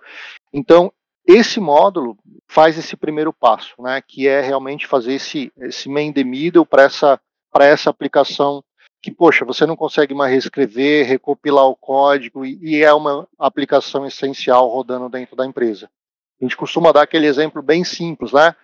Então, 0.53 0.93
esse 1.25 1.59
módulo 1.59 2.15
faz 2.47 2.77
esse 2.77 2.95
primeiro 2.95 3.33
passo, 3.33 3.81
né, 3.81 3.99
que 4.07 4.27
é 4.27 4.41
realmente 4.41 4.85
fazer 4.85 5.13
esse, 5.13 5.51
esse 5.57 5.89
main 5.89 6.13
the 6.13 6.23
middle 6.23 6.67
para 6.67 6.83
essa, 6.83 7.19
essa 7.61 7.89
aplicação 7.89 8.63
que, 9.01 9.09
poxa, 9.09 9.43
você 9.43 9.65
não 9.65 9.75
consegue 9.75 10.13
mais 10.13 10.31
reescrever, 10.31 11.07
recopilar 11.07 11.65
o 11.65 11.75
código, 11.75 12.45
e, 12.45 12.59
e 12.61 12.83
é 12.83 12.93
uma 12.93 13.27
aplicação 13.39 14.05
essencial 14.05 14.69
rodando 14.69 15.09
dentro 15.09 15.35
da 15.35 15.47
empresa. 15.47 15.89
A 16.39 16.43
gente 16.43 16.57
costuma 16.57 16.91
dar 16.91 17.03
aquele 17.03 17.27
exemplo 17.27 17.61
bem 17.61 17.83
simples, 17.83 18.31
né? 18.31 18.55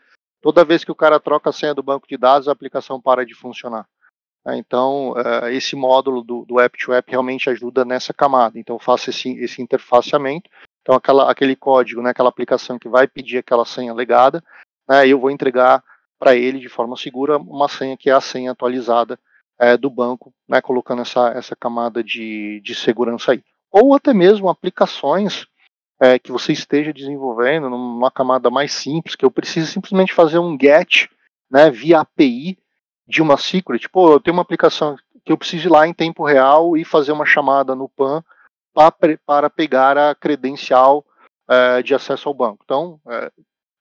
Toda 0.42 0.66
vez 0.66 0.84
que 0.84 0.92
o 0.92 0.96
cara 0.96 1.20
troca 1.20 1.50
a 1.50 1.54
senha 1.54 1.74
do 1.74 1.84
banco 1.84 2.08
de 2.08 2.18
dados, 2.18 2.48
a 2.48 2.52
aplicação 2.52 3.00
para 3.00 3.26
de 3.26 3.36
funcionar. 3.36 3.88
Né? 4.46 4.58
Então, 4.58 5.12
uh, 5.12 5.48
esse 5.52 5.76
módulo 5.76 6.24
do, 6.24 6.60
app-to-app 6.60 7.10
realmente 7.10 7.50
ajuda 7.50 7.86
nessa 7.86 8.14
camada. 8.14 8.60
Então, 8.60 8.76
eu 8.76 8.80
faço 8.80 9.10
esse, 9.10 9.32
esse 9.38 9.62
interfaceamento. 9.62 10.50
Então, 10.82 10.96
aquela, 10.96 11.30
aquele 11.30 11.56
código, 11.56 12.02
né, 12.02 12.10
aquela 12.10 12.30
aplicação 12.30 12.80
que 12.80 12.90
vai 12.90 13.08
pedir 13.08 13.38
aquela 13.38 13.66
senha 13.66 13.94
legada, 13.94 14.44
né, 14.90 15.08
eu 15.08 15.20
vou 15.20 15.30
entregar 15.30 15.84
para 16.20 16.36
ele 16.36 16.60
de 16.60 16.70
forma 16.70 16.98
segura 16.98 17.38
uma 17.38 17.68
senha 17.68 17.96
que 17.96 18.10
é 18.10 18.14
a 18.14 18.22
senha 18.22 18.52
atualizada 18.52 19.20
é, 19.60 19.78
do 19.78 19.90
banco, 19.90 20.34
né, 20.48 20.60
colocando 20.60 21.04
essa, 21.04 21.30
essa 21.30 21.56
camada 21.56 22.04
de, 22.04 22.60
de 22.62 22.74
segurança 22.74 23.32
aí. 23.32 23.44
Ou 23.72 23.94
até 23.94 24.14
mesmo 24.14 24.50
aplicações 24.50 25.48
é, 26.02 26.18
que 26.18 26.32
você 26.32 26.52
esteja 26.52 26.92
desenvolvendo 26.92 27.70
numa 27.70 28.10
camada 28.10 28.50
mais 28.50 28.74
simples, 28.74 29.16
que 29.16 29.24
eu 29.24 29.30
preciso 29.30 29.72
simplesmente 29.72 30.14
fazer 30.14 30.40
um 30.40 30.58
get 30.60 31.08
né, 31.50 31.70
via 31.70 32.00
API 32.00 32.58
de 33.08 33.22
uma 33.22 33.38
secret. 33.38 33.88
Pô, 33.88 34.14
eu 34.14 34.20
tenho 34.20 34.36
uma 34.36 34.42
aplicação 34.42 34.96
que 35.24 35.32
eu 35.32 35.38
preciso 35.38 35.68
ir 35.68 35.72
lá 35.72 35.88
em 35.88 35.94
tempo 35.94 36.26
real 36.26 36.76
e 36.76 36.84
fazer 36.84 37.12
uma 37.12 37.26
chamada 37.26 37.76
no 37.76 37.88
PAN 37.88 38.24
para, 39.26 39.50
pegar 39.50 39.96
a 39.96 40.16
credencial 40.16 41.06
é, 41.48 41.84
de 41.84 41.94
acesso 41.94 42.28
ao 42.28 42.34
banco. 42.34 42.64
Então, 42.64 43.00
é, 43.08 43.32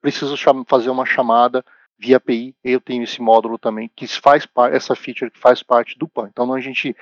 preciso 0.02 0.36
fazer 0.66 0.90
uma 0.90 1.06
chamada 1.06 1.64
via 1.98 2.18
API, 2.18 2.54
eu 2.62 2.80
tenho 2.80 3.04
esse 3.04 3.20
módulo 3.22 3.58
também 3.58 3.90
que 3.94 4.06
faz 4.06 4.46
essa 4.72 4.94
feature 4.94 5.30
que 5.30 5.38
faz 5.38 5.62
parte 5.62 5.98
do 5.98 6.08
PAN. 6.08 6.28
Então 6.28 6.52
a 6.52 6.60
gente 6.60 6.94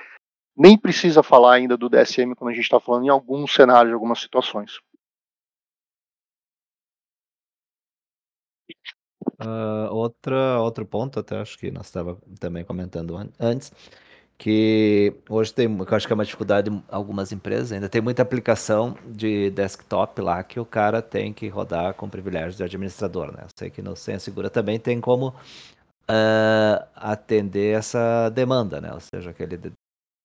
nem 0.55 0.77
precisa 0.77 1.23
falar 1.23 1.53
ainda 1.53 1.77
do 1.77 1.89
DSM 1.89 2.35
quando 2.35 2.51
a 2.51 2.53
gente 2.53 2.63
está 2.63 2.79
falando 2.79 3.05
em 3.05 3.09
alguns 3.09 3.53
cenários, 3.53 3.93
algumas 3.93 4.19
situações. 4.19 4.79
Uh, 9.41 9.93
outra, 9.93 10.59
outro 10.59 10.85
ponto, 10.85 11.19
até 11.19 11.37
acho 11.39 11.57
que 11.57 11.71
nós 11.71 11.85
estava 11.85 12.17
também 12.39 12.65
comentando 12.65 13.15
antes, 13.39 13.71
que 14.37 15.13
hoje 15.29 15.53
tem, 15.53 15.65
eu 15.65 15.95
acho 15.95 16.07
que 16.07 16.13
é 16.13 16.15
uma 16.15 16.25
dificuldade 16.25 16.69
em 16.69 16.83
algumas 16.89 17.31
empresas, 17.31 17.71
ainda 17.71 17.87
tem 17.87 18.01
muita 18.01 18.21
aplicação 18.21 18.97
de 19.05 19.49
desktop 19.51 20.21
lá 20.21 20.43
que 20.43 20.59
o 20.59 20.65
cara 20.65 21.01
tem 21.01 21.33
que 21.33 21.47
rodar 21.47 21.93
com 21.93 22.09
privilégios 22.09 22.57
de 22.57 22.63
administrador, 22.63 23.31
né? 23.31 23.43
Eu 23.43 23.49
sei 23.57 23.69
que 23.69 23.81
no 23.81 23.95
Senha 23.95 24.19
Segura 24.19 24.49
também 24.49 24.79
tem 24.79 24.99
como 24.99 25.29
uh, 25.29 26.87
atender 26.95 27.77
essa 27.77 28.29
demanda, 28.29 28.81
né? 28.81 28.93
Ou 28.93 28.99
seja, 28.99 29.29
aquele 29.29 29.57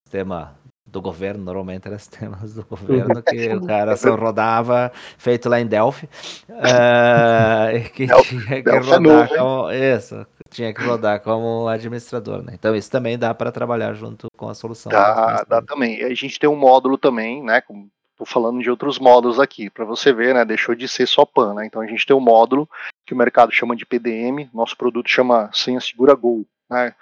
sistema 0.07 0.57
do 0.87 1.01
governo, 1.01 1.43
normalmente 1.43 1.87
eram 1.87 1.99
sistemas 1.99 2.55
do 2.55 2.65
governo 2.65 3.23
que 3.23 3.49
o 3.49 3.65
cara 3.67 3.97
só 3.97 4.15
rodava, 4.15 4.93
feito 5.17 5.49
lá 5.49 5.61
em 5.61 5.67
Delphi, 5.67 6.09
uh, 6.49 7.91
que 7.91 8.07
tinha 8.07 8.63
que 8.63 8.69
é 8.69 8.79
rodar 8.79 9.29
como, 9.29 9.71
isso, 9.71 10.27
tinha 10.51 10.75
que 10.75 10.83
rodar 10.83 11.21
como 11.21 11.69
administrador, 11.69 12.43
né? 12.43 12.53
Então 12.55 12.75
isso 12.77 12.91
também 12.91 13.19
dá 13.19 13.35
para 13.35 13.51
trabalhar 13.51 13.95
junto 13.95 14.29
com 14.37 14.49
a 14.49 14.55
solução. 14.55 14.93
Dá, 14.93 15.45
dá 15.49 15.63
também. 15.63 16.03
A 16.03 16.15
gente 16.15 16.39
tem 16.39 16.49
um 16.49 16.57
módulo 16.57 16.99
também, 16.99 17.43
né? 17.43 17.63
Estou 18.13 18.27
falando 18.27 18.63
de 18.63 18.71
outros 18.71 18.99
módulos 18.99 19.41
aqui, 19.41 19.69
para 19.69 19.85
você 19.85 20.13
ver, 20.13 20.35
né? 20.35 20.45
Deixou 20.45 20.75
de 20.75 20.87
ser 20.87 21.07
só 21.07 21.25
PAN, 21.25 21.55
né? 21.55 21.67
Então 21.67 21.83
a 21.83 21.87
gente 21.87 22.07
tem 22.07 22.15
um 22.15 22.21
módulo 22.21 22.69
que 23.05 23.13
o 23.13 23.17
mercado 23.17 23.51
chama 23.51 23.75
de 23.75 23.85
PDM, 23.85 24.49
nosso 24.55 24.77
produto 24.77 25.09
chama 25.09 25.51
Senha 25.53 25.81
Segura 25.81 26.15
Go, 26.15 26.47
né? 26.71 26.95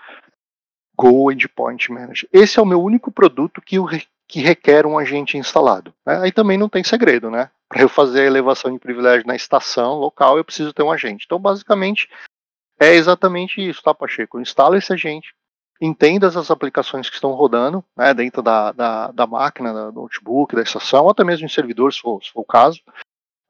Go 0.97 1.31
Endpoint 1.31 1.91
Manager. 1.91 2.29
Esse 2.33 2.59
é 2.59 2.63
o 2.63 2.67
meu 2.67 2.83
único 2.83 3.11
produto 3.11 3.61
que, 3.61 3.77
eu, 3.77 3.87
que 4.29 4.41
requer 4.41 4.87
um 4.87 4.99
agente 4.99 5.37
instalado. 5.37 5.93
Né? 6.07 6.19
Aí 6.23 6.33
também 6.33 6.59
não 6.59 6.69
tem 6.69 6.85
segredo, 6.85 7.31
né? 7.31 7.51
Para 7.69 7.83
eu 7.83 7.89
fazer 7.89 8.23
a 8.23 8.27
elevação 8.27 8.73
de 8.73 8.79
privilégio 8.79 9.27
na 9.27 9.35
estação 9.35 9.95
local, 9.95 10.37
eu 10.37 10.45
preciso 10.45 10.73
ter 10.73 10.83
um 10.83 10.93
agente. 10.93 11.25
Então, 11.25 11.39
basicamente, 11.39 12.09
é 12.79 12.95
exatamente 12.95 13.67
isso, 13.67 13.83
tá, 13.83 13.95
Pacheco? 13.95 14.41
Instala 14.41 14.77
esse 14.77 14.93
agente, 14.93 15.35
entenda 15.81 16.27
as 16.27 16.51
aplicações 16.51 17.09
que 17.09 17.15
estão 17.15 17.33
rodando 17.33 17.85
né, 17.97 18.13
dentro 18.13 18.43
da, 18.43 18.73
da, 18.73 19.11
da 19.11 19.27
máquina, 19.27 19.91
do 19.91 20.03
notebook, 20.03 20.55
da 20.55 20.63
estação, 20.63 21.05
ou 21.05 21.11
até 21.11 21.25
mesmo 21.25 21.47
em 21.47 21.49
servidor, 21.49 21.93
se 21.93 22.01
for, 22.01 22.23
se 22.23 22.31
for 22.31 22.41
o 22.41 22.45
caso. 22.45 22.81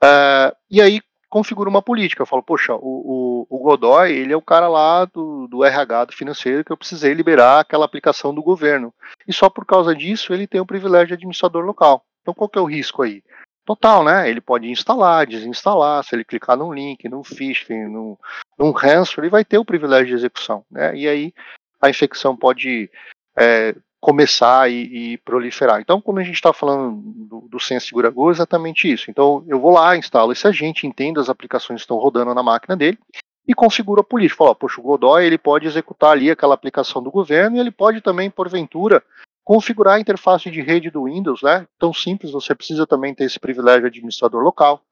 Uh, 0.03 0.55
e 0.71 0.81
aí 0.81 1.01
configura 1.33 1.71
uma 1.71 1.81
política. 1.81 2.21
Eu 2.21 2.27
falo, 2.27 2.43
poxa, 2.43 2.75
o, 2.75 2.79
o, 2.79 3.47
o, 3.49 3.59
Godoy, 3.59 4.13
ele 4.13 4.35
é 4.35 4.37
o 4.37 4.43
cara 4.43 4.69
lá 4.69 5.07
do, 5.07 5.49
do 5.49 5.65
RH, 5.65 6.05
do 6.05 6.13
financeiro, 6.13 6.63
que 6.63 6.71
eu 6.71 6.77
precisei 6.77 7.15
liberar 7.15 7.61
aquela 7.61 7.87
aplicação 7.87 8.35
do 8.35 8.43
governo. 8.43 8.93
E 9.27 9.33
só 9.33 9.49
por 9.49 9.65
causa 9.65 9.95
disso 9.95 10.35
ele 10.35 10.47
tem 10.47 10.61
o 10.61 10.67
privilégio 10.67 11.09
de 11.09 11.15
administrador 11.15 11.65
local. 11.65 12.05
Então 12.21 12.35
qual 12.35 12.51
que 12.51 12.59
é 12.59 12.61
o 12.61 12.67
risco 12.67 13.03
aí? 13.03 13.25
Total, 13.65 14.05
né? 14.05 14.29
Ele 14.29 14.43
pode 14.43 14.69
instalar, 14.69 15.27
desinstalar, 15.27 16.05
se 16.05 16.15
ele 16.15 16.23
clicar 16.23 16.55
num 16.55 16.71
link, 16.71 17.09
num 17.09 17.25
phishing, 17.25 17.87
num, 17.87 18.15
num 18.59 18.71
ransom, 18.71 19.23
ele 19.23 19.31
vai 19.31 19.43
ter 19.43 19.57
o 19.57 19.65
privilégio 19.65 20.09
de 20.09 20.15
execução, 20.15 20.67
né? 20.71 20.95
E 20.95 21.09
aí 21.09 21.33
a 21.81 21.89
infecção 21.89 22.37
pode 22.37 22.91
é, 23.39 23.75
começar 24.03 24.69
e, 24.69 25.13
e, 25.13 25.19
proliferar. 25.19 25.81
Então, 25.81 26.01
como 26.01 26.19
a 26.19 26.25
gente 26.25 26.35
está 26.35 26.53
falando 26.53 27.01
do, 27.01 27.49
do 27.49 27.61
Senha 27.61 27.79
Segura 27.79 28.11
Go, 28.11 28.31
é 28.31 28.33
exatamente 28.33 28.93
isso. 28.93 29.09
Então, 29.09 29.45
eu 29.47 29.61
vou 29.61 29.71
lá, 29.71 29.97
instalo 29.97 30.33
esse 30.33 30.45
agente, 30.45 30.89
entendo 30.89 31.21
as 31.21 31.29
aplicações 31.29 31.79
que 31.79 31.85
estão 31.85 31.97
rodando 31.99 32.35
na 32.35 32.43
máquina 32.43 32.77
dele 32.77 32.99
e 33.47 33.55
configuro 33.55 34.01
a 34.01 34.05
política. 34.05 34.39
Fala, 34.39 34.57
poxa, 34.57 34.81
o 34.81 34.83
Godoy 34.83 35.25
ele 35.25 35.39
pode 35.39 35.69
executar 35.69 36.11
ali 36.11 36.33
aquela 36.33 36.53
aplicação 36.53 37.01
do 37.01 37.13
governo 37.13 37.57
e 37.57 37.61
ele 37.61 37.71
pode 37.71 38.01
também, 38.01 38.29
porventura, 38.29 39.05
configurar 39.45 39.95
a 39.95 40.01
interface 40.01 40.51
de 40.51 40.61
rede 40.61 40.91
do 40.91 41.05
Windows, 41.05 41.41
né? 41.41 41.65
Tão 41.79 41.95
simples, 41.95 42.33
você 42.33 42.57
precisa 42.57 42.85
também 42.85 43.15
ter 43.15 43.23
esse 43.23 43.39
privilégio 43.39 43.83
de 43.83 43.99
administrador 43.99 44.43
local. 44.43 44.83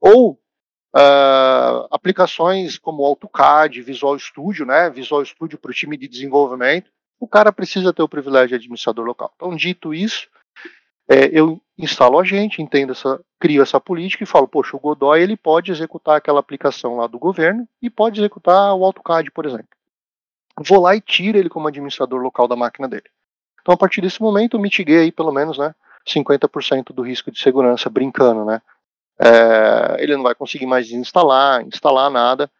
Ou 0.00 0.34
uh, 0.94 1.88
aplicações 1.90 2.78
como 2.78 3.04
AutoCAD, 3.04 3.82
Visual 3.82 4.16
Studio, 4.16 4.64
né? 4.64 4.88
Visual 4.90 5.24
Studio 5.24 5.58
para 5.58 5.72
o 5.72 5.74
time 5.74 5.96
de 5.96 6.06
desenvolvimento 6.06 6.88
o 7.20 7.28
cara 7.28 7.52
precisa 7.52 7.92
ter 7.92 8.02
o 8.02 8.08
privilégio 8.08 8.48
de 8.48 8.54
administrador 8.54 9.04
local. 9.04 9.30
Então, 9.36 9.54
dito 9.54 9.92
isso, 9.92 10.26
é, 11.06 11.28
eu 11.30 11.60
instalo 11.76 12.18
a 12.18 12.24
gente, 12.24 12.62
entendo 12.62 12.92
essa, 12.92 13.20
crio 13.38 13.62
essa 13.62 13.78
política 13.78 14.24
e 14.24 14.26
falo, 14.26 14.48
poxa, 14.48 14.74
o 14.74 14.80
Godoy 14.80 15.20
ele 15.20 15.36
pode 15.36 15.70
executar 15.70 16.16
aquela 16.16 16.40
aplicação 16.40 16.96
lá 16.96 17.06
do 17.06 17.18
governo 17.18 17.68
e 17.82 17.90
pode 17.90 18.18
executar 18.20 18.74
o 18.74 18.84
AutoCAD, 18.84 19.30
por 19.30 19.44
exemplo. 19.44 19.68
Vou 20.58 20.80
lá 20.80 20.96
e 20.96 21.00
tiro 21.00 21.36
ele 21.36 21.50
como 21.50 21.68
administrador 21.68 22.20
local 22.20 22.48
da 22.48 22.56
máquina 22.56 22.88
dele. 22.88 23.08
Então, 23.60 23.74
a 23.74 23.76
partir 23.76 24.00
desse 24.00 24.20
momento, 24.22 24.56
eu 24.56 24.60
mitiguei 24.60 24.98
aí 24.98 25.12
pelo 25.12 25.30
menos, 25.30 25.58
né, 25.58 25.74
50% 26.08 26.92
do 26.94 27.02
risco 27.02 27.30
de 27.30 27.38
segurança, 27.38 27.90
brincando, 27.90 28.46
né. 28.46 28.62
É, 29.18 30.02
ele 30.02 30.16
não 30.16 30.22
vai 30.22 30.34
conseguir 30.34 30.64
mais 30.64 30.90
instalar, 30.90 31.62
instalar 31.66 32.10
nada, 32.10 32.50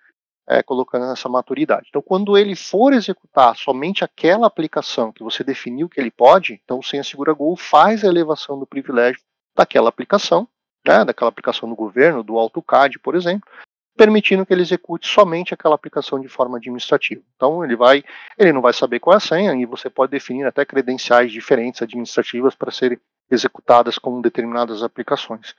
é, 0.51 0.65
colocando 0.65 1.07
nessa 1.07 1.29
maturidade. 1.29 1.87
Então, 1.89 2.03
quando 2.03 2.37
ele 2.37 2.57
for 2.57 2.93
executar 2.93 3.57
somente 3.57 4.03
aquela 4.03 4.49
aplicação 4.49 5.13
que 5.13 5.23
você 5.23 5.45
definiu 5.45 5.89
que 5.89 6.01
ele 6.01 6.11
pode, 6.11 6.61
então 6.65 6.81
o 6.81 6.83
Senha 6.83 7.05
Segura 7.05 7.33
Go 7.33 7.55
faz 7.55 8.03
a 8.03 8.09
elevação 8.09 8.59
do 8.59 8.67
privilégio 8.67 9.21
daquela 9.57 9.89
aplicação, 9.89 10.49
né, 10.85 11.05
daquela 11.05 11.29
aplicação 11.29 11.69
do 11.69 11.77
governo, 11.77 12.25
do 12.25 12.37
AutoCAD, 12.37 12.99
por 12.99 13.15
exemplo, 13.15 13.49
permitindo 13.97 14.45
que 14.45 14.53
ele 14.53 14.63
execute 14.63 15.07
somente 15.07 15.55
aquela 15.55 15.77
aplicação 15.77 16.19
de 16.19 16.27
forma 16.27 16.57
administrativa. 16.57 17.23
Então, 17.37 17.65
ele 17.65 17.77
vai, 17.77 18.03
ele 18.37 18.53
não 18.53 18.61
vai 18.61 18.73
saber 18.73 18.99
qual 18.99 19.15
é 19.15 19.19
a 19.19 19.21
senha 19.21 19.55
e 19.55 19.65
você 19.65 19.89
pode 19.89 20.11
definir 20.11 20.47
até 20.47 20.65
credenciais 20.65 21.31
diferentes 21.31 21.81
administrativas 21.81 22.57
para 22.57 22.73
serem 22.73 22.99
executadas 23.31 23.99
com 23.99 24.21
determinadas 24.21 24.83
aplicações. 24.83 25.55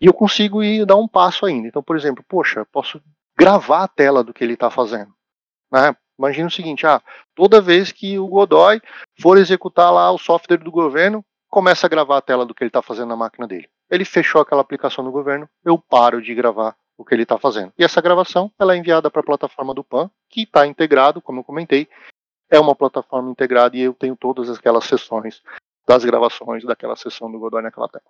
E 0.00 0.06
eu 0.06 0.12
consigo 0.12 0.62
ir 0.62 0.86
dar 0.86 0.94
um 0.94 1.08
passo 1.08 1.44
ainda. 1.44 1.66
Então, 1.66 1.82
por 1.82 1.96
exemplo, 1.96 2.24
poxa, 2.28 2.64
posso 2.66 3.02
gravar 3.36 3.84
a 3.84 3.88
tela 3.88 4.24
do 4.24 4.32
que 4.32 4.42
ele 4.42 4.54
está 4.54 4.70
fazendo. 4.70 5.12
Né? 5.70 5.94
Imagina 6.18 6.48
o 6.48 6.50
seguinte: 6.50 6.86
ah, 6.86 7.02
toda 7.34 7.60
vez 7.60 7.92
que 7.92 8.18
o 8.18 8.26
Godoy 8.26 8.80
for 9.20 9.36
executar 9.38 9.92
lá 9.92 10.10
o 10.10 10.18
software 10.18 10.58
do 10.58 10.70
governo, 10.70 11.24
começa 11.48 11.86
a 11.86 11.90
gravar 11.90 12.18
a 12.18 12.22
tela 12.22 12.46
do 12.46 12.54
que 12.54 12.62
ele 12.64 12.68
está 12.68 12.82
fazendo 12.82 13.08
na 13.08 13.16
máquina 13.16 13.46
dele. 13.46 13.68
Ele 13.90 14.04
fechou 14.04 14.40
aquela 14.40 14.62
aplicação 14.62 15.04
do 15.04 15.12
governo, 15.12 15.48
eu 15.64 15.78
paro 15.78 16.20
de 16.20 16.34
gravar 16.34 16.74
o 16.98 17.04
que 17.04 17.14
ele 17.14 17.22
está 17.22 17.38
fazendo. 17.38 17.72
E 17.78 17.84
essa 17.84 18.00
gravação 18.00 18.50
ela 18.58 18.74
é 18.74 18.78
enviada 18.78 19.10
para 19.10 19.20
a 19.20 19.24
plataforma 19.24 19.74
do 19.74 19.84
PAN, 19.84 20.10
que 20.30 20.42
está 20.42 20.66
integrado, 20.66 21.20
como 21.20 21.40
eu 21.40 21.44
comentei, 21.44 21.88
é 22.50 22.58
uma 22.58 22.74
plataforma 22.74 23.30
integrada 23.30 23.76
e 23.76 23.82
eu 23.82 23.92
tenho 23.92 24.16
todas 24.16 24.48
aquelas 24.50 24.84
sessões 24.84 25.42
das 25.86 26.04
gravações 26.04 26.64
daquela 26.64 26.96
sessão 26.96 27.30
do 27.30 27.38
Godoy 27.38 27.62
naquela 27.62 27.88
tela. 27.88 28.04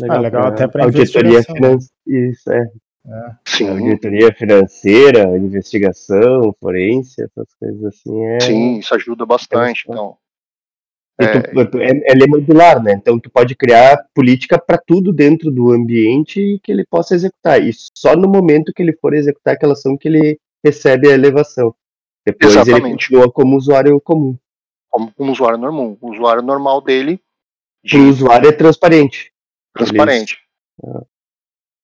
Legal, 0.00 0.16
ah, 0.16 0.20
legal 0.20 0.46
até 0.46 0.68
para 0.68 0.84
auditoria 0.84 1.42
financeira. 1.42 1.78
Isso 2.06 2.52
é 2.52 2.66
é. 3.08 3.36
Sim. 3.46 3.70
Auditoria 3.70 4.32
financeira, 4.34 5.36
investigação, 5.36 6.54
forense, 6.60 7.22
essas 7.22 7.54
coisas 7.58 7.84
assim. 7.84 8.24
É... 8.26 8.40
Sim, 8.40 8.78
isso 8.78 8.94
ajuda 8.94 9.24
bastante. 9.24 9.84
É 9.88 9.92
então. 9.92 10.16
É... 11.20 11.64
Tu, 11.64 11.78
é, 11.78 11.90
ele 12.12 12.24
é 12.24 12.26
modular, 12.26 12.82
né? 12.82 12.92
Então 12.92 13.18
tu 13.18 13.30
pode 13.30 13.54
criar 13.56 14.06
política 14.14 14.58
para 14.58 14.78
tudo 14.78 15.12
dentro 15.12 15.50
do 15.50 15.72
ambiente 15.72 16.60
que 16.62 16.70
ele 16.70 16.84
possa 16.84 17.14
executar. 17.14 17.62
E 17.62 17.70
só 17.94 18.14
no 18.14 18.28
momento 18.28 18.72
que 18.74 18.82
ele 18.82 18.92
for 18.92 19.14
executar 19.14 19.54
aquela 19.54 19.72
ação 19.72 19.96
que 19.96 20.06
ele 20.06 20.38
recebe 20.64 21.08
a 21.08 21.14
elevação. 21.14 21.74
Depois 22.26 22.54
Exatamente. 22.54 22.84
ele 22.84 22.90
continua 22.92 23.32
como 23.32 23.56
usuário 23.56 23.98
comum. 24.00 24.36
Como 24.90 25.12
um 25.18 25.30
usuário 25.30 25.58
normal. 25.58 25.96
O 26.00 26.10
usuário 26.10 26.42
normal 26.42 26.82
dele. 26.82 27.20
De... 27.82 27.96
O 27.96 28.08
usuário 28.08 28.48
é 28.48 28.52
transparente. 28.52 29.32
Transparente. 29.74 30.38
Ele 30.82 31.04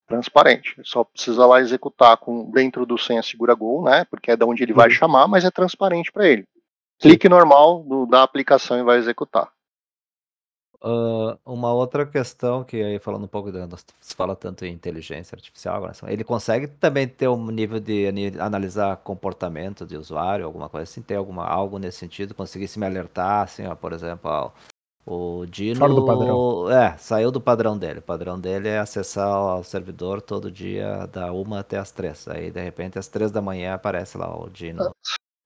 transparente. 0.07 0.75
Só 0.85 1.05
precisa 1.05 1.47
lá 1.47 1.61
executar 1.61 2.17
com 2.17 2.51
dentro 2.51 2.85
do 2.87 2.99
senha 2.99 3.23
segura 3.23 3.55
Go, 3.55 3.83
né? 3.83 4.05
Porque 4.05 4.31
é 4.31 4.37
da 4.37 4.47
onde 4.47 4.63
ele 4.63 4.73
vai 4.73 4.89
uhum. 4.89 4.95
chamar, 4.95 5.29
mas 5.29 5.45
é 5.45 5.51
transparente 5.51 6.13
para 6.13 6.29
ele. 6.29 6.45
Clique 6.99 7.29
normal 7.29 7.83
do, 7.83 8.07
da 8.07 8.23
aplicação 8.23 8.79
e 8.79 8.83
vai 8.83 8.99
executar. 8.99 9.51
Uh, 10.87 11.39
uma 11.47 11.73
outra 11.73 12.05
questão 12.05 12.63
que 12.63 12.77
aí 12.77 12.99
falando 12.99 13.25
um 13.25 13.29
pouco 13.29 13.51
de, 13.51 13.59
se 14.03 14.15
fala 14.15 14.37
tanto 14.37 14.67
em 14.67 14.73
inteligência 14.75 15.35
artificial 15.35 15.77
agora, 15.77 15.95
ele 16.09 16.23
consegue 16.23 16.67
também 16.67 17.09
ter 17.09 17.27
um 17.27 17.51
nível 17.51 17.81
de 17.81 18.07
analisar 18.39 18.99
comportamento 18.99 19.87
de 19.87 19.97
usuário, 19.97 20.45
alguma 20.45 20.69
coisa 20.69 20.83
assim, 20.83 21.01
tem 21.01 21.17
alguma 21.17 21.47
algo 21.47 21.79
nesse 21.79 21.97
sentido, 21.97 22.35
conseguir 22.35 22.69
se 22.69 22.79
me 22.79 22.85
alertar, 22.85 23.45
assim, 23.45 23.67
ó, 23.67 23.75
por 23.75 23.95
exemplo, 23.95 24.31
ó, 24.31 24.51
o 25.07 25.45
Dino. 25.47 25.77
Fora 25.77 25.93
do 25.93 26.05
padrão. 26.05 26.71
É, 26.71 26.97
saiu 26.97 27.31
do 27.31 27.41
padrão 27.41 27.77
dele. 27.77 27.99
O 27.99 28.03
padrão 28.03 28.41
dele 28.41 28.69
é 28.69 28.79
acessar 28.79 29.59
o 29.59 29.65
servidor 29.65 30.23
todo 30.23 30.51
dia, 30.51 31.07
da 31.09 31.33
uma 31.33 31.61
até 31.61 31.79
as 31.79 31.91
três. 31.91 32.27
Aí, 32.29 32.51
de 32.51 32.61
repente, 32.61 32.99
às 32.99 33.09
três 33.09 33.31
da 33.31 33.41
manhã 33.41 33.75
aparece 33.75 34.17
lá 34.17 34.35
o 34.35 34.49
Dino. 34.49 34.95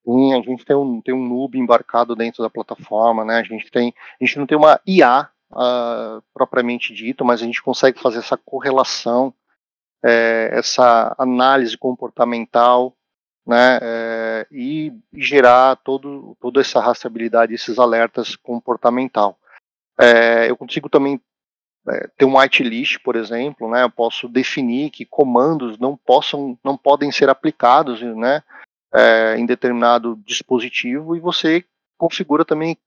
Sim, 0.05 0.33
a 0.33 0.41
gente 0.41 0.65
tem 0.65 0.77
um, 0.77 1.01
tem 1.01 1.15
um 1.15 1.29
noob 1.29 1.59
embarcado 1.59 2.15
dentro 2.15 2.43
da 2.43 2.49
plataforma, 2.49 3.25
né? 3.25 3.39
A 3.39 3.43
gente 3.43 3.71
tem. 3.71 3.93
A 4.21 4.25
gente 4.25 4.39
não 4.39 4.47
tem 4.47 4.57
uma 4.57 4.81
IA 4.87 5.29
uh, 5.51 5.57
ah, 5.57 6.23
propriamente 6.33 6.95
dito, 6.95 7.25
mas 7.25 7.43
a 7.43 7.45
gente 7.45 7.63
consegue 7.63 8.01
fazer 8.01 8.19
essa 8.19 8.37
correlação, 8.37 9.35
é, 10.05 10.51
essa 10.53 11.15
análise 11.19 11.77
comportamental. 11.77 12.95
Né, 13.47 13.79
é, 13.81 14.47
e 14.53 14.93
gerar 15.15 15.77
todo, 15.77 16.37
toda 16.39 16.61
essa 16.61 16.81
rastreabilidade, 16.81 17.55
esses 17.55 17.79
alertas 17.79 18.37
comportamental. 18.37 19.39
É, 20.01 20.49
eu 20.51 20.57
consigo 20.57 20.89
também 20.89 21.21
é, 21.89 22.09
ter 22.17 22.25
um 22.25 22.39
whitelist, 22.39 22.99
por 23.01 23.17
exemplo, 23.17 23.69
né? 23.71 23.83
Eu 23.83 23.91
posso 23.91 24.29
definir 24.29 24.91
que 24.91 25.05
comandos 25.05 25.79
não 25.79 25.97
possam, 25.97 26.59
não 26.65 26.77
podem 26.77 27.11
ser 27.11 27.29
aplicados, 27.29 28.01
né? 28.01 28.43
É, 28.95 29.37
em 29.37 29.45
determinado 29.45 30.19
dispositivo 30.25 31.15
e 31.15 31.21
você 31.21 31.63
configura 31.99 32.43
também 32.43 32.79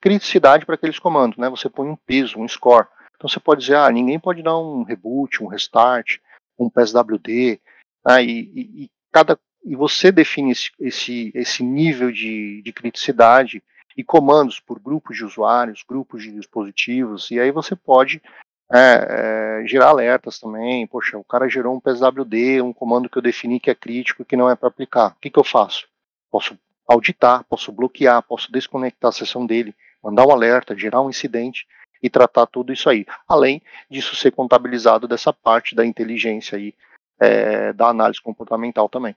criticidade 0.00 0.66
para 0.66 0.74
aqueles 0.74 0.98
comandos, 0.98 1.38
né? 1.38 1.48
Você 1.50 1.68
põe 1.68 1.88
um 1.88 1.96
peso, 1.96 2.38
um 2.38 2.48
score. 2.48 2.88
Então 3.14 3.28
você 3.28 3.38
pode 3.38 3.60
dizer, 3.60 3.76
ah, 3.76 3.90
ninguém 3.90 4.18
pode 4.18 4.42
dar 4.42 4.58
um 4.58 4.82
reboot, 4.82 5.42
um 5.42 5.46
restart, 5.46 6.18
um 6.58 6.68
PSWD, 6.68 7.60
né? 8.06 8.24
e, 8.24 8.30
e, 8.30 8.84
e, 8.84 8.90
cada 9.12 9.38
e 9.64 9.74
você 9.74 10.12
define 10.12 10.52
esse, 10.52 10.70
esse, 10.78 11.32
esse 11.34 11.62
nível 11.64 12.12
de, 12.12 12.62
de 12.62 12.72
criticidade 12.72 13.62
e 13.96 14.04
comandos 14.04 14.60
por 14.60 14.78
grupos 14.78 15.16
de 15.16 15.24
usuários, 15.24 15.84
grupos 15.88 16.22
de 16.22 16.32
dispositivos, 16.32 17.30
e 17.30 17.40
aí 17.40 17.50
você 17.50 17.74
pode 17.74 18.20
é, 18.72 19.60
é, 19.62 19.66
gerar 19.66 19.88
alertas 19.88 20.38
também. 20.38 20.86
Poxa, 20.86 21.16
o 21.16 21.24
cara 21.24 21.48
gerou 21.48 21.74
um 21.74 21.80
PSWD, 21.80 22.60
um 22.60 22.72
comando 22.72 23.08
que 23.08 23.16
eu 23.16 23.22
defini 23.22 23.58
que 23.58 23.70
é 23.70 23.74
crítico 23.74 24.22
e 24.22 24.24
que 24.24 24.36
não 24.36 24.50
é 24.50 24.56
para 24.56 24.68
aplicar. 24.68 25.12
O 25.12 25.20
que, 25.20 25.30
que 25.30 25.38
eu 25.38 25.44
faço? 25.44 25.88
Posso 26.30 26.58
auditar, 26.86 27.44
posso 27.44 27.72
bloquear, 27.72 28.22
posso 28.22 28.52
desconectar 28.52 29.08
a 29.08 29.12
sessão 29.12 29.46
dele, 29.46 29.74
mandar 30.02 30.26
um 30.26 30.30
alerta, 30.30 30.76
gerar 30.76 31.00
um 31.00 31.10
incidente 31.10 31.66
e 32.02 32.10
tratar 32.10 32.46
tudo 32.46 32.72
isso 32.72 32.88
aí. 32.88 33.06
Além 33.26 33.62
disso 33.90 34.14
ser 34.14 34.30
contabilizado 34.30 35.08
dessa 35.08 35.32
parte 35.32 35.74
da 35.74 35.84
inteligência 35.84 36.58
aí, 36.58 36.74
é, 37.18 37.72
da 37.72 37.88
análise 37.88 38.20
comportamental 38.20 38.88
também. 38.88 39.16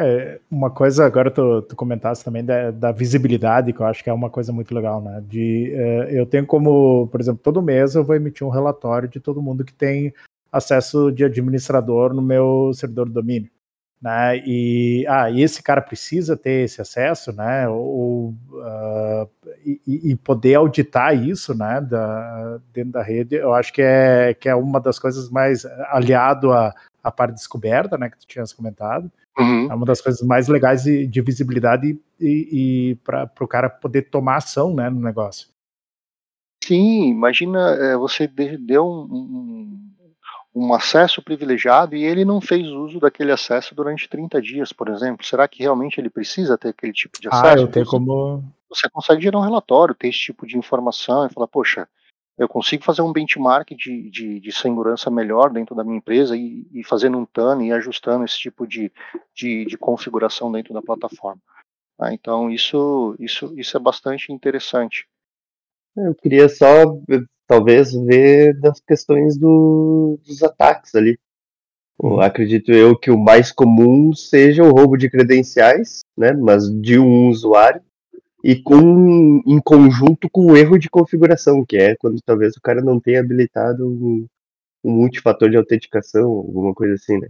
É, 0.00 0.38
uma 0.48 0.70
coisa, 0.70 1.04
agora 1.04 1.28
tu, 1.28 1.60
tu 1.62 1.74
comentaste 1.74 2.24
também 2.24 2.44
da, 2.44 2.70
da, 2.70 2.92
visibilidade, 2.92 3.72
que 3.72 3.80
eu 3.80 3.86
acho 3.86 4.04
que 4.04 4.08
é 4.08 4.12
uma 4.12 4.30
coisa 4.30 4.52
muito 4.52 4.72
legal, 4.72 5.02
né? 5.02 5.20
De, 5.26 5.72
é, 5.74 6.20
eu 6.20 6.24
tenho 6.24 6.46
como, 6.46 7.08
por 7.08 7.20
exemplo, 7.20 7.40
todo 7.42 7.60
mês 7.60 7.96
eu 7.96 8.04
vou 8.04 8.14
emitir 8.14 8.46
um 8.46 8.50
relatório 8.50 9.08
de 9.08 9.18
todo 9.18 9.42
mundo 9.42 9.64
que 9.64 9.74
tem 9.74 10.14
acesso 10.52 11.10
de 11.10 11.24
administrador 11.24 12.14
no 12.14 12.22
meu 12.22 12.70
servidor 12.74 13.08
de 13.08 13.12
domínio. 13.12 13.50
Né? 14.00 14.38
E, 14.46 15.04
ah, 15.08 15.28
e 15.28 15.42
esse 15.42 15.60
cara 15.60 15.82
precisa 15.82 16.36
ter 16.36 16.64
esse 16.64 16.80
acesso, 16.80 17.32
né? 17.32 17.68
Ou, 17.68 18.28
uh, 18.52 19.28
e, 19.66 20.12
e, 20.12 20.14
poder 20.14 20.54
auditar 20.54 21.12
isso, 21.16 21.52
né? 21.52 21.80
Da, 21.80 22.60
dentro 22.72 22.92
da 22.92 23.02
rede, 23.02 23.34
eu 23.34 23.52
acho 23.52 23.72
que 23.72 23.82
é, 23.82 24.32
que 24.34 24.48
é 24.48 24.54
uma 24.54 24.80
das 24.80 25.00
coisas 25.00 25.28
mais 25.28 25.64
aliado 25.90 26.52
à, 26.52 26.72
à 27.02 27.10
parte 27.10 27.34
descoberta, 27.34 27.96
né? 27.96 28.10
Que 28.10 28.18
tu 28.18 28.26
tinhas 28.26 28.52
comentado. 28.52 29.10
Uhum. 29.38 29.70
É 29.70 29.74
uma 29.74 29.86
das 29.86 30.00
coisas 30.00 30.20
mais 30.22 30.48
legais 30.48 30.82
de, 30.82 31.06
de 31.06 31.20
visibilidade 31.20 31.98
e, 32.20 32.48
e 32.90 32.94
para 32.96 33.30
o 33.40 33.46
cara 33.46 33.70
poder 33.70 34.10
tomar 34.10 34.36
ação, 34.36 34.74
né? 34.74 34.90
No 34.90 35.00
negócio. 35.00 35.48
Sim, 36.64 37.08
imagina 37.08 37.70
é, 37.76 37.96
você 37.96 38.26
deu 38.26 38.84
um, 38.84 39.88
um 40.54 40.74
acesso 40.74 41.22
privilegiado 41.22 41.94
e 41.94 42.04
ele 42.04 42.24
não 42.24 42.40
fez 42.40 42.66
uso 42.66 42.98
daquele 42.98 43.30
acesso 43.30 43.74
durante 43.74 44.08
30 44.08 44.42
dias, 44.42 44.72
por 44.72 44.88
exemplo. 44.88 45.24
Será 45.24 45.46
que 45.46 45.62
realmente 45.62 46.00
ele 46.00 46.10
precisa 46.10 46.58
ter 46.58 46.70
aquele 46.70 46.92
tipo 46.92 47.20
de 47.20 47.28
acesso? 47.28 47.46
Ah, 47.46 47.60
eu 47.60 47.68
tenho 47.68 47.86
como. 47.86 48.42
Você 48.68 48.88
consegue 48.90 49.22
gerar 49.22 49.38
um 49.38 49.42
relatório, 49.42 49.94
ter 49.94 50.08
esse 50.08 50.18
tipo 50.18 50.46
de 50.46 50.58
informação 50.58 51.24
e 51.24 51.32
falar, 51.32 51.46
poxa, 51.46 51.88
eu 52.38 52.48
consigo 52.48 52.84
fazer 52.84 53.02
um 53.02 53.12
benchmark 53.12 53.70
de, 53.74 54.08
de, 54.10 54.40
de 54.40 54.52
segurança 54.52 55.10
melhor 55.10 55.50
dentro 55.50 55.74
da 55.74 55.82
minha 55.82 55.98
empresa 55.98 56.36
e, 56.36 56.66
e 56.72 56.84
fazendo 56.84 57.18
um 57.18 57.26
TAN 57.26 57.64
e 57.64 57.72
ajustando 57.72 58.24
esse 58.24 58.38
tipo 58.38 58.66
de, 58.66 58.92
de, 59.34 59.64
de 59.64 59.76
configuração 59.76 60.50
dentro 60.52 60.72
da 60.72 60.80
plataforma. 60.80 61.40
Ah, 62.00 62.14
então, 62.14 62.48
isso, 62.48 63.16
isso, 63.18 63.52
isso 63.58 63.76
é 63.76 63.80
bastante 63.80 64.32
interessante. 64.32 65.08
Eu 65.96 66.14
queria 66.14 66.48
só 66.48 66.96
talvez 67.44 67.92
ver 67.92 68.54
das 68.60 68.80
questões 68.80 69.36
do, 69.36 70.20
dos 70.24 70.40
ataques 70.44 70.94
ali. 70.94 71.18
Acredito 72.20 72.70
eu 72.70 72.96
que 72.96 73.10
o 73.10 73.18
mais 73.18 73.50
comum 73.50 74.14
seja 74.14 74.62
o 74.62 74.70
roubo 74.70 74.96
de 74.96 75.10
credenciais, 75.10 76.04
né, 76.16 76.32
mas 76.32 76.70
de 76.80 76.96
um 76.96 77.28
usuário, 77.28 77.82
e 78.42 78.60
com 78.62 79.42
em 79.46 79.60
conjunto 79.60 80.28
com 80.30 80.52
o 80.52 80.56
erro 80.56 80.78
de 80.78 80.88
configuração, 80.88 81.64
que 81.64 81.76
é 81.76 81.96
quando 81.96 82.20
talvez 82.24 82.56
o 82.56 82.60
cara 82.60 82.80
não 82.80 83.00
tenha 83.00 83.20
habilitado 83.20 83.86
um, 83.86 84.26
um 84.84 84.90
multifator 84.90 85.50
de 85.50 85.56
autenticação, 85.56 86.30
alguma 86.30 86.74
coisa 86.74 86.94
assim, 86.94 87.18
né. 87.18 87.28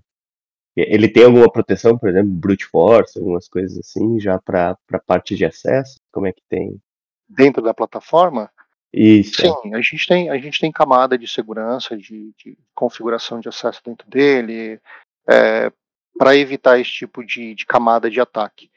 Ele 0.76 1.09
tem 1.09 1.24
alguma 1.24 1.50
proteção, 1.50 1.98
por 1.98 2.09
exemplo, 2.09 2.30
brute 2.30 2.64
force, 2.64 3.18
algumas 3.18 3.48
coisas 3.48 3.78
assim, 3.78 4.20
já 4.20 4.38
para 4.38 4.78
a 4.92 4.98
parte 5.00 5.34
de 5.34 5.44
acesso? 5.44 5.98
Como 6.12 6.26
é 6.26 6.32
que 6.32 6.42
tem? 6.48 6.80
Dentro 7.28 7.61
da 7.61 7.74
plataforma? 7.74 8.48
Isso. 8.92 9.42
Sim, 9.42 9.74
a 9.74 9.80
gente 9.80 10.06
tem, 10.06 10.30
a 10.30 10.38
gente 10.38 10.61
tem 10.61 10.70
camada 10.70 11.18
de 11.18 11.26
segurança, 11.26 11.96
de, 11.96 12.32
de 12.38 12.56
configuração 12.74 13.40
de 13.40 13.48
acesso 13.48 13.80
dentro 13.84 14.09
dele, 14.09 14.80
é, 15.28 15.70
para 16.16 16.36
evitar 16.36 16.78
esse 16.78 16.90
tipo 16.90 17.24
de, 17.24 17.54
de, 17.54 17.66
camada 17.66 18.11
de 18.11 18.20
ataque. 18.20 18.70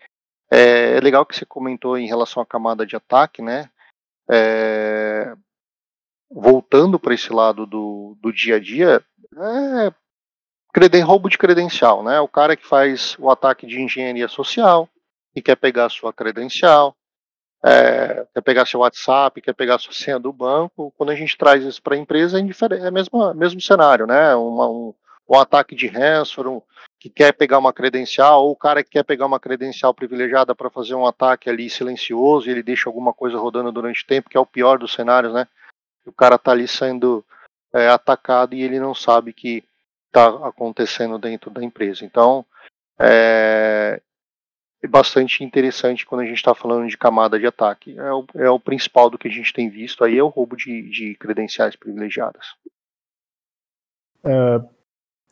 É, 0.52 0.97
é, 0.97 0.99
legal 0.99 1.26
que 1.26 1.36
você 1.36 1.45
comentou 1.45 1.97
em 1.97 2.08
relação 2.08 2.43
à 2.43 2.45
camada 2.45 2.86
de 2.86 2.95
ataque, 2.95 3.41
né? 3.41 3.70
É, 4.30 5.34
voltando 6.30 6.99
para 6.99 7.14
esse 7.14 7.32
lado 7.32 7.66
do, 7.66 8.18
do 8.22 8.34
dia 8.34 8.58
a 8.58 8.60
dia, 8.60 9.04
é 9.38 9.93
creden 10.74 11.04
roubo 11.04 11.30
de 11.30 11.38
credencial, 11.38 12.04
né? 12.04 12.20
O 12.20 12.28
cara 12.28 12.56
que 12.56 12.66
faz 12.66 13.16
o 13.20 13.30
ataque 13.30 13.66
de 13.66 13.82
engenharia 13.82 14.28
social 14.28 14.88
e 15.36 15.41
quer 15.41 15.56
pegar 15.56 15.86
a 15.86 15.89
sua 15.89 16.14
credencial, 16.14 16.95
é, 17.64 18.26
quer 18.34 18.41
pegar 18.41 18.66
seu 18.66 18.80
WhatsApp, 18.80 19.41
quer 19.41 19.54
pegar 19.54 19.78
sua 19.80 19.93
senha 19.93 20.20
do 20.20 20.34
banco. 20.34 20.93
Quando 20.97 21.12
a 21.12 21.16
gente 21.16 21.38
traz 21.38 21.64
isso 21.64 21.82
para 21.82 21.95
a 21.95 21.97
empresa, 21.97 22.39
é, 22.39 22.88
é 22.88 22.91
mesmo, 22.91 23.34
mesmo 23.34 23.62
cenário, 23.62 24.08
né? 24.08 24.34
Uma, 24.36 24.68
um, 24.68 24.93
um 25.30 25.39
ataque 25.39 25.76
de 25.76 25.88
ransomware, 25.88 26.58
um, 26.58 26.62
que 27.02 27.10
quer 27.10 27.34
pegar 27.34 27.58
uma 27.58 27.74
credencial, 27.74 28.43
ou 28.43 28.52
o 28.52 28.56
cara 28.56 28.84
que 28.84 28.91
quer 28.91 29.04
pegar 29.04 29.26
uma 29.26 29.39
credencial 29.39 29.91
privilegiada 29.91 30.54
para 30.54 30.70
fazer 30.70 30.93
um 30.93 31.08
ataque 31.08 31.49
ali 31.49 31.68
silencioso 31.68 32.47
e 32.47 32.52
ele 32.52 32.62
deixa 32.62 32.88
alguma 32.88 33.12
coisa 33.12 33.39
rodando 33.39 33.72
durante 33.72 34.04
o 34.04 34.06
tempo, 34.06 34.30
que 34.30 34.38
é 34.38 34.39
o 34.39 34.45
pior 34.45 34.78
dos 34.78 34.93
cenários, 34.93 35.34
né? 35.34 35.47
O 36.06 36.12
cara 36.12 36.38
tá 36.38 36.52
ali 36.52 36.68
sendo 36.68 37.26
é, 37.74 37.88
atacado 37.88 38.54
e 38.54 38.62
ele 38.62 38.80
não 38.80 38.93
sabe 38.93 39.34
que 39.34 39.64
está 40.06 40.28
acontecendo 40.47 41.18
dentro 41.18 41.49
da 41.49 41.64
empresa. 41.64 42.06
Então, 42.06 42.45
é, 42.99 43.99
é 44.84 44.88
bastante 44.88 45.43
interessante 45.43 46.06
quando 46.06 46.22
a 46.22 46.26
gente 46.26 46.36
está 46.36 46.54
falando 46.54 46.88
de 46.88 46.99
camada 46.99 47.39
de 47.39 47.47
ataque. 47.47 47.97
É 47.97 48.14
o, 48.14 48.26
é 48.36 48.49
o, 48.52 48.60
principal 48.60 49.10
do 49.10 49.18
que 49.18 49.28
a 49.28 49.32
gente 49.32 49.52
tem 49.52 49.72
visto 49.72 50.04
aí, 50.04 50.20
é 50.20 50.24
o 50.24 50.28
roubo 50.28 50.56
de, 50.56 50.88
de 50.91 51.16
credenciais 51.16 51.76
privilegiadas. 51.76 52.45
Uh, 54.24 54.70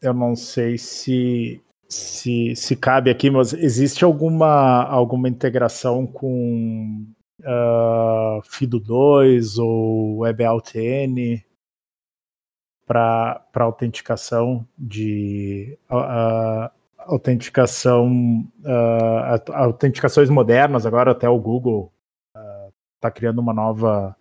eu 0.02 0.14
não 0.14 0.36
sei 0.36 0.78
se, 0.78 1.62
se, 1.88 2.56
se 2.56 2.76
cabe 2.76 3.10
aqui, 3.10 3.30
mas 3.30 3.54
existe 3.54 4.04
alguma, 4.04 4.84
alguma 4.84 5.28
integração 5.28 6.08
com 6.08 7.06
uh, 7.42 8.42
FIDO 8.44 8.80
2 8.80 9.58
ou 9.58 10.20
WebAuthn 10.20 11.44
para 12.90 13.46
autenticação 13.54 14.66
de 14.76 15.78
uh, 15.92 16.72
autenticação, 16.98 18.08
uh, 18.62 19.54
autenticações 19.54 20.30
modernas, 20.30 20.88
agora 20.88 21.12
até 21.12 21.30
o 21.30 21.38
Google 21.38 21.94
está 22.96 23.10
uh, 23.10 23.12
criando 23.12 23.40
uma 23.40 23.54
nova, 23.54 24.16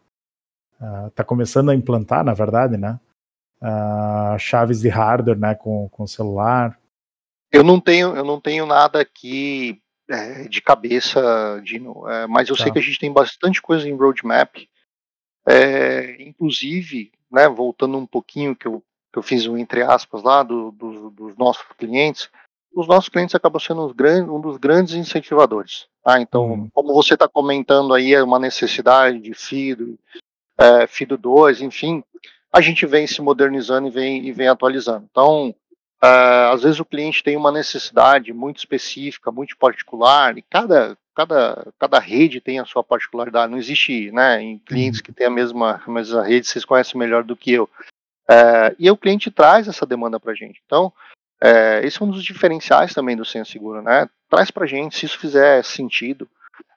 está 1.07 1.25
começando 1.25 1.71
a 1.71 1.75
implantar, 1.75 2.23
na 2.23 2.35
verdade, 2.35 2.77
né? 2.77 3.01
Chaves 4.39 4.81
de 4.81 4.89
hardware, 4.89 5.39
né, 5.39 5.55
com, 5.55 5.89
com 5.89 6.07
celular. 6.07 6.79
Eu 7.51 7.65
não 7.65 7.81
tenho, 7.81 8.15
eu 8.17 8.25
não 8.25 8.41
tenho 8.41 8.67
nada 8.67 9.01
aqui 9.01 9.81
é, 10.09 10.49
de 10.49 10.61
cabeça, 10.61 11.61
Dino, 11.65 12.09
é, 12.09 12.27
mas 12.27 12.49
eu 12.49 12.57
tá. 12.57 12.65
sei 12.65 12.73
que 12.73 12.79
a 12.79 12.83
gente 12.83 12.99
tem 12.99 13.13
bastante 13.13 13.61
coisa 13.61 13.89
em 13.89 13.95
roadmap, 13.95 14.57
é, 15.47 16.23
inclusive, 16.23 17.11
né, 17.31 17.49
voltando 17.49 17.97
um 17.97 18.07
pouquinho 18.07 18.55
que 18.55 18.67
eu 18.67 18.83
que 19.11 19.19
eu 19.19 19.23
fiz 19.23 19.47
um 19.47 19.57
entre 19.57 19.83
aspas 19.83 20.23
lá 20.23 20.43
do, 20.43 20.71
do, 20.71 21.11
dos 21.11 21.37
nossos 21.37 21.65
clientes, 21.79 22.29
os 22.75 22.87
nossos 22.87 23.09
clientes 23.09 23.35
acabam 23.35 23.61
sendo 23.61 23.87
um 24.33 24.41
dos 24.41 24.57
grandes 24.57 24.95
incentivadores. 24.95 25.89
Ah, 26.05 26.21
então, 26.21 26.51
uhum. 26.51 26.71
como 26.73 26.95
você 26.95 27.15
está 27.15 27.27
comentando 27.27 27.95
aí, 27.95 28.15
é 28.15 28.23
uma 28.23 28.39
necessidade 28.39 29.19
de 29.19 29.35
FIDO, 29.35 29.99
é, 30.57 30.87
FIDO 30.87 31.17
2, 31.17 31.63
enfim, 31.63 32.05
a 32.53 32.61
gente 32.61 32.87
vem 32.87 33.07
se 33.07 33.21
modernizando 33.21 33.89
e 33.89 33.91
vem, 33.91 34.27
e 34.27 34.33
vem 34.33 34.49
atualizando. 34.49 35.07
Então, 35.11 35.55
é, 36.03 36.51
às 36.53 36.63
vezes 36.63 36.81
o 36.81 36.85
cliente 36.85 37.23
tem 37.23 37.37
uma 37.37 37.53
necessidade 37.53 38.33
muito 38.33 38.59
específica, 38.59 39.31
muito 39.31 39.57
particular, 39.57 40.37
e 40.39 40.43
cada, 40.43 40.97
cada, 41.15 41.67
cada 41.79 41.99
rede 41.99 42.41
tem 42.41 42.59
a 42.59 42.65
sua 42.65 42.83
particularidade. 42.83 43.51
Não 43.51 43.59
existe, 43.59 44.11
né, 44.13 44.41
em 44.41 44.59
clientes 44.59 45.01
uhum. 45.01 45.05
que 45.05 45.13
têm 45.13 45.27
a 45.27 45.31
mesma, 45.31 45.83
a 45.87 45.91
mesma 45.91 46.25
rede, 46.25 46.47
vocês 46.47 46.65
conhecem 46.65 46.99
melhor 46.99 47.25
do 47.25 47.37
que 47.37 47.53
eu. 47.53 47.69
É, 48.31 48.75
e 48.79 48.91
o 48.91 48.97
cliente 48.97 49.31
traz 49.31 49.69
essa 49.69 49.87
demanda 49.87 50.21
para 50.21 50.33
a 50.33 50.35
gente. 50.35 50.61
Então, 50.67 50.93
é, 51.41 51.81
esse 51.85 52.01
é 52.01 52.05
um 52.05 52.11
dos 52.11 52.25
diferenciais 52.25 52.93
também 52.93 53.17
do 53.17 53.25
Senha 53.25 53.45
Seguro, 53.45 53.81
né? 53.83 54.09
Traz 54.29 54.51
para 54.51 54.67
gente, 54.67 54.97
se 54.97 55.07
isso 55.07 55.19
fizer 55.19 55.65
sentido, 55.65 56.29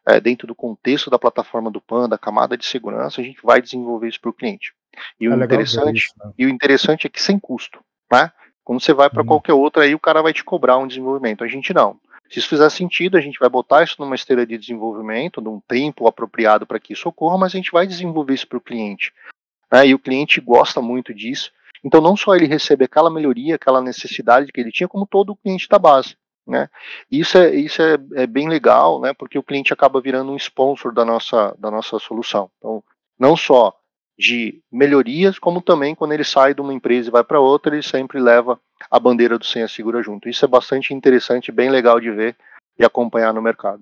é, 0.06 0.20
dentro 0.20 0.48
do 0.48 0.56
contexto 0.56 1.10
da 1.10 1.20
plataforma 1.20 1.70
do 1.70 1.82
PAN, 1.82 2.08
da 2.08 2.18
camada 2.18 2.58
de 2.58 2.66
segurança, 2.66 3.22
a 3.22 3.24
gente 3.24 3.40
vai 3.44 3.62
desenvolver 3.62 4.08
isso 4.08 4.22
para 4.22 4.30
o 4.30 4.34
cliente. 4.34 4.74
E 5.20 5.28
o, 5.28 5.34
é 5.34 5.44
interessante, 5.44 5.98
isso, 5.98 6.14
né? 6.18 6.32
e 6.38 6.46
o 6.46 6.50
interessante 6.50 7.08
é 7.08 7.10
que 7.10 7.22
sem 7.22 7.40
custo, 7.40 7.80
né? 8.12 8.32
Quando 8.64 8.82
você 8.82 8.94
vai 8.94 9.10
para 9.10 9.24
hum. 9.24 9.26
qualquer 9.26 9.54
outra, 9.54 9.84
aí 9.84 9.96
o 9.96 10.00
cara 10.00 10.22
vai 10.22 10.34
te 10.34 10.44
cobrar 10.44 10.78
um 10.78 10.88
desenvolvimento. 10.88 11.44
A 11.44 11.48
gente 11.48 11.74
não. 11.74 12.00
Se 12.30 12.40
isso 12.40 12.48
fizer 12.48 12.70
sentido, 12.70 13.18
a 13.18 13.22
gente 13.22 13.38
vai 13.38 13.50
botar 13.50 13.84
isso 13.84 13.98
numa 14.00 14.16
esteira 14.16 14.46
de 14.46 14.58
desenvolvimento, 14.58 15.42
num 15.42 15.60
tempo 15.60 16.08
apropriado 16.08 16.66
para 16.66 16.80
que 16.80 16.94
isso 16.94 17.10
ocorra, 17.10 17.38
mas 17.38 17.54
a 17.54 17.58
gente 17.58 17.72
vai 17.72 17.86
desenvolver 17.86 18.34
isso 18.34 18.48
para 18.48 18.58
o 18.58 18.62
cliente. 18.62 19.12
Né? 19.70 19.88
E 19.88 19.94
o 19.94 20.00
cliente 20.00 20.40
gosta 20.40 20.82
muito 20.82 21.14
disso. 21.14 21.52
Então, 21.84 22.00
não 22.00 22.16
só 22.16 22.34
ele 22.34 22.46
recebe 22.46 22.86
aquela 22.86 23.10
melhoria, 23.10 23.56
aquela 23.56 23.82
necessidade 23.82 24.52
que 24.52 24.62
ele 24.62 24.72
tinha, 24.72 24.88
como 24.88 25.06
todo 25.06 25.32
o 25.32 25.36
cliente 25.36 25.68
da 25.68 25.78
base. 25.78 26.16
Né? 26.48 26.70
Isso, 27.12 27.38
é, 27.38 27.54
isso 27.54 27.82
é, 27.82 27.98
é, 28.16 28.28
bem 28.28 28.48
legal, 28.48 29.02
né? 29.02 29.14
porque 29.14 29.38
o 29.38 29.44
cliente 29.44 29.74
acaba 29.74 30.00
virando 30.00 30.32
um 30.32 30.38
sponsor 30.38 30.94
da 30.94 31.04
nossa, 31.04 31.54
da 31.60 31.70
nossa 31.70 32.00
solução. 32.00 32.50
Então, 32.58 32.82
não 33.20 33.36
só 33.36 33.76
de 34.22 34.62
melhorias, 34.72 35.40
como 35.40 35.62
também 35.62 35.96
quando 35.96 36.14
ele 36.14 36.24
sai 36.24 36.54
de 36.54 36.62
uma 36.62 36.74
empresa 36.74 37.10
e 37.10 37.12
vai 37.12 37.24
para 37.24 37.40
outra, 37.40 37.74
ele 37.74 37.82
sempre 37.82 38.20
leva 38.20 38.60
a 38.90 39.00
bandeira 39.00 39.38
do 39.38 39.46
Senha 39.46 39.68
Segura 39.68 40.04
junto. 40.04 40.30
Isso 40.30 40.46
é 40.46 40.48
bastante 40.48 40.94
interessante, 40.94 41.52
bem 41.52 41.72
legal 41.72 42.00
de 42.00 42.12
ver 42.12 42.36
e 42.78 42.86
acompanhar 42.86 43.34
no 43.34 43.42
mercado. 43.42 43.82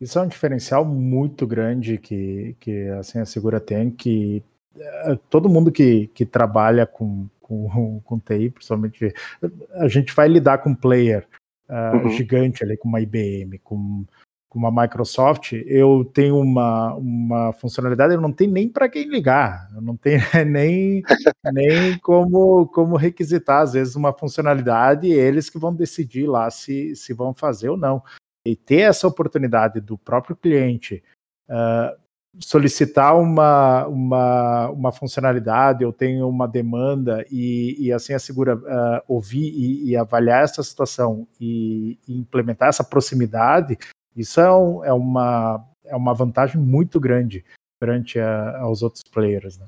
Isso 0.00 0.16
é 0.16 0.22
um 0.22 0.28
diferencial 0.28 0.84
muito 0.84 1.44
grande 1.44 1.98
que, 1.98 2.54
que 2.60 2.86
a 2.90 3.02
Senha 3.02 3.26
Segura 3.26 3.58
tem, 3.58 3.90
que 3.90 4.44
é, 4.78 5.18
todo 5.28 5.48
mundo 5.48 5.72
que, 5.72 6.06
que 6.14 6.24
trabalha 6.24 6.86
com, 6.86 7.28
com, 7.40 8.00
com 8.04 8.20
TI, 8.20 8.50
principalmente, 8.50 9.12
a 9.72 9.88
gente 9.88 10.14
vai 10.14 10.28
lidar 10.28 10.58
com 10.58 10.72
player. 10.72 11.26
uh, 11.68 11.96
uhum. 11.96 12.10
gigante 12.10 12.62
ali, 12.62 12.76
com 12.76 12.88
uma 12.88 13.00
IBM, 13.00 13.58
com, 13.58 14.04
com 14.48 14.58
uma 14.58 14.70
Microsoft, 14.70 15.52
eu 15.66 16.04
tenho 16.14 16.38
uma, 16.38 16.94
uma 16.94 17.52
funcionalidade, 17.52 18.14
eu 18.14 18.20
não 18.20 18.32
tenho 18.32 18.50
nem 18.50 18.68
para 18.68 18.88
quem 18.88 19.08
ligar, 19.08 19.68
eu 19.74 19.82
não 19.82 19.96
tenho 19.96 20.20
nem, 20.46 21.02
nem 21.52 21.98
como, 21.98 22.66
como 22.68 22.96
requisitar, 22.96 23.62
às 23.62 23.74
vezes, 23.74 23.94
uma 23.94 24.12
funcionalidade, 24.12 25.06
eles 25.08 25.50
que 25.50 25.58
vão 25.58 25.74
decidir 25.74 26.26
lá 26.26 26.50
se, 26.50 26.96
se 26.96 27.12
vão 27.12 27.34
fazer 27.34 27.68
ou 27.68 27.76
não. 27.76 28.02
E 28.46 28.56
ter 28.56 28.80
essa 28.80 29.06
oportunidade 29.06 29.80
do 29.80 29.98
próprio 29.98 30.34
cliente 30.34 31.02
uh, 31.50 31.94
solicitar 32.40 33.18
uma, 33.18 33.86
uma, 33.86 34.70
uma 34.70 34.92
funcionalidade, 34.92 35.82
eu 35.82 35.92
tenho 35.92 36.28
uma 36.28 36.46
demanda 36.46 37.24
e, 37.30 37.76
e 37.78 37.92
assim 37.92 38.14
a 38.14 38.18
Segura 38.18 38.56
uh, 38.56 39.02
ouvir 39.08 39.48
e, 39.48 39.90
e, 39.90 39.96
avaliar 39.96 40.44
essa 40.44 40.62
situação 40.62 41.26
e, 41.40 41.98
e, 42.06 42.18
implementar 42.18 42.68
essa 42.68 42.84
proximidade, 42.84 43.76
isso 44.16 44.40
é, 44.40 44.52
um, 44.52 44.84
é, 44.84 44.92
uma, 44.92 45.64
é 45.84 45.96
uma 45.96 46.14
vantagem 46.14 46.60
muito 46.60 46.98
grande 46.98 47.44
perante 47.78 48.18
a, 48.18 48.58
aos 48.60 48.82
outros 48.82 49.02
players. 49.04 49.58
Né? 49.58 49.66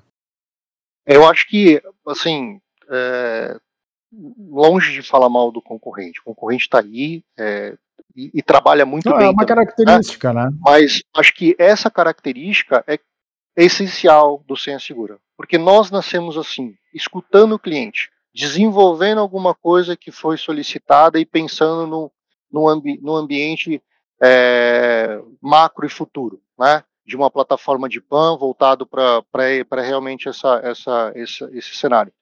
Eu 1.07 1.27
acho 1.27 1.49
que, 1.49 1.83
assim, 2.07 2.61
é, 2.91 3.57
longe 4.39 4.93
de 4.93 5.03
falar 5.03 5.29
mal 5.29 5.51
do 5.51 5.63
concorrente, 5.63 6.21
o 6.21 6.25
concorrente 6.25 6.65
está 6.65 6.81
aí, 6.81 7.23
é, 7.39 7.77
e, 8.17 8.31
e 8.35 8.43
trabalha 8.43 8.85
muito 8.85 9.09
Não, 9.09 9.17
é 9.17 9.19
bem. 9.19 9.27
É 9.27 9.31
uma 9.31 9.47
também, 9.47 9.57
né? 9.57 9.65
característica, 9.65 10.33
né? 10.33 10.45
né? 10.47 10.51
Mas 10.61 11.03
acho 11.17 11.35
que 11.35 11.55
essa 11.59 11.91
característica 11.91 12.85
é 12.87 12.99
essencial 13.57 14.43
do 14.47 14.57
Senha 14.57 14.79
Segura, 14.79 15.19
porque 15.37 15.59
nós 15.59 15.91
nascemos 15.91 16.37
assim, 16.37 16.75
escutando 16.95 17.55
o 17.55 17.59
cliente, 17.59 18.11
desenvolvendo 18.35 19.21
alguma 19.21 19.55
coisa 19.55 19.97
que 19.97 20.11
foi 20.11 20.37
solicitada 20.37 21.19
e 21.19 21.27
pensando 21.27 21.87
no, 21.87 22.13
no, 22.51 22.69
ambi 22.69 22.99
no 23.03 23.15
ambiente 23.15 23.83
é, 24.23 25.21
macro 25.41 25.87
e 25.87 25.91
futuro, 25.91 26.41
né? 26.59 26.85
De 27.05 27.17
uma 27.17 27.31
plataforma 27.31 27.89
de 27.89 28.01
PAN 28.01 28.37
voltado 28.37 28.87
para 28.87 29.83
realmente 29.83 30.29
essa, 30.29 30.61
essa, 30.63 31.13
esse, 31.15 31.45
esse 31.57 31.75
cenário 31.75 32.13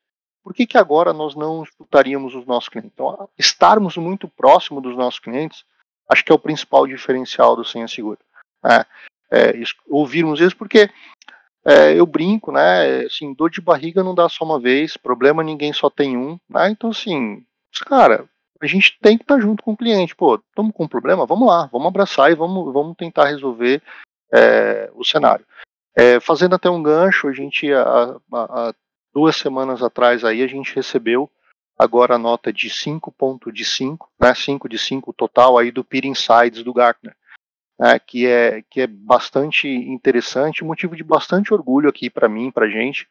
por 0.48 0.54
que, 0.54 0.66
que 0.66 0.78
agora 0.78 1.12
nós 1.12 1.34
não 1.34 1.62
escutaríamos 1.62 2.34
os 2.34 2.46
nossos 2.46 2.70
clientes? 2.70 2.90
Então, 2.94 3.28
estarmos 3.36 3.98
muito 3.98 4.26
próximo 4.26 4.80
dos 4.80 4.96
nossos 4.96 5.20
clientes, 5.20 5.62
acho 6.08 6.24
que 6.24 6.32
é 6.32 6.34
o 6.34 6.38
principal 6.38 6.86
diferencial 6.86 7.54
do 7.54 7.66
Senha 7.66 7.86
Segura. 7.86 8.18
Né? 8.64 8.82
É, 9.30 9.52
ouvirmos 9.86 10.40
isso, 10.40 10.56
porque 10.56 10.88
é, 11.66 11.92
eu 11.92 12.06
brinco, 12.06 12.50
né? 12.50 13.04
Assim, 13.04 13.34
dor 13.34 13.50
de 13.50 13.60
barriga 13.60 14.02
não 14.02 14.14
dá 14.14 14.26
só 14.26 14.42
uma 14.42 14.58
vez, 14.58 14.96
problema 14.96 15.44
ninguém 15.44 15.70
só 15.74 15.90
tem 15.90 16.16
um, 16.16 16.40
né? 16.48 16.70
Então, 16.70 16.88
assim, 16.88 17.44
cara, 17.84 18.26
a 18.60 18.66
gente 18.66 18.98
tem 19.00 19.16
que 19.16 19.24
estar 19.24 19.40
junto 19.40 19.62
com 19.62 19.72
o 19.72 19.76
cliente. 19.76 20.16
Pô, 20.16 20.36
estamos 20.36 20.72
com 20.74 20.84
um 20.84 20.88
problema? 20.88 21.26
Vamos 21.26 21.48
lá, 21.48 21.68
vamos 21.72 21.88
abraçar 21.88 22.30
e 22.30 22.34
vamos, 22.34 22.72
vamos 22.72 22.96
tentar 22.96 23.26
resolver 23.26 23.82
é, 24.32 24.90
o 24.94 25.04
cenário. 25.04 25.44
É, 25.96 26.20
fazendo 26.20 26.54
até 26.54 26.68
um 26.70 26.82
gancho, 26.82 27.28
a 27.28 27.32
gente, 27.32 27.72
a, 27.72 28.16
a, 28.32 28.74
duas 29.12 29.36
semanas 29.36 29.82
atrás 29.82 30.24
aí 30.24 30.42
a 30.42 30.46
gente 30.46 30.74
recebeu 30.74 31.30
agora 31.78 32.16
a 32.16 32.18
nota 32.18 32.52
de 32.52 32.68
5.5, 32.68 33.52
de 33.52 33.64
5, 33.64 34.10
né, 34.20 34.34
5 34.34 34.68
de 34.68 34.78
5 34.78 35.12
total 35.12 35.56
aí 35.56 35.70
do 35.70 35.84
Peer 35.84 36.06
Insights 36.06 36.62
do 36.62 36.72
Gartner, 36.72 37.16
né, 37.78 37.98
que, 37.98 38.26
é, 38.26 38.62
que 38.62 38.80
é 38.80 38.86
bastante 38.86 39.68
interessante, 39.68 40.64
motivo 40.64 40.96
de 40.96 41.04
bastante 41.04 41.54
orgulho 41.54 41.88
aqui 41.88 42.10
para 42.10 42.28
mim, 42.28 42.50
para 42.50 42.68
gente, 42.68 43.08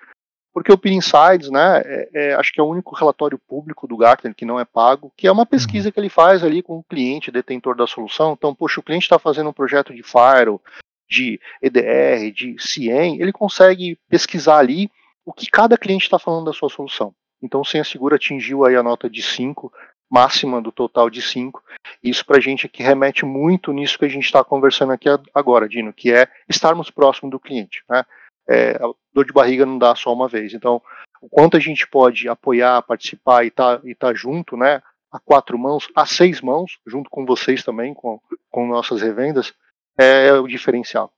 porque 0.58 0.74
o 0.74 0.78
Peer 0.78 0.96
Insights, 0.96 1.52
né, 1.52 1.84
é, 1.86 2.10
é, 2.16 2.34
acho 2.34 2.52
que 2.52 2.60
é 2.60 2.64
o 2.64 2.68
único 2.68 2.96
relatório 2.96 3.38
público 3.38 3.88
do 3.88 3.96
Gartner 3.96 4.34
que 4.34 4.44
não 4.44 4.60
é 4.60 4.66
pago, 4.66 5.14
que 5.16 5.28
é 5.28 5.32
uma 5.32 5.46
pesquisa 5.46 5.90
uhum. 5.90 5.92
que 5.92 6.00
ele 6.00 6.10
faz 6.10 6.44
ali 6.44 6.64
com 6.64 6.80
o 6.80 6.84
cliente, 6.84 7.30
detentor 7.30 7.76
da 7.76 7.86
solução, 7.86 8.34
então, 8.34 8.56
poxa, 8.56 8.80
o 8.80 8.84
cliente 8.84 9.04
está 9.04 9.20
fazendo 9.20 9.52
um 9.52 9.54
projeto 9.54 9.94
de 9.94 10.02
Firewall, 10.02 10.60
de 11.08 11.40
EDR, 11.62 12.32
de 12.34 12.56
CIEM, 12.58 13.22
ele 13.22 13.32
consegue 13.32 14.00
pesquisar 14.10 14.58
ali 14.58 14.90
o 15.24 15.32
que 15.32 15.46
cada 15.46 15.78
cliente 15.78 16.06
está 16.06 16.18
falando 16.18 16.46
da 16.46 16.54
sua 16.54 16.70
solução. 16.70 17.14
Então, 17.40 17.62
o 17.62 17.84
Segura 17.86 18.16
atingiu 18.16 18.66
aí 18.66 18.76
a 18.76 18.82
nota 18.82 19.08
de 19.08 19.22
5, 19.22 19.72
máxima 20.10 20.60
do 20.60 20.72
total 20.72 21.08
de 21.08 21.22
5. 21.22 21.62
Isso 22.04 22.26
para 22.26 22.38
a 22.38 22.42
gente 22.42 22.66
aqui 22.66 22.82
remete 22.82 23.26
muito 23.26 23.72
nisso 23.72 24.00
que 24.00 24.06
a 24.06 24.10
gente 24.10 24.26
está 24.26 24.44
conversando 24.44 24.92
aqui 24.92 25.08
agora, 25.36 25.70
Dino, 25.70 25.94
que 25.94 26.12
é 26.12 26.28
estarmos 26.50 26.90
próximo 26.90 27.30
do 27.30 27.40
cliente. 27.40 27.84
Né? 27.88 28.04
É, 28.48 28.72
a 28.72 28.92
dor 29.14 29.26
de 29.26 29.34
barriga 29.34 29.66
não 29.66 29.78
dá 29.78 29.96
só 29.96 30.14
uma 30.14 30.28
vez. 30.28 30.54
Então, 30.54 30.82
o 31.22 31.30
quanto 31.30 31.58
a 31.58 31.60
gente 31.60 31.88
pode 31.88 32.30
apoiar, 32.30 32.82
participar 32.84 33.44
e 33.44 33.48
estar 33.48 33.80
tá, 33.80 33.84
tá 34.00 34.14
junto, 34.14 34.56
né? 34.56 34.82
A 35.12 35.20
quatro 35.20 35.58
mãos, 35.58 35.90
a 35.96 36.06
seis 36.06 36.42
mãos, 36.42 36.80
junto 36.86 37.10
com 37.10 37.26
vocês 37.26 37.64
também, 37.64 37.94
com, 37.94 38.20
com 38.50 38.68
nossas 38.68 39.02
revendas, 39.02 39.54
é 39.98 40.32
o 40.34 40.48
diferencial. 40.48 41.12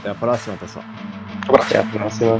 Até 0.00 0.10
a 0.10 0.14
próxima, 0.14 0.56
pessoal. 0.56 0.84
Até 1.48 1.78
a 1.78 1.84
próxima. 1.84 2.38